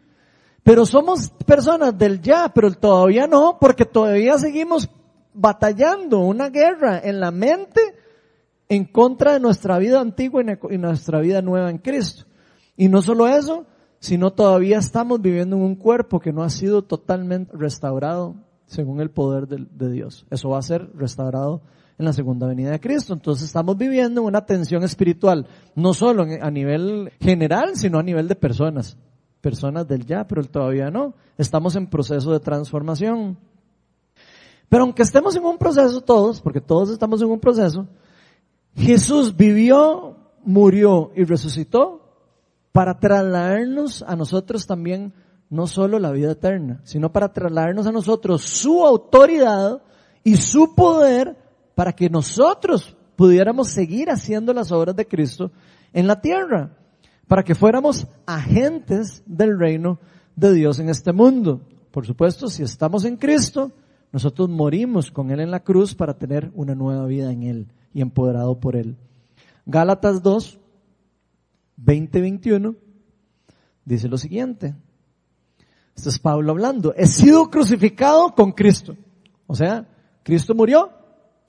Pero 0.64 0.86
somos 0.86 1.30
personas 1.46 1.98
del 1.98 2.22
ya, 2.22 2.52
pero 2.54 2.72
todavía 2.72 3.28
no, 3.28 3.58
porque 3.60 3.86
todavía 3.86 4.38
seguimos 4.38 4.90
batallando 5.34 6.20
una 6.20 6.50
guerra 6.50 7.00
en 7.00 7.20
la 7.20 7.32
mente 7.32 7.82
en 8.70 8.86
contra 8.86 9.34
de 9.34 9.40
nuestra 9.40 9.78
vida 9.80 10.00
antigua 10.00 10.44
y 10.70 10.78
nuestra 10.78 11.20
vida 11.20 11.42
nueva 11.42 11.70
en 11.70 11.80
Cristo. 11.80 12.26
Y 12.78 12.90
no 12.90 13.02
solo 13.02 13.28
eso, 13.28 13.66
sino 14.00 14.32
todavía 14.32 14.78
estamos 14.78 15.22
viviendo 15.22 15.56
en 15.56 15.62
un 15.62 15.76
cuerpo 15.76 16.20
que 16.20 16.34
no 16.34 16.44
ha 16.44 16.50
sido 16.50 16.84
totalmente 16.84 17.52
restaurado 17.56 18.36
según 18.66 19.02
el 19.02 19.12
poder 19.12 19.48
de, 19.48 19.92
Dios. 19.92 20.26
Eso 20.32 20.50
va 20.50 20.60
a 20.60 20.64
ser 20.64 20.90
restaurado 20.96 21.62
en 22.02 22.06
la 22.06 22.14
segunda 22.14 22.48
venida 22.48 22.72
de 22.72 22.80
Cristo. 22.80 23.14
Entonces 23.14 23.46
estamos 23.46 23.78
viviendo 23.78 24.24
una 24.24 24.46
tensión 24.46 24.84
espiritual, 24.84 25.48
no 25.76 25.94
solo 25.94 26.26
a 26.42 26.52
nivel 26.52 27.12
general, 27.20 27.76
sino 27.76 28.00
a 28.00 28.04
nivel 28.04 28.28
de 28.28 28.36
personas. 28.36 28.98
Personas 29.40 29.88
del 29.88 30.06
ya, 30.06 30.28
pero 30.28 30.42
el 30.42 30.50
todavía 30.50 30.92
no. 30.92 31.14
Estamos 31.38 31.76
en 31.76 31.88
proceso 31.88 32.32
de 32.32 32.40
transformación. 32.40 33.38
Pero 34.68 34.84
aunque 34.84 35.04
estemos 35.04 35.36
en 35.36 35.46
un 35.46 35.58
proceso 35.58 36.02
todos, 36.02 36.42
porque 36.42 36.62
todos 36.62 36.90
estamos 36.90 37.22
en 37.22 37.30
un 37.30 37.40
proceso, 37.40 37.88
Jesús 38.76 39.36
vivió, 39.36 40.16
murió 40.44 41.12
y 41.16 41.24
resucitó 41.24 42.02
para 42.72 43.00
trasladarnos 43.00 44.04
a 44.04 44.16
nosotros 44.16 44.66
también 44.66 45.14
no 45.50 45.68
solo 45.68 46.00
la 46.00 46.12
vida 46.12 46.32
eterna, 46.32 46.80
sino 46.84 47.12
para 47.12 47.34
trasladarnos 47.34 47.86
a 47.86 47.92
nosotros 47.92 48.42
su 48.44 48.86
autoridad 48.86 49.82
y 50.24 50.38
su 50.38 50.74
poder 50.74 51.41
para 51.76 51.94
que 51.94 52.10
nosotros 52.10 52.96
pudiéramos 53.16 53.70
seguir 53.70 54.10
haciendo 54.10 54.54
las 54.54 54.72
obras 54.72 54.96
de 54.96 55.08
Cristo 55.08 55.52
en 55.94 56.08
la 56.08 56.22
tierra, 56.22 56.78
para 57.28 57.44
que 57.44 57.56
fuéramos 57.56 58.08
agentes 58.26 59.24
del 59.26 59.58
reino 59.58 60.00
de 60.36 60.54
Dios 60.54 60.80
en 60.80 60.90
este 60.90 61.14
mundo. 61.14 61.62
Por 61.92 62.06
supuesto, 62.06 62.48
si 62.48 62.64
estamos 62.64 63.06
en 63.06 63.18
Cristo, 63.18 63.72
nosotros 64.12 64.50
morimos 64.50 65.12
con 65.12 65.32
Él 65.32 65.40
en 65.40 65.52
la 65.52 65.62
cruz 65.62 65.96
para 65.96 66.18
tener 66.18 66.52
una 66.56 66.76
nueva 66.76 67.06
vida 67.06 67.32
en 67.32 67.44
Él 67.44 67.68
y 67.94 68.02
empoderado 68.02 68.60
por 68.60 68.76
Él. 68.76 68.98
Gálatas 69.66 70.24
2, 70.24 70.60
20, 71.78 72.22
21, 72.22 72.76
dice 73.86 74.08
lo 74.08 74.18
siguiente. 74.18 74.76
Esto 75.96 76.10
es 76.10 76.20
Pablo 76.20 76.52
hablando. 76.52 76.94
He 76.96 77.06
sido 77.06 77.50
crucificado 77.50 78.34
con 78.34 78.52
Cristo. 78.52 78.96
O 79.48 79.56
sea, 79.56 79.88
Cristo 80.24 80.56
murió 80.56 81.01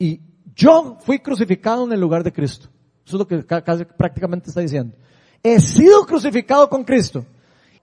y 0.02 0.20
yo 0.56 0.96
fui 0.98 1.20
crucificado 1.20 1.84
en 1.84 1.92
el 1.92 2.00
lugar 2.00 2.24
de 2.24 2.32
Cristo. 2.32 2.68
Eso 3.06 3.16
es 3.16 3.20
lo 3.20 3.28
que 3.28 3.46
casi 3.46 3.84
prácticamente 3.84 4.48
está 4.48 4.60
diciendo. 4.60 4.96
He 5.44 5.60
sido 5.60 6.04
crucificado 6.06 6.68
con 6.68 6.82
Cristo. 6.82 7.24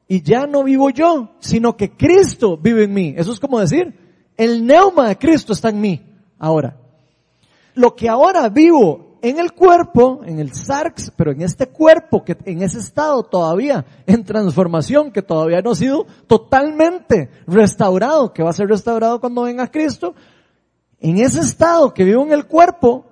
Y 0.05 0.21
ya 0.21 0.45
no 0.45 0.65
vivo 0.65 0.89
yo, 0.89 1.35
sino 1.39 1.77
que 1.77 1.91
Cristo 1.95 2.57
vive 2.57 2.83
en 2.83 2.93
mí. 2.93 3.13
Eso 3.15 3.31
es 3.31 3.39
como 3.39 3.57
decir, 3.57 3.97
el 4.35 4.65
neuma 4.65 5.07
de 5.07 5.17
Cristo 5.17 5.53
está 5.53 5.69
en 5.69 5.79
mí 5.79 6.05
ahora. 6.37 6.75
Lo 7.75 7.95
que 7.95 8.09
ahora 8.09 8.49
vivo 8.49 9.17
en 9.21 9.39
el 9.39 9.53
cuerpo, 9.53 10.19
en 10.25 10.39
el 10.39 10.51
sarx, 10.51 11.13
pero 11.15 11.31
en 11.31 11.41
este 11.41 11.67
cuerpo, 11.67 12.25
que 12.25 12.35
en 12.43 12.63
ese 12.63 12.79
estado 12.79 13.23
todavía 13.23 13.85
en 14.05 14.25
transformación, 14.25 15.11
que 15.11 15.21
todavía 15.21 15.61
no 15.61 15.71
ha 15.71 15.75
sido 15.75 16.05
totalmente 16.27 17.29
restaurado, 17.47 18.33
que 18.33 18.43
va 18.43 18.49
a 18.49 18.53
ser 18.53 18.67
restaurado 18.67 19.21
cuando 19.21 19.43
venga 19.43 19.71
Cristo, 19.71 20.15
en 20.99 21.17
ese 21.17 21.41
estado 21.41 21.93
que 21.93 22.03
vivo 22.03 22.23
en 22.23 22.31
el 22.31 22.45
cuerpo, 22.45 23.05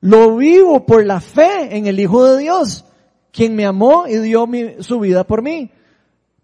lo 0.00 0.36
vivo 0.36 0.86
por 0.86 1.04
la 1.04 1.20
fe 1.20 1.76
en 1.76 1.86
el 1.86 1.98
Hijo 1.98 2.24
de 2.24 2.42
Dios, 2.42 2.84
quien 3.32 3.56
me 3.56 3.66
amó 3.66 4.06
y 4.06 4.16
dio 4.18 4.46
su 4.80 5.00
vida 5.00 5.24
por 5.24 5.42
mí. 5.42 5.70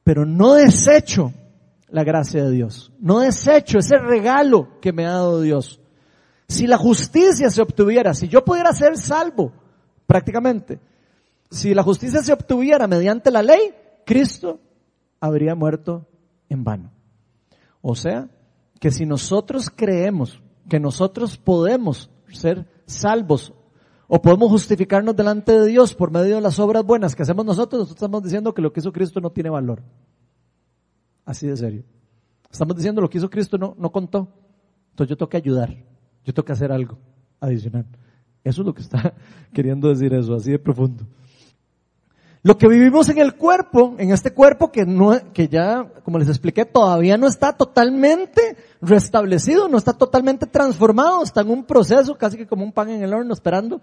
Pero 0.03 0.27
no 0.27 0.55
desecho 0.55 1.33
la 1.89 2.03
gracia 2.03 2.45
de 2.45 2.51
Dios. 2.51 2.93
No 2.99 3.21
desecho 3.21 3.79
ese 3.79 3.97
regalo 3.97 4.81
que 4.81 4.93
me 4.93 5.07
ha 5.07 5.13
dado 5.13 5.41
Dios. 5.41 5.81
Si 6.49 6.67
la 6.67 6.77
justicia 6.77 7.49
se 7.51 7.63
obtuviera, 7.63 8.15
si 8.15 8.29
yo 8.29 8.45
pudiera 8.45 8.73
ser 8.73 8.99
salvo, 8.99 9.53
prácticamente, 10.07 10.81
si 11.51 11.73
la 11.73 11.83
justicia 11.83 12.23
se 12.23 12.33
obtuviera 12.33 12.87
mediante 12.87 13.31
la 13.31 13.43
ley, 13.43 13.73
Cristo 14.05 14.61
habría 15.21 15.55
muerto 15.55 16.07
en 16.49 16.65
vano. 16.65 16.91
O 17.81 17.95
sea, 17.95 18.29
que 18.85 18.91
si 18.91 19.07
nosotros 19.07 19.71
creemos 19.75 20.43
que 20.69 20.79
nosotros 20.79 21.39
podemos 21.39 22.11
ser 22.29 22.69
salvos 22.85 23.55
o 24.09 24.21
podemos 24.21 24.51
justificarnos 24.51 25.17
delante 25.17 25.59
de 25.59 25.67
Dios 25.69 25.95
por 25.95 26.11
medio 26.11 26.35
de 26.35 26.43
las 26.43 26.59
obras 26.59 26.85
buenas 26.85 27.17
que 27.17 27.23
hacemos 27.23 27.47
nosotros, 27.47 27.79
nosotros 27.81 27.97
estamos 27.97 28.23
diciendo 28.23 28.53
que 28.53 28.61
lo 28.61 28.75
que 28.75 28.81
hizo 28.81 28.93
Cristo 28.93 29.23
no 29.23 29.31
tiene 29.31 29.49
valor. 29.49 29.83
Así 31.25 31.47
de 31.47 31.57
serio. 31.57 31.83
Estamos 32.53 32.77
diciendo 32.77 33.01
lo 33.01 33.09
que 33.09 33.17
hizo 33.17 33.31
Cristo 33.31 33.57
no, 33.57 33.75
no 33.79 33.91
contó. 33.91 34.29
Entonces 34.91 35.09
yo 35.09 35.17
tengo 35.17 35.31
que 35.31 35.39
ayudar. 35.39 35.71
Yo 36.23 36.35
tengo 36.35 36.45
que 36.45 36.53
hacer 36.53 36.71
algo 36.71 36.99
adicional. 37.41 37.87
Eso 38.45 38.61
es 38.61 38.67
lo 38.67 38.75
que 38.75 38.83
está 38.83 39.15
queriendo 39.55 39.89
decir 39.89 40.13
eso, 40.13 40.35
así 40.35 40.51
de 40.51 40.59
profundo. 40.59 41.07
Lo 42.45 42.59
que 42.59 42.69
vivimos 42.69 43.09
en 43.09 43.17
el 43.17 43.37
cuerpo, 43.37 43.95
en 43.97 44.11
este 44.11 44.35
cuerpo 44.35 44.71
que 44.71 44.85
no, 44.85 45.19
que 45.33 45.49
ya, 45.49 45.91
como 46.05 46.19
les 46.19 46.29
expliqué, 46.29 46.67
todavía 46.67 47.17
no 47.17 47.27
está 47.27 47.55
totalmente 47.55 48.59
restablecido, 48.87 49.69
no 49.69 49.79
está 49.79 49.93
totalmente 49.93 50.47
transformado, 50.47 51.23
está 51.23 51.41
en 51.41 51.51
un 51.51 51.65
proceso, 51.65 52.17
casi 52.17 52.37
que 52.37 52.47
como 52.47 52.65
un 52.65 52.73
pan 52.73 52.91
en 52.91 53.03
el 53.03 53.13
horno 53.13 53.33
esperando, 53.33 53.81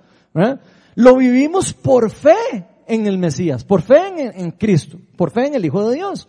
Lo 0.95 1.15
vivimos 1.15 1.73
por 1.73 2.09
fe 2.11 2.65
en 2.87 3.07
el 3.07 3.17
Mesías, 3.17 3.63
por 3.63 3.81
fe 3.81 4.07
en, 4.07 4.39
en 4.39 4.51
Cristo, 4.51 4.99
por 5.15 5.31
fe 5.31 5.47
en 5.47 5.55
el 5.55 5.65
Hijo 5.65 5.87
de 5.87 5.95
Dios. 5.95 6.27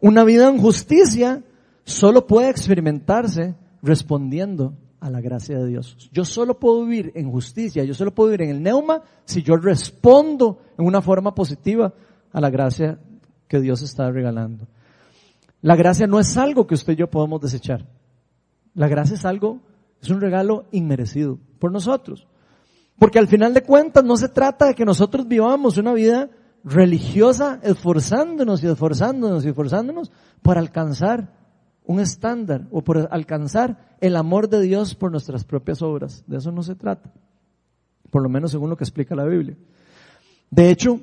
Una 0.00 0.24
vida 0.24 0.48
en 0.48 0.58
justicia 0.58 1.42
solo 1.84 2.26
puede 2.26 2.50
experimentarse 2.50 3.54
respondiendo 3.82 4.74
a 5.04 5.10
la 5.10 5.20
gracia 5.20 5.58
de 5.58 5.66
Dios. 5.66 6.08
Yo 6.12 6.24
solo 6.24 6.58
puedo 6.58 6.86
vivir 6.86 7.12
en 7.14 7.30
justicia, 7.30 7.84
yo 7.84 7.92
solo 7.92 8.14
puedo 8.14 8.30
vivir 8.30 8.48
en 8.48 8.56
el 8.56 8.62
neuma 8.62 9.02
si 9.26 9.42
yo 9.42 9.56
respondo 9.56 10.60
en 10.78 10.86
una 10.86 11.02
forma 11.02 11.34
positiva 11.34 11.92
a 12.32 12.40
la 12.40 12.48
gracia 12.48 12.98
que 13.46 13.60
Dios 13.60 13.82
está 13.82 14.10
regalando. 14.10 14.66
La 15.64 15.76
gracia 15.76 16.06
no 16.06 16.20
es 16.20 16.36
algo 16.36 16.66
que 16.66 16.74
usted 16.74 16.92
y 16.92 16.96
yo 16.96 17.08
podemos 17.08 17.40
desechar. 17.40 17.86
La 18.74 18.86
gracia 18.86 19.14
es 19.14 19.24
algo, 19.24 19.60
es 20.02 20.10
un 20.10 20.20
regalo 20.20 20.66
inmerecido 20.72 21.38
por 21.58 21.72
nosotros. 21.72 22.28
Porque 22.98 23.18
al 23.18 23.28
final 23.28 23.54
de 23.54 23.62
cuentas 23.62 24.04
no 24.04 24.18
se 24.18 24.28
trata 24.28 24.66
de 24.66 24.74
que 24.74 24.84
nosotros 24.84 25.26
vivamos 25.26 25.78
una 25.78 25.94
vida 25.94 26.28
religiosa 26.64 27.60
esforzándonos 27.62 28.62
y 28.62 28.66
esforzándonos 28.66 29.42
y 29.42 29.48
esforzándonos 29.48 30.12
para 30.42 30.60
alcanzar 30.60 31.32
un 31.86 31.98
estándar 31.98 32.66
o 32.70 32.84
por 32.84 33.08
alcanzar 33.10 33.96
el 34.02 34.16
amor 34.16 34.50
de 34.50 34.60
Dios 34.60 34.94
por 34.94 35.10
nuestras 35.10 35.46
propias 35.46 35.80
obras. 35.80 36.24
De 36.26 36.36
eso 36.36 36.52
no 36.52 36.62
se 36.62 36.74
trata. 36.74 37.10
Por 38.10 38.22
lo 38.22 38.28
menos 38.28 38.50
según 38.50 38.68
lo 38.68 38.76
que 38.76 38.84
explica 38.84 39.14
la 39.14 39.24
Biblia. 39.24 39.56
De 40.50 40.68
hecho, 40.68 41.00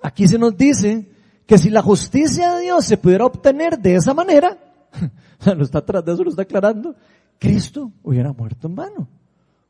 aquí 0.00 0.28
se 0.28 0.38
nos 0.38 0.56
dice 0.56 1.10
que 1.50 1.58
si 1.58 1.68
la 1.68 1.82
justicia 1.82 2.54
de 2.54 2.62
Dios 2.62 2.84
se 2.84 2.96
pudiera 2.96 3.26
obtener 3.26 3.76
de 3.76 3.96
esa 3.96 4.14
manera, 4.14 4.56
lo 5.44 5.64
está, 5.64 5.80
de 5.80 6.12
eso 6.12 6.22
lo 6.22 6.30
está 6.30 6.42
aclarando, 6.42 6.94
Cristo 7.40 7.90
hubiera 8.04 8.32
muerto 8.32 8.68
en 8.68 8.76
vano. 8.76 9.08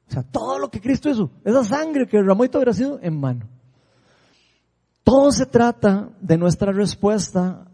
O 0.06 0.12
sea, 0.12 0.22
todo 0.22 0.58
lo 0.58 0.70
que 0.70 0.78
Cristo 0.78 1.08
hizo, 1.08 1.30
esa 1.42 1.64
sangre 1.64 2.06
que 2.06 2.18
derramó 2.18 2.44
y 2.44 2.48
hubiera 2.48 2.74
sido 2.74 2.98
en 3.00 3.18
vano. 3.22 3.46
Todo 5.02 5.32
se 5.32 5.46
trata 5.46 6.10
de 6.20 6.36
nuestra 6.36 6.70
respuesta 6.70 7.66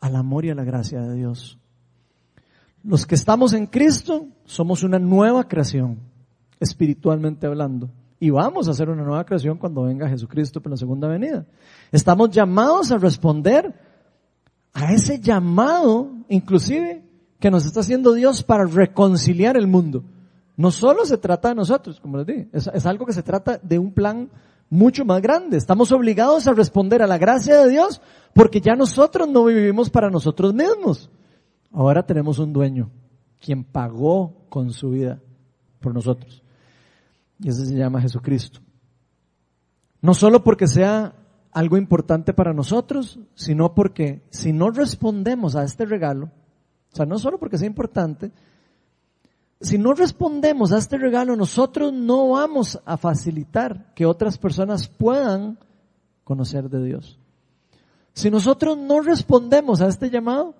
al 0.00 0.16
amor 0.16 0.44
y 0.44 0.50
a 0.50 0.56
la 0.56 0.64
gracia 0.64 1.00
de 1.00 1.14
Dios. 1.14 1.60
Los 2.82 3.06
que 3.06 3.14
estamos 3.14 3.52
en 3.52 3.66
Cristo 3.66 4.26
somos 4.46 4.82
una 4.82 4.98
nueva 4.98 5.46
creación, 5.46 6.00
espiritualmente 6.58 7.46
hablando. 7.46 7.88
Y 8.22 8.30
vamos 8.30 8.68
a 8.68 8.70
hacer 8.70 8.88
una 8.88 9.02
nueva 9.02 9.24
creación 9.24 9.58
cuando 9.58 9.82
venga 9.82 10.08
Jesucristo 10.08 10.60
por 10.60 10.70
la 10.70 10.76
segunda 10.76 11.08
venida. 11.08 11.44
Estamos 11.90 12.30
llamados 12.30 12.92
a 12.92 12.96
responder 12.96 13.74
a 14.72 14.92
ese 14.92 15.18
llamado, 15.18 16.08
inclusive, 16.28 17.04
que 17.40 17.50
nos 17.50 17.66
está 17.66 17.80
haciendo 17.80 18.12
Dios 18.12 18.44
para 18.44 18.64
reconciliar 18.64 19.56
el 19.56 19.66
mundo. 19.66 20.04
No 20.56 20.70
solo 20.70 21.04
se 21.04 21.18
trata 21.18 21.48
de 21.48 21.56
nosotros, 21.56 21.98
como 21.98 22.18
les 22.18 22.26
dije, 22.28 22.48
es 22.52 22.86
algo 22.86 23.06
que 23.06 23.12
se 23.12 23.24
trata 23.24 23.58
de 23.60 23.80
un 23.80 23.90
plan 23.90 24.30
mucho 24.70 25.04
más 25.04 25.20
grande. 25.20 25.56
Estamos 25.56 25.90
obligados 25.90 26.46
a 26.46 26.52
responder 26.52 27.02
a 27.02 27.08
la 27.08 27.18
gracia 27.18 27.60
de 27.60 27.70
Dios 27.70 28.00
porque 28.34 28.60
ya 28.60 28.76
nosotros 28.76 29.28
no 29.28 29.46
vivimos 29.46 29.90
para 29.90 30.10
nosotros 30.10 30.54
mismos. 30.54 31.10
Ahora 31.72 32.06
tenemos 32.06 32.38
un 32.38 32.52
dueño, 32.52 32.88
quien 33.40 33.64
pagó 33.64 34.46
con 34.48 34.70
su 34.70 34.90
vida 34.90 35.20
por 35.80 35.92
nosotros. 35.92 36.41
Y 37.42 37.48
ese 37.48 37.66
se 37.66 37.74
llama 37.74 38.00
Jesucristo. 38.00 38.60
No 40.00 40.14
solo 40.14 40.42
porque 40.44 40.66
sea 40.66 41.14
algo 41.50 41.76
importante 41.76 42.32
para 42.32 42.54
nosotros, 42.54 43.18
sino 43.34 43.74
porque 43.74 44.22
si 44.30 44.52
no 44.52 44.70
respondemos 44.70 45.54
a 45.56 45.64
este 45.64 45.84
regalo, 45.84 46.30
o 46.92 46.96
sea, 46.96 47.06
no 47.06 47.18
solo 47.18 47.38
porque 47.38 47.58
sea 47.58 47.66
importante, 47.66 48.32
si 49.60 49.78
no 49.78 49.92
respondemos 49.92 50.72
a 50.72 50.78
este 50.78 50.98
regalo, 50.98 51.36
nosotros 51.36 51.92
no 51.92 52.30
vamos 52.30 52.80
a 52.84 52.96
facilitar 52.96 53.92
que 53.94 54.06
otras 54.06 54.38
personas 54.38 54.88
puedan 54.88 55.58
conocer 56.24 56.68
de 56.68 56.84
Dios. 56.84 57.18
Si 58.12 58.30
nosotros 58.30 58.76
no 58.76 59.00
respondemos 59.00 59.80
a 59.80 59.88
este 59.88 60.10
llamado 60.10 60.54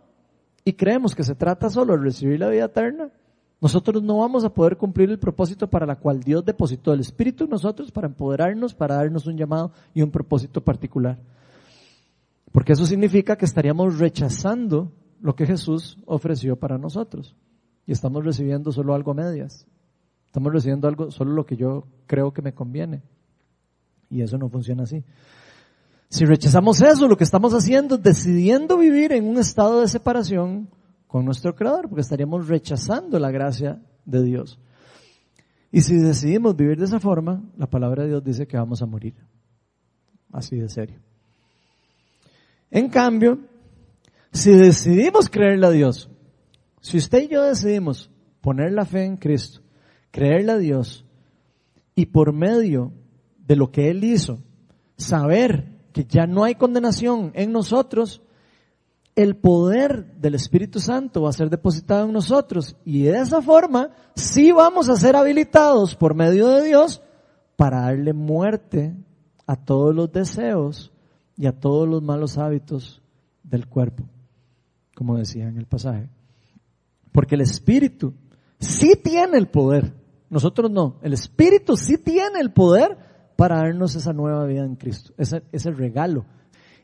y 0.65 0.75
creemos 0.75 1.15
que 1.15 1.25
se 1.25 1.35
trata 1.35 1.69
solo 1.69 1.95
de 1.95 2.05
recibir 2.05 2.41
la 2.41 2.49
vida 2.49 2.67
eterna, 2.67 3.11
nosotros 3.63 4.03
no 4.03 4.19
vamos 4.19 4.45
a 4.45 4.53
poder 4.53 4.77
cumplir 4.77 5.09
el 5.09 5.21
propósito 5.21 5.71
para 5.71 5.87
la 5.87 5.95
cual 5.95 6.19
Dios 6.21 6.45
depositó 6.45 6.93
el 6.93 6.99
Espíritu 6.99 7.45
en 7.45 7.51
nosotros 7.51 7.93
para 7.93 8.09
empoderarnos, 8.09 8.75
para 8.75 8.97
darnos 8.97 9.29
un 9.29 9.37
llamado 9.37 9.71
y 9.95 10.03
un 10.03 10.11
propósito 10.11 10.61
particular. 10.61 11.17
Porque 12.51 12.73
eso 12.73 12.85
significa 12.85 13.37
que 13.37 13.45
estaríamos 13.45 14.01
rechazando 14.01 14.91
lo 15.21 15.37
que 15.37 15.47
Jesús 15.47 15.97
ofreció 16.07 16.57
para 16.57 16.77
nosotros 16.77 17.37
y 17.87 17.93
estamos 17.93 18.25
recibiendo 18.25 18.73
solo 18.73 18.95
algo 18.95 19.13
a 19.13 19.15
medias. 19.15 19.65
Estamos 20.27 20.53
recibiendo 20.53 20.89
algo, 20.89 21.13
solo 21.13 21.33
lo 21.33 21.47
que 21.47 21.57
yo 21.57 21.85
creo 22.09 22.33
que 22.33 22.43
me 22.43 22.55
conviene. 22.55 23.01
Y 24.11 24.23
eso 24.23 24.39
no 24.39 24.49
funciona 24.49 24.83
así. 24.83 25.05
Si 26.09 26.25
rechazamos 26.25 26.81
eso, 26.83 27.07
lo 27.07 27.17
que 27.17 27.23
estamos 27.23 27.55
haciendo 27.55 27.95
es 27.95 28.03
decidiendo 28.03 28.77
vivir 28.77 29.13
en 29.13 29.25
un 29.25 29.39
estado 29.39 29.83
de 29.83 29.87
separación 29.87 30.69
con 31.13 31.27
nuestro 31.27 31.55
Creador, 31.55 31.91
porque 31.91 32.01
estaríamos 32.01 32.49
rechazando 32.49 33.19
la 33.19 33.31
gracia 33.31 33.79
de 34.07 34.23
Dios. 34.23 34.59
Y 35.71 35.83
si 35.83 35.99
decidimos 35.99 36.57
vivir 36.57 36.79
de 36.79 36.87
esa 36.87 37.01
forma, 37.01 37.43
la 37.59 37.67
palabra 37.67 38.05
de 38.05 38.09
Dios 38.09 38.25
dice 38.25 38.47
que 38.47 38.57
vamos 38.57 38.81
a 38.81 38.87
morir. 38.87 39.15
Así 40.33 40.57
de 40.57 40.71
serio. 40.71 41.01
En 42.71 42.89
cambio, 42.89 43.41
si 44.33 44.53
decidimos 44.53 45.29
creerle 45.29 45.67
a 45.67 45.71
Dios, 45.71 46.09
si 46.81 46.97
usted 46.97 47.25
y 47.25 47.29
yo 47.29 47.43
decidimos 47.43 48.11
poner 48.41 48.73
la 48.73 48.87
fe 48.87 49.05
en 49.05 49.19
Cristo, 49.19 49.61
creerle 50.11 50.53
a 50.53 50.57
Dios 50.57 51.05
y 51.95 52.07
por 52.07 52.33
medio 52.33 52.91
de 53.47 53.57
lo 53.57 53.71
que 53.71 53.91
Él 53.91 54.03
hizo, 54.03 54.39
saber 54.97 55.79
que 55.93 56.07
ya 56.07 56.27
no 56.27 56.45
hay 56.45 56.55
condenación 56.55 57.33
en 57.35 57.53
nosotros, 57.53 58.23
el 59.15 59.37
poder 59.37 60.15
del 60.15 60.35
Espíritu 60.35 60.81
Santo 60.81 61.23
va 61.23 61.31
a 61.31 61.35
ser 61.35 61.51
depositado 61.51 62.07
en 62.07 62.13
nosotros 62.13 62.77
y 62.85 63.03
de 63.03 63.19
esa 63.19 63.43
forma 63.43 63.91
sí 64.15 64.53
vamos 64.53 64.89
a 64.89 64.97
ser 64.97 65.17
habilitados 65.17 65.95
por 65.95 66.15
medio 66.15 66.49
de 66.49 66.67
Dios 66.69 67.03
para 67.57 67.83
darle 67.83 68.15
muerte 68.15 68.95
a 69.47 69.57
todos 69.57 69.95
los 69.95 70.11
deseos 70.11 70.93
y 71.37 71.47
a 71.47 71.53
todos 71.53 71.89
los 71.89 72.03
malos 72.03 72.39
hábitos 72.39 73.03
del 73.43 73.69
cuerpo, 73.69 74.05
como 74.95 75.19
decía 75.19 75.49
en 75.49 75.59
el 75.59 75.67
pasaje. 75.67 76.09
Porque 77.13 77.35
el 77.35 77.43
Espíritu 77.43 78.15
sí 78.59 78.95
tiene 79.03 79.37
el 79.37 79.49
poder, 79.49 79.93
nosotros 80.31 80.71
no, 80.71 80.97
el 81.03 81.13
Espíritu 81.13 81.77
sí 81.77 81.99
tiene 81.99 82.41
el 82.41 82.53
poder 82.53 82.97
para 83.37 83.57
darnos 83.57 83.95
esa 83.95 84.15
nueva 84.15 84.47
vida 84.47 84.65
en 84.65 84.77
Cristo, 84.77 85.13
ese, 85.19 85.43
ese 85.53 85.71
regalo, 85.71 86.25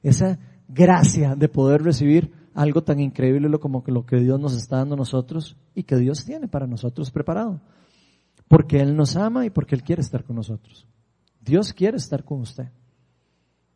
esa 0.02 0.38
gracia 0.68 1.34
de 1.34 1.48
poder 1.48 1.82
recibir 1.82 2.32
algo 2.54 2.82
tan 2.82 3.00
increíble 3.00 3.58
como 3.58 3.82
lo 3.86 4.04
que 4.04 4.16
Dios 4.16 4.38
nos 4.38 4.54
está 4.54 4.76
dando 4.76 4.96
nosotros 4.96 5.56
y 5.74 5.84
que 5.84 5.96
Dios 5.96 6.24
tiene 6.24 6.48
para 6.48 6.66
nosotros 6.66 7.10
preparado. 7.10 7.60
Porque 8.46 8.80
Él 8.80 8.96
nos 8.96 9.16
ama 9.16 9.46
y 9.46 9.50
porque 9.50 9.74
Él 9.74 9.82
quiere 9.82 10.02
estar 10.02 10.24
con 10.24 10.36
nosotros. 10.36 10.86
Dios 11.40 11.72
quiere 11.72 11.96
estar 11.96 12.24
con 12.24 12.40
usted. 12.40 12.68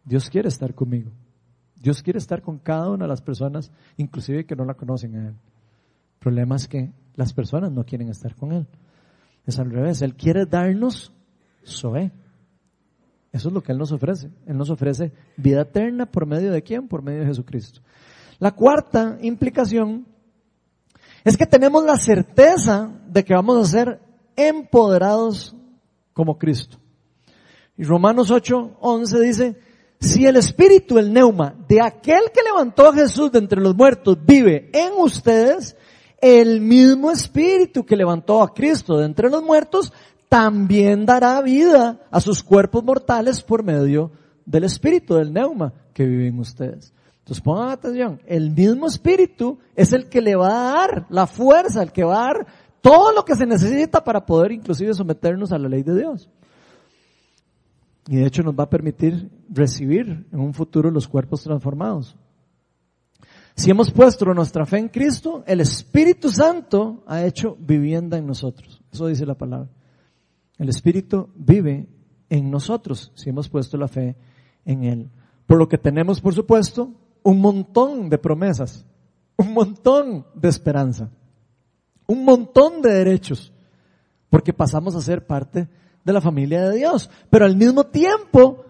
Dios 0.05 0.29
quiere 0.29 0.49
estar 0.49 0.75
conmigo. 0.75 1.11
Dios 1.77 2.03
quiere 2.03 2.19
estar 2.19 2.43
con 2.43 2.59
cada 2.59 2.91
una 2.91 3.05
de 3.05 3.09
las 3.09 3.23
personas, 3.23 3.73
inclusive 3.97 4.47
que 4.47 4.57
no 4.57 4.65
la 4.65 4.75
conocen 4.75 5.17
a 5.17 5.29
Él. 5.29 5.35
Problema 6.19 6.57
es 6.57 6.69
que 6.69 6.93
las 7.15 7.33
personas 7.33 7.73
no 7.73 7.85
quieren 7.85 8.09
estar 8.09 8.35
con 8.35 8.53
Él. 8.53 8.67
Es 9.47 9.59
al 9.59 9.71
revés. 9.71 10.03
Él 10.03 10.15
quiere 10.15 10.47
darnos 10.47 11.13
Zoé. 11.67 12.13
Eso 13.33 13.49
es 13.49 13.55
lo 13.55 13.63
que 13.63 13.73
Él 13.73 13.79
nos 13.79 13.93
ofrece. 13.93 14.31
Él 14.47 14.57
nos 14.57 14.71
ofrece 14.71 15.13
vida 15.37 15.63
eterna 15.63 16.07
por 16.07 16.27
medio 16.27 16.53
de 16.53 16.63
quién? 16.63 16.87
Por 16.87 17.03
medio 17.03 17.21
de 17.21 17.27
Jesucristo. 17.27 17.81
La 18.39 18.51
cuarta 18.53 19.19
implicación 19.23 20.07
es 21.25 21.37
que 21.37 21.47
tenemos 21.47 21.85
la 21.85 21.97
certeza 21.97 22.91
de 23.07 23.25
que 23.25 23.35
vamos 23.35 23.57
a 23.57 23.71
ser 23.71 24.01
empoderados 24.37 25.57
como 26.13 26.39
Cristo. 26.39 26.79
Y 27.77 27.85
Romanos 27.85 28.31
8, 28.31 28.79
11 28.81 29.21
dice, 29.21 29.59
si 29.99 30.27
el 30.27 30.37
espíritu, 30.37 30.99
el 30.99 31.13
neuma, 31.13 31.55
de 31.69 31.81
aquel 31.81 32.25
que 32.35 32.43
levantó 32.43 32.89
a 32.89 32.93
Jesús 32.93 33.33
de 33.33 33.39
entre 33.39 33.61
los 33.61 33.75
muertos 33.75 34.19
vive 34.27 34.69
en 34.73 34.93
ustedes, 34.99 35.77
el 36.21 36.61
mismo 36.61 37.11
espíritu 37.11 37.85
que 37.85 37.97
levantó 37.97 38.43
a 38.43 38.53
Cristo 38.53 38.99
de 38.99 39.07
entre 39.07 39.31
los 39.31 39.43
muertos 39.43 39.93
también 40.33 41.05
dará 41.05 41.43
vida 41.43 42.01
a 42.11 42.19
sus 42.19 42.43
cuerpos 42.43 42.83
mortales 42.83 43.43
por 43.43 43.63
medio 43.63 44.13
del 44.47 44.65
espíritu, 44.65 45.17
del 45.17 45.31
neuma 45.31 45.75
que 45.93 46.07
vive 46.07 46.29
en 46.29 46.39
ustedes. 46.39 46.95
Entonces 47.19 47.45
pongan 47.45 47.69
atención, 47.69 48.19
el 48.25 48.51
mismo 48.51 48.87
espíritu 48.87 49.59
es 49.77 49.93
el 49.93 50.09
que 50.09 50.23
le 50.23 50.35
va 50.35 50.49
a 50.49 50.73
dar 50.73 51.07
la 51.11 51.27
fuerza, 51.27 51.83
el 51.83 51.93
que 51.93 52.03
va 52.03 52.15
a 52.15 52.27
dar 52.29 52.47
todo 52.81 53.13
lo 53.13 53.27
que 53.27 53.37
se 53.37 53.45
necesita 53.45 54.03
para 54.03 54.25
poder 54.25 54.53
inclusive 54.53 54.95
someternos 54.95 55.53
a 55.53 55.59
la 55.59 55.69
ley 55.69 55.83
de 55.83 55.99
Dios. 55.99 56.31
Y 58.09 58.17
de 58.17 58.25
hecho 58.25 58.43
nos 58.43 58.55
va 58.55 58.65
a 58.65 58.71
permitir 58.71 59.31
recibir 59.51 60.27
en 60.33 60.41
un 60.41 60.55
futuro 60.55 60.91
los 60.91 61.09
cuerpos 61.09 61.43
transformados. 61.43 62.17
Si 63.55 63.71
hemos 63.71 63.91
puesto 63.91 64.25
nuestra 64.33 64.65
fe 64.65 64.79
en 64.79 64.89
Cristo, 64.89 65.45
el 65.47 65.61
Espíritu 65.61 66.31
Santo 66.31 67.05
ha 67.07 67.23
hecho 67.23 67.55
vivienda 67.61 68.17
en 68.17 68.27
nosotros. 68.27 68.81
Eso 68.91 69.09
dice 69.09 69.27
la 69.27 69.35
palabra. 69.35 69.69
El 70.63 70.69
Espíritu 70.69 71.29
vive 71.35 71.89
en 72.29 72.49
nosotros 72.49 73.11
si 73.17 73.31
hemos 73.31 73.49
puesto 73.49 73.77
la 73.77 73.89
fe 73.89 74.15
en 74.65 74.85
Él. 74.85 75.11
Por 75.45 75.59
lo 75.59 75.69
que 75.69 75.77
tenemos, 75.77 76.21
por 76.21 76.35
supuesto, 76.35 76.93
un 77.25 77.41
montón 77.41 78.09
de 78.09 78.17
promesas, 78.17 78.87
un 79.37 79.55
montón 79.55 80.25
de 80.37 80.49
esperanza, 80.49 81.11
un 82.07 82.25
montón 82.25 82.81
de 82.81 82.93
derechos, 82.93 83.53
porque 84.31 84.53
pasamos 84.53 84.95
a 84.95 85.01
ser 85.01 85.27
parte 85.27 85.69
de 86.05 86.13
la 86.13 86.21
familia 86.21 86.71
de 86.71 86.77
Dios. 86.77 87.11
Pero 87.29 87.45
al 87.45 87.57
mismo 87.57 87.83
tiempo 87.83 88.65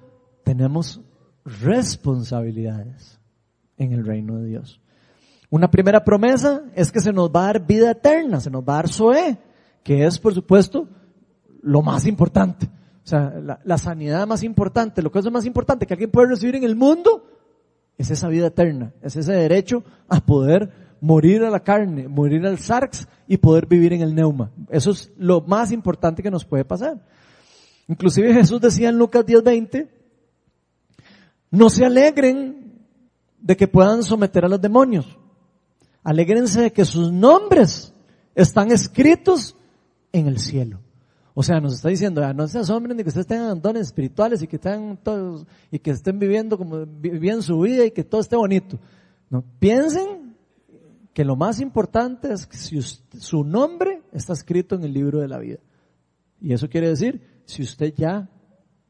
tenemos 0.45 0.99
responsabilidades 1.45 3.20
en 3.76 3.93
el 3.93 4.07
reino 4.07 4.38
de 4.38 4.47
Dios. 4.47 4.80
Una 5.51 5.70
primera 5.70 6.03
promesa 6.03 6.62
es 6.74 6.90
que 6.90 7.03
se 7.03 7.12
nos 7.12 7.28
va 7.28 7.43
a 7.43 7.47
dar 7.49 7.66
vida 7.66 7.90
eterna, 7.90 8.40
se 8.40 8.51
nos 8.51 8.62
va 8.62 8.72
a 8.72 8.76
dar 8.76 8.88
Zoé, 8.88 9.36
que 9.82 10.07
es, 10.07 10.18
por 10.18 10.32
supuesto, 10.32 10.88
lo 11.62 11.82
más 11.82 12.06
importante. 12.06 12.66
O 13.04 13.06
sea, 13.06 13.34
la, 13.64 13.78
sanidad 13.78 14.26
más 14.26 14.42
importante, 14.42 15.02
lo 15.02 15.10
que 15.10 15.18
es 15.18 15.24
lo 15.24 15.30
más 15.30 15.46
importante 15.46 15.86
que 15.86 15.94
alguien 15.94 16.10
puede 16.10 16.28
recibir 16.28 16.56
en 16.56 16.64
el 16.64 16.76
mundo, 16.76 17.26
es 17.98 18.10
esa 18.10 18.28
vida 18.28 18.48
eterna, 18.48 18.92
es 19.02 19.16
ese 19.16 19.32
derecho 19.32 19.82
a 20.08 20.20
poder 20.20 20.70
morir 21.00 21.42
a 21.42 21.50
la 21.50 21.60
carne, 21.60 22.06
morir 22.06 22.46
al 22.46 22.58
sarx 22.58 23.08
y 23.26 23.38
poder 23.38 23.66
vivir 23.66 23.92
en 23.92 24.02
el 24.02 24.14
neuma. 24.14 24.52
Eso 24.70 24.92
es 24.92 25.10
lo 25.16 25.40
más 25.40 25.72
importante 25.72 26.22
que 26.22 26.30
nos 26.30 26.44
puede 26.44 26.64
pasar. 26.64 27.04
Inclusive 27.88 28.32
Jesús 28.34 28.60
decía 28.60 28.88
en 28.88 28.98
Lucas 28.98 29.26
10:20, 29.26 29.88
no 31.50 31.68
se 31.70 31.84
alegren 31.84 32.86
de 33.40 33.56
que 33.56 33.66
puedan 33.66 34.04
someter 34.04 34.44
a 34.44 34.48
los 34.48 34.60
demonios. 34.60 35.18
Alégrense 36.04 36.62
de 36.62 36.72
que 36.72 36.84
sus 36.84 37.12
nombres 37.12 37.92
están 38.34 38.70
escritos 38.70 39.56
en 40.12 40.28
el 40.28 40.38
cielo. 40.38 40.82
O 41.35 41.43
sea, 41.43 41.61
nos 41.61 41.74
está 41.74 41.89
diciendo, 41.89 42.22
ah, 42.24 42.35
no 42.35 42.47
se 42.47 42.59
asombren 42.59 42.97
de 42.97 43.03
que 43.03 43.09
ustedes 43.09 43.26
tengan 43.26 43.61
dones 43.61 43.87
espirituales 43.87 44.43
y 44.43 44.47
que 44.47 44.57
estén 44.57 44.99
todos, 45.03 45.47
y 45.70 45.78
que 45.78 45.91
estén 45.91 46.18
viviendo 46.18 46.59
como 46.59 46.85
viviendo 46.85 47.43
su 47.43 47.59
vida 47.61 47.87
y 47.87 47.91
que 47.91 48.05
todo 48.05 48.20
esté 48.20 48.37
bonito. 48.37 48.78
No, 49.30 49.43
piensen 49.59 50.37
que 51.14 51.24
lo 51.24 51.37
más 51.37 51.61
importante 51.61 52.33
es 52.33 52.47
que 52.47 52.57
si 52.57 52.80
su 52.83 53.45
nombre 53.45 54.03
está 54.12 54.35
escrito 54.35 54.74
en 54.74 54.85
el 54.85 54.93
libro 54.93 55.20
de 55.20 55.28
la 55.28 55.39
vida. 55.39 55.59
Y 56.41 56.53
eso 56.53 56.68
quiere 56.68 56.89
decir, 56.89 57.22
si 57.47 57.62
usted 57.62 57.95
ya 57.97 58.28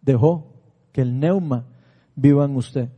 dejó 0.01 0.53
que 0.90 1.03
el 1.03 1.18
neuma 1.18 1.66
viva 2.14 2.45
en 2.45 2.57
usted. 2.57 2.88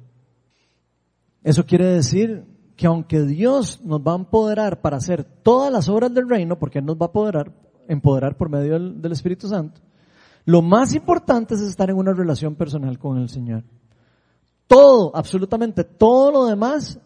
Eso 1.43 1.65
quiere 1.67 1.87
decir 1.87 2.45
que 2.77 2.87
aunque 2.87 3.23
Dios 3.23 3.81
nos 3.85 4.01
va 4.01 4.13
a 4.13 4.17
empoderar 4.17 4.81
para 4.81 4.97
hacer 4.97 5.25
todas 5.25 5.73
las 5.73 5.89
obras 5.89 6.13
del 6.13 6.29
reino, 6.29 6.59
porque 6.59 6.79
Él 6.79 6.87
nos 6.87 6.97
va 6.97 7.07
a 7.07 7.09
empoderar, 7.09 7.53
empoderar 7.89 8.37
por 8.37 8.49
medio 8.49 8.79
del, 8.79 9.13
Espíritu 9.13 9.49
Santo. 9.49 9.81
Lo 10.45 10.63
más 10.63 10.95
importante 10.95 11.55
es 11.55 11.61
estar 11.61 11.91
en 11.91 11.97
una 11.97 12.13
relación 12.13 12.55
personal 12.55 12.99
con 12.99 13.19
el 13.19 13.29
Señor. 13.29 13.65
Todo, 14.67 15.15
absolutamente 15.15 15.85
todo 15.85 16.31
lo 16.33 16.47
demás 16.47 16.99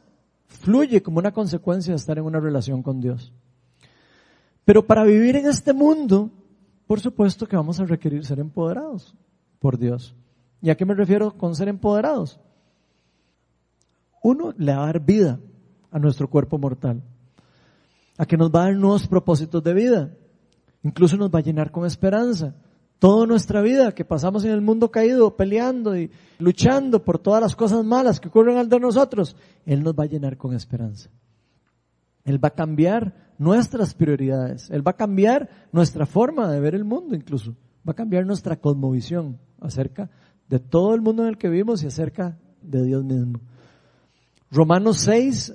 fluye 0.46 1.02
como 1.02 1.18
una 1.18 1.32
consecuencia 1.32 1.92
de 1.92 1.98
estar 1.98 2.18
en 2.18 2.24
una 2.24 2.40
relación 2.40 2.82
con 2.82 3.00
Dios. 3.00 3.32
Pero 4.64 4.86
para 4.86 5.04
vivir 5.04 5.36
en 5.36 5.46
este 5.46 5.72
mundo, 5.72 6.30
por 6.86 7.00
supuesto 7.00 7.46
que 7.46 7.56
vamos 7.56 7.80
a 7.80 7.84
requerir 7.84 8.24
ser 8.24 8.38
empoderados 8.40 9.14
por 9.58 9.78
Dios. 9.78 10.14
¿Y 10.60 10.70
a 10.70 10.76
qué 10.76 10.84
me 10.84 10.94
refiero 10.94 11.36
con 11.36 11.54
ser 11.54 11.68
empoderados? 11.68 12.40
Uno, 14.22 14.52
le 14.56 14.74
va 14.74 14.82
a 14.82 14.86
dar 14.86 15.00
vida 15.00 15.38
a 15.90 15.98
nuestro 15.98 16.28
cuerpo 16.28 16.58
mortal. 16.58 17.02
A 18.16 18.26
que 18.26 18.36
nos 18.36 18.50
va 18.50 18.62
a 18.62 18.64
dar 18.64 18.76
nuevos 18.76 19.06
propósitos 19.06 19.62
de 19.62 19.74
vida. 19.74 20.10
Incluso 20.82 21.16
nos 21.16 21.30
va 21.30 21.40
a 21.40 21.42
llenar 21.42 21.70
con 21.70 21.86
esperanza. 21.86 22.54
Toda 22.98 23.26
nuestra 23.26 23.62
vida 23.62 23.92
que 23.92 24.04
pasamos 24.04 24.44
en 24.44 24.50
el 24.50 24.60
mundo 24.60 24.90
caído, 24.90 25.36
peleando 25.36 25.96
y 25.96 26.10
luchando 26.38 27.04
por 27.04 27.18
todas 27.18 27.40
las 27.40 27.54
cosas 27.54 27.84
malas 27.84 28.18
que 28.18 28.28
ocurren 28.28 28.56
al 28.56 28.68
de 28.68 28.80
nosotros, 28.80 29.36
Él 29.64 29.82
nos 29.82 29.94
va 29.94 30.04
a 30.04 30.08
llenar 30.08 30.36
con 30.36 30.54
esperanza. 30.54 31.10
Él 32.24 32.42
va 32.42 32.48
a 32.48 32.54
cambiar 32.54 33.34
nuestras 33.38 33.94
prioridades. 33.94 34.68
Él 34.70 34.86
va 34.86 34.90
a 34.90 34.96
cambiar 34.96 35.48
nuestra 35.72 36.06
forma 36.06 36.50
de 36.50 36.60
ver 36.60 36.74
el 36.74 36.84
mundo 36.84 37.14
incluso. 37.14 37.56
Va 37.88 37.92
a 37.92 37.96
cambiar 37.96 38.26
nuestra 38.26 38.56
cosmovisión 38.56 39.38
acerca 39.60 40.10
de 40.48 40.58
todo 40.58 40.94
el 40.94 41.00
mundo 41.00 41.22
en 41.22 41.28
el 41.28 41.38
que 41.38 41.48
vivimos 41.48 41.82
y 41.82 41.86
acerca 41.86 42.36
de 42.62 42.84
Dios 42.84 43.04
mismo. 43.04 43.40
Romanos 44.50 44.98
6, 44.98 45.54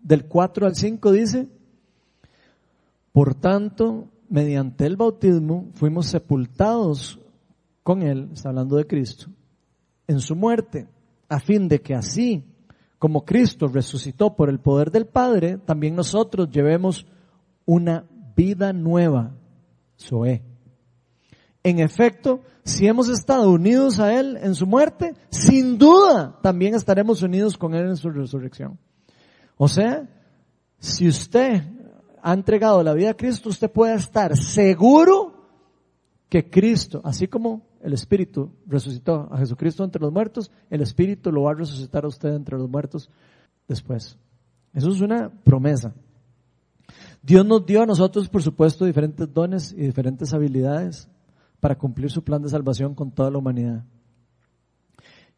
del 0.00 0.26
4 0.26 0.66
al 0.66 0.76
5 0.76 1.12
dice, 1.12 1.48
por 3.12 3.34
tanto, 3.34 4.08
mediante 4.28 4.86
el 4.86 4.96
bautismo 4.96 5.70
fuimos 5.74 6.06
sepultados 6.06 7.20
con 7.82 8.02
Él, 8.02 8.30
está 8.32 8.48
hablando 8.48 8.76
de 8.76 8.86
Cristo, 8.86 9.26
en 10.06 10.20
su 10.20 10.34
muerte, 10.34 10.88
a 11.28 11.40
fin 11.40 11.68
de 11.68 11.80
que 11.80 11.94
así 11.94 12.44
como 12.98 13.24
Cristo 13.24 13.68
resucitó 13.68 14.34
por 14.34 14.48
el 14.48 14.58
poder 14.58 14.90
del 14.90 15.06
Padre, 15.06 15.58
también 15.58 15.94
nosotros 15.94 16.50
llevemos 16.50 17.06
una 17.64 18.06
vida 18.34 18.72
nueva, 18.72 19.34
Zoé. 19.98 20.42
En 21.62 21.80
efecto, 21.80 22.42
si 22.64 22.86
hemos 22.86 23.08
estado 23.08 23.50
unidos 23.50 23.98
a 24.00 24.18
Él 24.18 24.38
en 24.40 24.54
su 24.54 24.66
muerte, 24.66 25.14
sin 25.30 25.78
duda 25.78 26.38
también 26.42 26.74
estaremos 26.74 27.22
unidos 27.22 27.58
con 27.58 27.74
Él 27.74 27.86
en 27.86 27.96
su 27.96 28.10
resurrección. 28.10 28.78
O 29.56 29.68
sea, 29.68 30.08
si 30.78 31.08
usted 31.08 31.62
ha 32.26 32.32
entregado 32.32 32.82
la 32.82 32.92
vida 32.92 33.10
a 33.10 33.16
Cristo, 33.16 33.50
usted 33.50 33.70
puede 33.70 33.94
estar 33.94 34.36
seguro 34.36 35.32
que 36.28 36.50
Cristo, 36.50 37.00
así 37.04 37.28
como 37.28 37.68
el 37.80 37.92
Espíritu 37.92 38.50
resucitó 38.66 39.28
a 39.30 39.38
Jesucristo 39.38 39.84
entre 39.84 40.02
los 40.02 40.10
muertos, 40.12 40.50
el 40.68 40.80
Espíritu 40.80 41.30
lo 41.30 41.42
va 41.42 41.52
a 41.52 41.54
resucitar 41.54 42.04
a 42.04 42.08
usted 42.08 42.34
entre 42.34 42.58
los 42.58 42.68
muertos 42.68 43.08
después. 43.68 44.18
Eso 44.74 44.90
es 44.90 45.00
una 45.00 45.30
promesa. 45.30 45.94
Dios 47.22 47.46
nos 47.46 47.64
dio 47.64 47.82
a 47.82 47.86
nosotros, 47.86 48.28
por 48.28 48.42
supuesto, 48.42 48.84
diferentes 48.84 49.32
dones 49.32 49.72
y 49.72 49.82
diferentes 49.82 50.34
habilidades 50.34 51.08
para 51.60 51.78
cumplir 51.78 52.10
su 52.10 52.24
plan 52.24 52.42
de 52.42 52.48
salvación 52.48 52.96
con 52.96 53.12
toda 53.12 53.30
la 53.30 53.38
humanidad. 53.38 53.84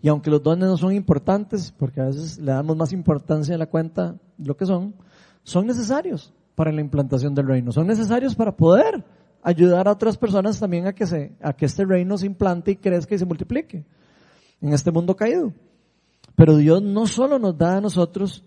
Y 0.01 0.09
aunque 0.09 0.31
los 0.31 0.43
dones 0.43 0.67
no 0.67 0.79
son 0.79 0.95
importantes, 0.95 1.71
porque 1.71 2.01
a 2.01 2.07
veces 2.07 2.39
le 2.39 2.53
damos 2.53 2.79
más 2.79 2.95
importancia 2.95 3.57
a 3.57 3.59
la 3.59 3.67
cuenta 3.67 4.17
de 4.39 4.47
lo 4.47 4.57
que 4.57 4.65
son, 4.65 4.95
son 5.43 5.67
necesarios 5.67 6.33
para 6.59 6.73
la 6.73 6.81
implantación 6.81 7.37
del 7.37 7.47
reino. 7.47 7.71
Son 7.71 7.87
necesarios 7.87 8.35
para 8.35 8.57
poder 8.57 9.05
ayudar 9.45 9.87
a 9.87 9.93
otras 9.93 10.19
personas 10.19 10.59
también 10.59 10.89
a 10.89 10.93
que, 10.93 11.07
se, 11.07 11.37
a 11.41 11.53
que 11.53 11.67
este 11.67 11.85
reino 11.85 12.19
se 12.19 12.27
implante 12.27 12.73
y 12.73 12.77
crezca 12.77 13.15
y 13.15 13.19
se 13.19 13.25
multiplique 13.25 13.85
en 14.61 14.73
este 14.73 14.91
mundo 14.91 15.15
caído. 15.15 15.53
Pero 16.35 16.57
Dios 16.57 16.83
no 16.83 17.07
solo 17.07 17.39
nos 17.39 17.57
da 17.57 17.77
a 17.77 17.81
nosotros 17.81 18.45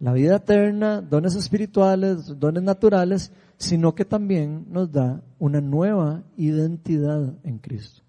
la 0.00 0.12
vida 0.12 0.34
eterna, 0.34 1.00
dones 1.00 1.36
espirituales, 1.36 2.40
dones 2.40 2.64
naturales, 2.64 3.32
sino 3.56 3.94
que 3.94 4.04
también 4.04 4.66
nos 4.68 4.90
da 4.90 5.22
una 5.38 5.60
nueva 5.60 6.24
identidad 6.36 7.34
en 7.44 7.58
Cristo. 7.58 8.02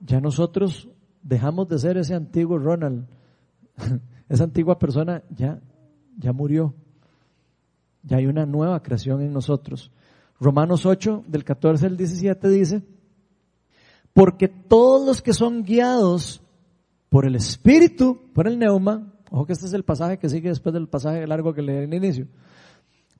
Ya 0.00 0.22
nosotros 0.22 0.88
dejamos 1.22 1.68
de 1.68 1.78
ser 1.78 1.98
ese 1.98 2.14
antiguo 2.14 2.56
Ronald, 2.56 3.04
esa 4.30 4.44
antigua 4.44 4.78
persona 4.78 5.22
ya, 5.36 5.60
ya 6.16 6.32
murió. 6.32 6.74
Ya 8.04 8.18
hay 8.18 8.26
una 8.26 8.46
nueva 8.46 8.82
creación 8.82 9.22
en 9.22 9.32
nosotros. 9.32 9.90
Romanos 10.40 10.86
8, 10.86 11.24
del 11.26 11.44
14 11.44 11.86
al 11.86 11.96
17 11.96 12.48
dice, 12.48 12.82
porque 14.12 14.48
todos 14.48 15.06
los 15.06 15.22
que 15.22 15.32
son 15.32 15.62
guiados 15.64 16.42
por 17.08 17.26
el 17.26 17.34
Espíritu, 17.34 18.30
por 18.34 18.46
el 18.46 18.58
neuma, 18.58 19.12
ojo 19.30 19.46
que 19.46 19.52
este 19.52 19.66
es 19.66 19.72
el 19.72 19.84
pasaje 19.84 20.18
que 20.18 20.28
sigue 20.28 20.48
después 20.48 20.72
del 20.72 20.88
pasaje 20.88 21.26
largo 21.26 21.54
que 21.54 21.62
leí 21.62 21.76
en 21.76 21.92
el 21.92 21.94
inicio, 21.94 22.26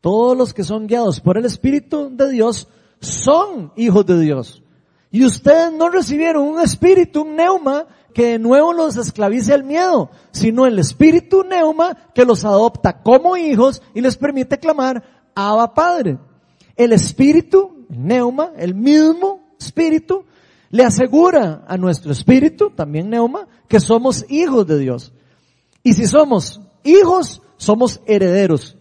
todos 0.01 0.37
los 0.37 0.53
que 0.53 0.65
son 0.65 0.87
guiados 0.87 1.21
por 1.21 1.39
el 1.39 1.45
Espíritu 1.45 2.11
de 2.15 2.31
Dios 2.31 2.69
son 3.01 3.73
hijos 3.77 4.05
de 4.07 4.21
Dios. 4.21 4.63
Y 5.11 5.25
ustedes 5.25 5.73
no 5.73 5.91
recibieron 5.91 6.43
un 6.43 6.61
espíritu, 6.61 7.23
un 7.23 7.37
neuma, 7.37 7.87
que 8.15 8.27
de 8.27 8.39
nuevo 8.39 8.73
los 8.73 8.97
esclavice 8.97 9.53
al 9.53 9.65
miedo, 9.65 10.11
sino 10.31 10.67
el 10.67 10.79
espíritu 10.79 11.43
neuma 11.43 11.97
que 12.15 12.25
los 12.25 12.45
adopta 12.45 13.03
como 13.03 13.37
hijos 13.37 13.83
y 13.93 14.01
les 14.01 14.17
permite 14.17 14.59
clamar, 14.59 15.03
Abba 15.35 15.75
Padre. 15.75 16.19
El 16.77 16.93
espíritu, 16.93 17.87
el 17.91 18.07
neuma, 18.07 18.53
el 18.57 18.75
mismo 18.75 19.41
espíritu, 19.59 20.25
le 20.71 20.85
asegura 20.85 21.65
a 21.67 21.77
nuestro 21.77 22.13
espíritu, 22.13 22.71
también 22.71 23.11
neuma, 23.11 23.49
que 23.69 23.81
somos 23.81 24.25
hijos 24.31 24.65
de 24.67 24.79
Dios. 24.79 25.13
Y 25.83 25.95
si 25.95 26.07
somos 26.07 26.61
hijos, 26.85 27.43
somos 27.57 28.01
herederos. 28.07 28.77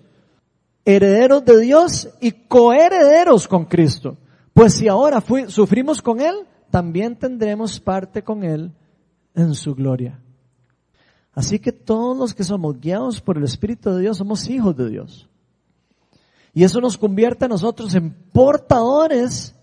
Herederos 0.86 1.44
de 1.44 1.60
Dios 1.60 2.10
y 2.22 2.32
coherederos 2.32 3.48
con 3.48 3.66
Cristo. 3.66 4.18
Pues 4.54 4.76
si 4.76 4.88
ahora 4.88 5.24
sufrimos 5.48 6.04
con 6.04 6.22
Él, 6.22 6.36
también 6.70 7.18
tendremos 7.18 7.80
parte 7.80 8.24
con 8.24 8.44
Él 8.44 8.72
en 9.36 9.54
su 9.56 9.76
gloria. 9.76 10.20
Así 11.34 11.60
que 11.60 11.72
todos 11.72 12.18
los 12.18 12.34
que 12.34 12.44
somos 12.44 12.80
guiados 12.80 13.20
por 13.22 13.38
el 13.38 13.44
Espíritu 13.44 13.92
de 13.92 14.02
Dios 14.02 14.18
somos 14.18 14.48
hijos 14.50 14.76
de 14.76 14.90
Dios. 14.90 15.28
Y 16.54 16.64
eso 16.64 16.80
nos 16.80 16.98
convierte 16.98 17.46
a 17.46 17.48
nosotros 17.48 17.96
en 17.96 18.12
portadores 18.32 19.56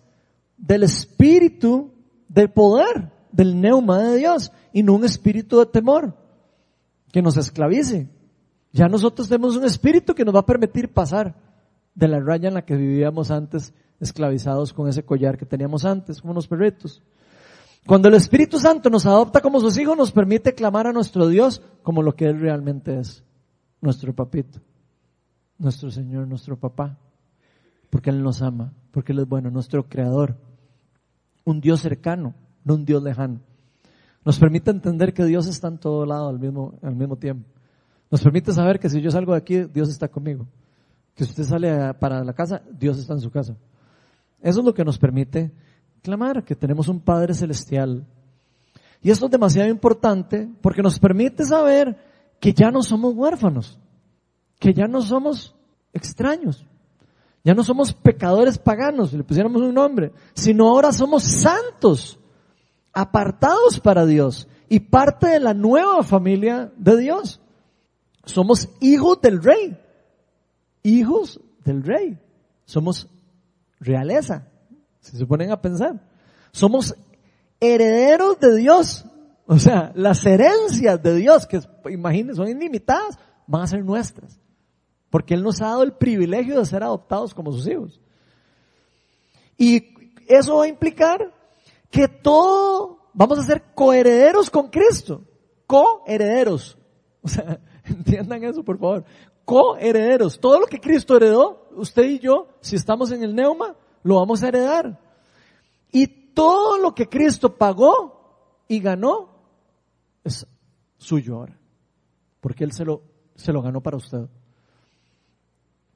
del 0.57 0.83
Espíritu 0.83 1.93
del 2.31 2.51
poder, 2.51 3.11
del 3.33 3.61
neuma 3.61 3.99
de 3.99 4.17
Dios, 4.17 4.53
y 4.73 4.83
no 4.83 4.95
un 4.95 5.05
espíritu 5.05 5.59
de 5.59 5.67
temor 5.67 6.15
que 7.13 7.23
nos 7.23 7.37
esclavice. 7.37 8.09
Ya 8.73 8.89
nosotros 8.89 9.29
tenemos 9.29 9.57
un 9.57 9.65
espíritu 9.65 10.15
que 10.15 10.25
nos 10.25 10.35
va 10.35 10.41
a 10.41 10.47
permitir 10.47 10.93
pasar 10.93 11.35
de 11.95 12.09
la 12.09 12.21
raya 12.21 12.49
en 12.49 12.55
la 12.55 12.65
que 12.65 12.77
vivíamos 12.77 13.33
antes 13.33 13.75
esclavizados 13.99 14.73
con 14.73 14.89
ese 14.89 15.05
collar 15.05 15.37
que 15.37 15.45
teníamos 15.45 15.85
antes, 15.85 16.21
como 16.21 16.33
unos 16.33 16.47
perritos. 16.47 17.03
Cuando 17.87 18.09
el 18.09 18.15
Espíritu 18.15 18.59
Santo 18.59 18.91
nos 18.91 19.07
adopta 19.07 19.41
como 19.41 19.61
sus 19.61 19.79
hijos, 19.79 19.97
nos 19.97 20.13
permite 20.13 20.55
clamar 20.55 20.87
a 20.87 20.93
nuestro 20.93 21.29
Dios 21.29 21.63
como 21.83 22.03
lo 22.03 22.15
que 22.15 22.27
Él 22.27 22.41
realmente 22.41 22.99
es, 22.99 23.25
nuestro 23.81 24.15
papito, 24.15 24.61
nuestro 25.59 25.91
Señor, 25.91 26.29
nuestro 26.29 26.57
papá, 26.59 26.99
porque 27.89 28.11
Él 28.11 28.23
nos 28.23 28.43
ama, 28.43 28.73
porque 28.91 29.13
Él 29.13 29.21
es 29.21 29.29
bueno, 29.29 29.51
nuestro 29.51 29.89
creador, 29.89 30.37
un 31.45 31.61
Dios 31.61 31.81
cercano, 31.81 32.35
no 32.65 32.75
un 32.75 32.85
Dios 32.85 33.03
lejano. 33.03 33.41
Nos 34.25 34.39
permite 34.39 34.71
entender 34.71 35.15
que 35.15 35.25
Dios 35.25 35.47
está 35.47 35.69
en 35.69 35.79
todo 35.79 36.05
lado 36.05 36.29
al 36.29 36.39
mismo, 36.39 36.79
al 36.83 36.95
mismo 36.95 37.17
tiempo. 37.17 37.49
Nos 38.11 38.23
permite 38.23 38.53
saber 38.53 38.79
que 38.79 38.91
si 38.91 39.01
yo 39.01 39.11
salgo 39.11 39.33
de 39.33 39.39
aquí, 39.39 39.65
Dios 39.65 39.89
está 39.89 40.09
conmigo. 40.09 40.47
Que 41.15 41.25
si 41.25 41.31
usted 41.31 41.45
sale 41.45 41.95
para 41.95 42.23
la 42.23 42.33
casa, 42.35 42.61
Dios 42.71 42.99
está 42.99 43.15
en 43.15 43.21
su 43.21 43.31
casa. 43.31 43.57
Eso 44.43 44.61
es 44.61 44.67
lo 44.67 44.75
que 44.75 44.85
nos 44.85 44.99
permite 44.99 45.53
clamar, 46.01 46.45
que 46.45 46.55
tenemos 46.55 46.89
un 46.89 47.01
Padre 47.01 47.35
Celestial. 47.35 48.07
Y 49.03 49.11
esto 49.11 49.27
es 49.27 49.31
demasiado 49.31 49.69
importante 49.69 50.49
porque 50.61 50.83
nos 50.83 50.99
permite 50.99 51.45
saber 51.45 51.97
que 52.39 52.53
ya 52.53 52.71
no 52.71 52.83
somos 52.83 53.15
huérfanos, 53.15 53.79
que 54.59 54.73
ya 54.73 54.87
no 54.87 55.03
somos 55.03 55.55
extraños, 55.93 56.67
ya 57.43 57.55
no 57.55 57.65
somos 57.65 57.93
pecadores 57.93 58.59
paganos, 58.59 59.13
le 59.13 59.25
pusiéramos 59.25 59.63
un 59.63 59.75
nombre, 59.75 60.13
sino 60.35 60.69
ahora 60.69 60.93
somos 60.93 61.23
santos, 61.23 62.19
apartados 62.93 63.81
para 63.81 64.05
Dios 64.05 64.49
y 64.69 64.81
parte 64.81 65.29
de 65.29 65.41
la 65.41 65.55
nueva 65.55 66.03
familia 66.03 66.73
de 66.77 66.97
Dios. 66.99 67.41
Somos 68.25 68.69
hijos 68.81 69.21
del 69.21 69.43
rey, 69.43 69.79
hijos 70.83 71.41
del 71.65 71.83
rey. 71.83 72.19
Somos 72.67 73.09
realeza, 73.81 74.50
si 75.01 75.17
se 75.17 75.27
ponen 75.27 75.51
a 75.51 75.61
pensar. 75.61 76.01
Somos 76.53 76.95
herederos 77.59 78.39
de 78.41 78.57
Dios. 78.57 79.05
O 79.47 79.59
sea, 79.59 79.93
las 79.95 80.25
herencias 80.25 81.03
de 81.03 81.17
Dios, 81.17 81.47
que 81.47 81.61
imagínense, 81.91 82.37
son 82.37 82.49
ilimitadas, 82.49 83.19
van 83.47 83.63
a 83.63 83.67
ser 83.67 83.85
nuestras. 83.85 84.39
Porque 85.11 85.35
Él 85.35 85.43
nos 85.43 85.61
ha 85.61 85.67
dado 85.67 85.83
el 85.83 85.93
privilegio 85.93 86.59
de 86.59 86.65
ser 86.65 86.83
adoptados 86.83 87.35
como 87.35 87.53
sus 87.53 87.67
hijos. 87.67 88.01
Y 89.57 89.95
eso 90.29 90.59
va 90.59 90.65
a 90.65 90.69
implicar 90.69 91.33
que 91.91 92.07
todo, 92.07 93.11
vamos 93.13 93.39
a 93.41 93.43
ser 93.43 93.63
coherederos 93.75 94.49
con 94.51 94.69
Cristo. 94.69 95.23
Coherederos. 95.67 96.79
O 97.23 97.29
sea, 97.29 97.61
entiendan 97.85 98.45
eso 98.45 98.63
por 98.63 98.79
favor 98.79 99.05
coherederos. 99.51 100.39
Todo 100.39 100.61
lo 100.61 100.67
que 100.67 100.79
Cristo 100.79 101.17
heredó, 101.17 101.67
usted 101.75 102.05
y 102.05 102.21
yo, 102.21 102.47
si 102.61 102.77
estamos 102.77 103.11
en 103.11 103.25
el 103.25 103.35
neuma, 103.35 103.75
lo 104.03 104.17
vamos 104.17 104.43
a 104.43 104.49
heredar. 104.49 104.99
Y 105.93 106.07
todo 106.07 106.79
lo 106.79 106.95
que 106.95 107.09
Cristo 107.09 107.57
pagó 107.57 108.65
y 108.69 108.81
ganó 108.81 109.31
es 110.25 110.47
suyo 110.97 111.37
ahora. 111.37 111.59
Porque 112.41 112.65
Él 112.65 112.73
se 112.73 112.85
lo, 112.85 113.03
se 113.35 113.53
lo 113.53 113.63
ganó 113.63 113.81
para 113.81 113.97
usted. 113.97 114.29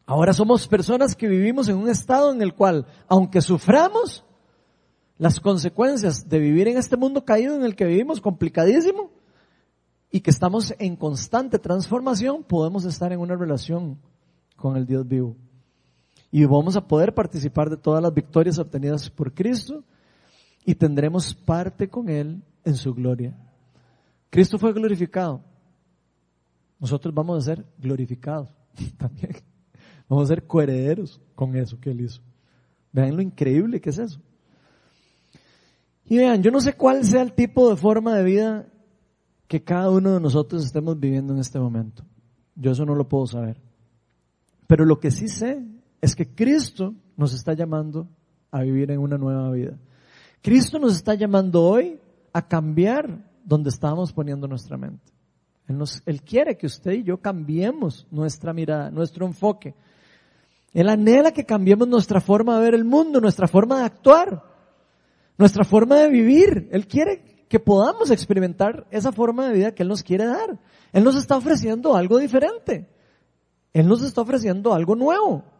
Ahora 0.06 0.34
somos 0.34 0.68
personas 0.68 1.16
que 1.16 1.28
vivimos 1.28 1.68
en 1.68 1.76
un 1.76 1.88
estado 1.88 2.30
en 2.32 2.42
el 2.42 2.54
cual, 2.54 2.86
aunque 3.08 3.40
suframos 3.40 4.24
las 5.16 5.40
consecuencias 5.40 6.28
de 6.28 6.38
vivir 6.38 6.68
en 6.68 6.76
este 6.76 6.96
mundo 6.96 7.24
caído 7.24 7.54
en 7.54 7.64
el 7.64 7.74
que 7.74 7.86
vivimos, 7.86 8.20
complicadísimo, 8.20 9.10
y 10.10 10.20
que 10.20 10.30
estamos 10.30 10.74
en 10.78 10.96
constante 10.96 11.58
transformación, 11.58 12.44
podemos 12.44 12.84
estar 12.84 13.12
en 13.12 13.20
una 13.20 13.34
relación 13.34 13.98
con 14.56 14.76
el 14.76 14.86
Dios 14.86 15.08
vivo. 15.08 15.36
Y 16.36 16.44
vamos 16.46 16.74
a 16.74 16.84
poder 16.84 17.14
participar 17.14 17.70
de 17.70 17.76
todas 17.76 18.02
las 18.02 18.12
victorias 18.12 18.58
obtenidas 18.58 19.08
por 19.08 19.32
Cristo 19.32 19.84
y 20.64 20.74
tendremos 20.74 21.32
parte 21.32 21.88
con 21.88 22.08
Él 22.08 22.42
en 22.64 22.74
su 22.74 22.92
gloria. 22.92 23.38
Cristo 24.30 24.58
fue 24.58 24.72
glorificado. 24.72 25.44
Nosotros 26.80 27.14
vamos 27.14 27.38
a 27.38 27.54
ser 27.54 27.64
glorificados 27.78 28.52
también. 28.98 29.30
Vamos 30.08 30.24
a 30.24 30.34
ser 30.34 30.44
coherederos 30.44 31.20
con 31.36 31.54
eso 31.54 31.78
que 31.78 31.92
Él 31.92 32.00
hizo. 32.00 32.20
Vean 32.90 33.14
lo 33.14 33.22
increíble 33.22 33.80
que 33.80 33.90
es 33.90 33.98
eso. 33.98 34.20
Y 36.04 36.16
vean, 36.16 36.42
yo 36.42 36.50
no 36.50 36.60
sé 36.60 36.72
cuál 36.72 37.04
sea 37.04 37.22
el 37.22 37.32
tipo 37.32 37.70
de 37.70 37.76
forma 37.76 38.12
de 38.16 38.24
vida 38.24 38.66
que 39.46 39.62
cada 39.62 39.88
uno 39.88 40.14
de 40.14 40.20
nosotros 40.20 40.64
estemos 40.64 40.98
viviendo 40.98 41.32
en 41.32 41.38
este 41.38 41.60
momento. 41.60 42.02
Yo 42.56 42.72
eso 42.72 42.84
no 42.84 42.96
lo 42.96 43.08
puedo 43.08 43.28
saber. 43.28 43.62
Pero 44.66 44.84
lo 44.84 44.98
que 44.98 45.12
sí 45.12 45.28
sé 45.28 45.73
es 46.04 46.14
que 46.14 46.26
Cristo 46.26 46.94
nos 47.16 47.32
está 47.32 47.54
llamando 47.54 48.06
a 48.50 48.60
vivir 48.60 48.90
en 48.90 48.98
una 48.98 49.16
nueva 49.16 49.50
vida. 49.50 49.78
Cristo 50.42 50.78
nos 50.78 50.96
está 50.96 51.14
llamando 51.14 51.62
hoy 51.62 51.98
a 52.30 52.46
cambiar 52.46 53.24
donde 53.42 53.70
estamos 53.70 54.12
poniendo 54.12 54.46
nuestra 54.46 54.76
mente. 54.76 55.10
Él 56.04 56.20
quiere 56.22 56.58
que 56.58 56.66
usted 56.66 56.92
y 56.92 57.04
yo 57.04 57.16
cambiemos 57.16 58.06
nuestra 58.10 58.52
mirada, 58.52 58.90
nuestro 58.90 59.24
enfoque. 59.24 59.74
Él 60.74 60.90
anhela 60.90 61.32
que 61.32 61.46
cambiemos 61.46 61.88
nuestra 61.88 62.20
forma 62.20 62.58
de 62.58 62.64
ver 62.64 62.74
el 62.74 62.84
mundo, 62.84 63.18
nuestra 63.18 63.48
forma 63.48 63.78
de 63.78 63.86
actuar, 63.86 64.44
nuestra 65.38 65.64
forma 65.64 65.96
de 66.00 66.10
vivir. 66.10 66.68
Él 66.70 66.86
quiere 66.86 67.46
que 67.48 67.60
podamos 67.60 68.10
experimentar 68.10 68.86
esa 68.90 69.10
forma 69.10 69.48
de 69.48 69.54
vida 69.54 69.74
que 69.74 69.82
Él 69.82 69.88
nos 69.88 70.02
quiere 70.02 70.26
dar. 70.26 70.60
Él 70.92 71.02
nos 71.02 71.16
está 71.16 71.38
ofreciendo 71.38 71.96
algo 71.96 72.18
diferente. 72.18 72.90
Él 73.72 73.88
nos 73.88 74.02
está 74.02 74.20
ofreciendo 74.20 74.74
algo 74.74 74.94
nuevo. 74.94 75.53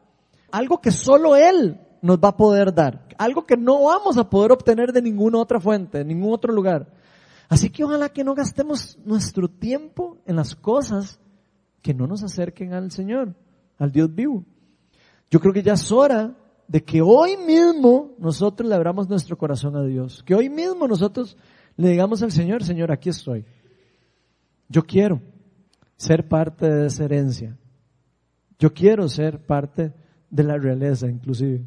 Algo 0.54 0.80
que 0.80 0.92
solo 0.92 1.34
Él 1.34 1.80
nos 2.00 2.18
va 2.18 2.28
a 2.28 2.36
poder 2.36 2.72
dar. 2.72 3.08
Algo 3.18 3.44
que 3.44 3.56
no 3.56 3.86
vamos 3.86 4.16
a 4.18 4.30
poder 4.30 4.52
obtener 4.52 4.92
de 4.92 5.02
ninguna 5.02 5.40
otra 5.40 5.58
fuente, 5.58 5.98
de 5.98 6.04
ningún 6.04 6.32
otro 6.32 6.52
lugar. 6.52 6.86
Así 7.48 7.70
que 7.70 7.82
ojalá 7.82 8.08
que 8.08 8.22
no 8.22 8.36
gastemos 8.36 8.96
nuestro 9.04 9.48
tiempo 9.48 10.18
en 10.26 10.36
las 10.36 10.54
cosas 10.54 11.18
que 11.82 11.92
no 11.92 12.06
nos 12.06 12.22
acerquen 12.22 12.72
al 12.72 12.92
Señor, 12.92 13.34
al 13.78 13.90
Dios 13.90 14.14
vivo. 14.14 14.44
Yo 15.28 15.40
creo 15.40 15.52
que 15.52 15.64
ya 15.64 15.72
es 15.72 15.90
hora 15.90 16.36
de 16.68 16.84
que 16.84 17.02
hoy 17.02 17.36
mismo 17.36 18.12
nosotros 18.20 18.68
le 18.68 18.76
abramos 18.76 19.08
nuestro 19.08 19.36
corazón 19.36 19.74
a 19.74 19.82
Dios. 19.82 20.22
Que 20.22 20.36
hoy 20.36 20.48
mismo 20.48 20.86
nosotros 20.86 21.36
le 21.76 21.88
digamos 21.88 22.22
al 22.22 22.30
Señor, 22.30 22.62
Señor, 22.62 22.92
aquí 22.92 23.08
estoy. 23.08 23.44
Yo 24.68 24.84
quiero 24.84 25.20
ser 25.96 26.28
parte 26.28 26.70
de 26.70 26.86
esa 26.86 27.06
herencia. 27.06 27.58
Yo 28.56 28.72
quiero 28.72 29.08
ser 29.08 29.44
parte 29.44 29.92
de 30.34 30.42
la 30.42 30.58
realeza 30.58 31.08
inclusive. 31.08 31.64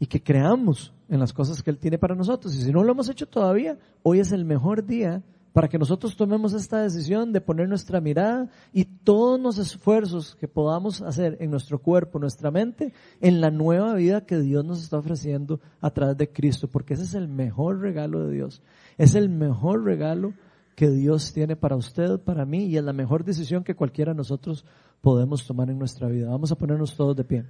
Y 0.00 0.06
que 0.06 0.20
creamos 0.20 0.92
en 1.08 1.20
las 1.20 1.32
cosas 1.32 1.62
que 1.62 1.70
Él 1.70 1.78
tiene 1.78 1.96
para 1.96 2.16
nosotros. 2.16 2.52
Y 2.56 2.62
si 2.62 2.72
no 2.72 2.82
lo 2.82 2.90
hemos 2.90 3.08
hecho 3.08 3.28
todavía, 3.28 3.78
hoy 4.02 4.18
es 4.18 4.32
el 4.32 4.44
mejor 4.44 4.84
día 4.84 5.22
para 5.52 5.68
que 5.68 5.78
nosotros 5.78 6.16
tomemos 6.16 6.52
esta 6.52 6.82
decisión 6.82 7.32
de 7.32 7.40
poner 7.40 7.68
nuestra 7.68 8.00
mirada 8.00 8.50
y 8.72 8.84
todos 8.84 9.38
los 9.38 9.58
esfuerzos 9.58 10.34
que 10.34 10.48
podamos 10.48 11.00
hacer 11.02 11.36
en 11.40 11.50
nuestro 11.50 11.78
cuerpo, 11.78 12.18
nuestra 12.18 12.50
mente, 12.50 12.92
en 13.20 13.40
la 13.40 13.50
nueva 13.50 13.94
vida 13.94 14.24
que 14.24 14.40
Dios 14.40 14.64
nos 14.64 14.82
está 14.82 14.98
ofreciendo 14.98 15.60
a 15.80 15.90
través 15.90 16.16
de 16.16 16.32
Cristo, 16.32 16.68
porque 16.68 16.94
ese 16.94 17.04
es 17.04 17.14
el 17.14 17.28
mejor 17.28 17.80
regalo 17.80 18.26
de 18.26 18.34
Dios. 18.34 18.62
Es 18.98 19.14
el 19.14 19.28
mejor 19.28 19.84
regalo 19.84 20.32
que 20.74 20.90
Dios 20.90 21.32
tiene 21.32 21.54
para 21.54 21.76
usted, 21.76 22.18
para 22.18 22.46
mí, 22.46 22.64
y 22.64 22.78
es 22.78 22.82
la 22.82 22.94
mejor 22.94 23.22
decisión 23.22 23.62
que 23.62 23.76
cualquiera 23.76 24.12
de 24.12 24.16
nosotros 24.16 24.64
podemos 25.02 25.44
tomar 25.44 25.68
en 25.68 25.78
nuestra 25.78 26.08
vida. 26.08 26.30
Vamos 26.30 26.50
a 26.52 26.56
ponernos 26.56 26.96
todos 26.96 27.14
de 27.14 27.24
pie. 27.24 27.44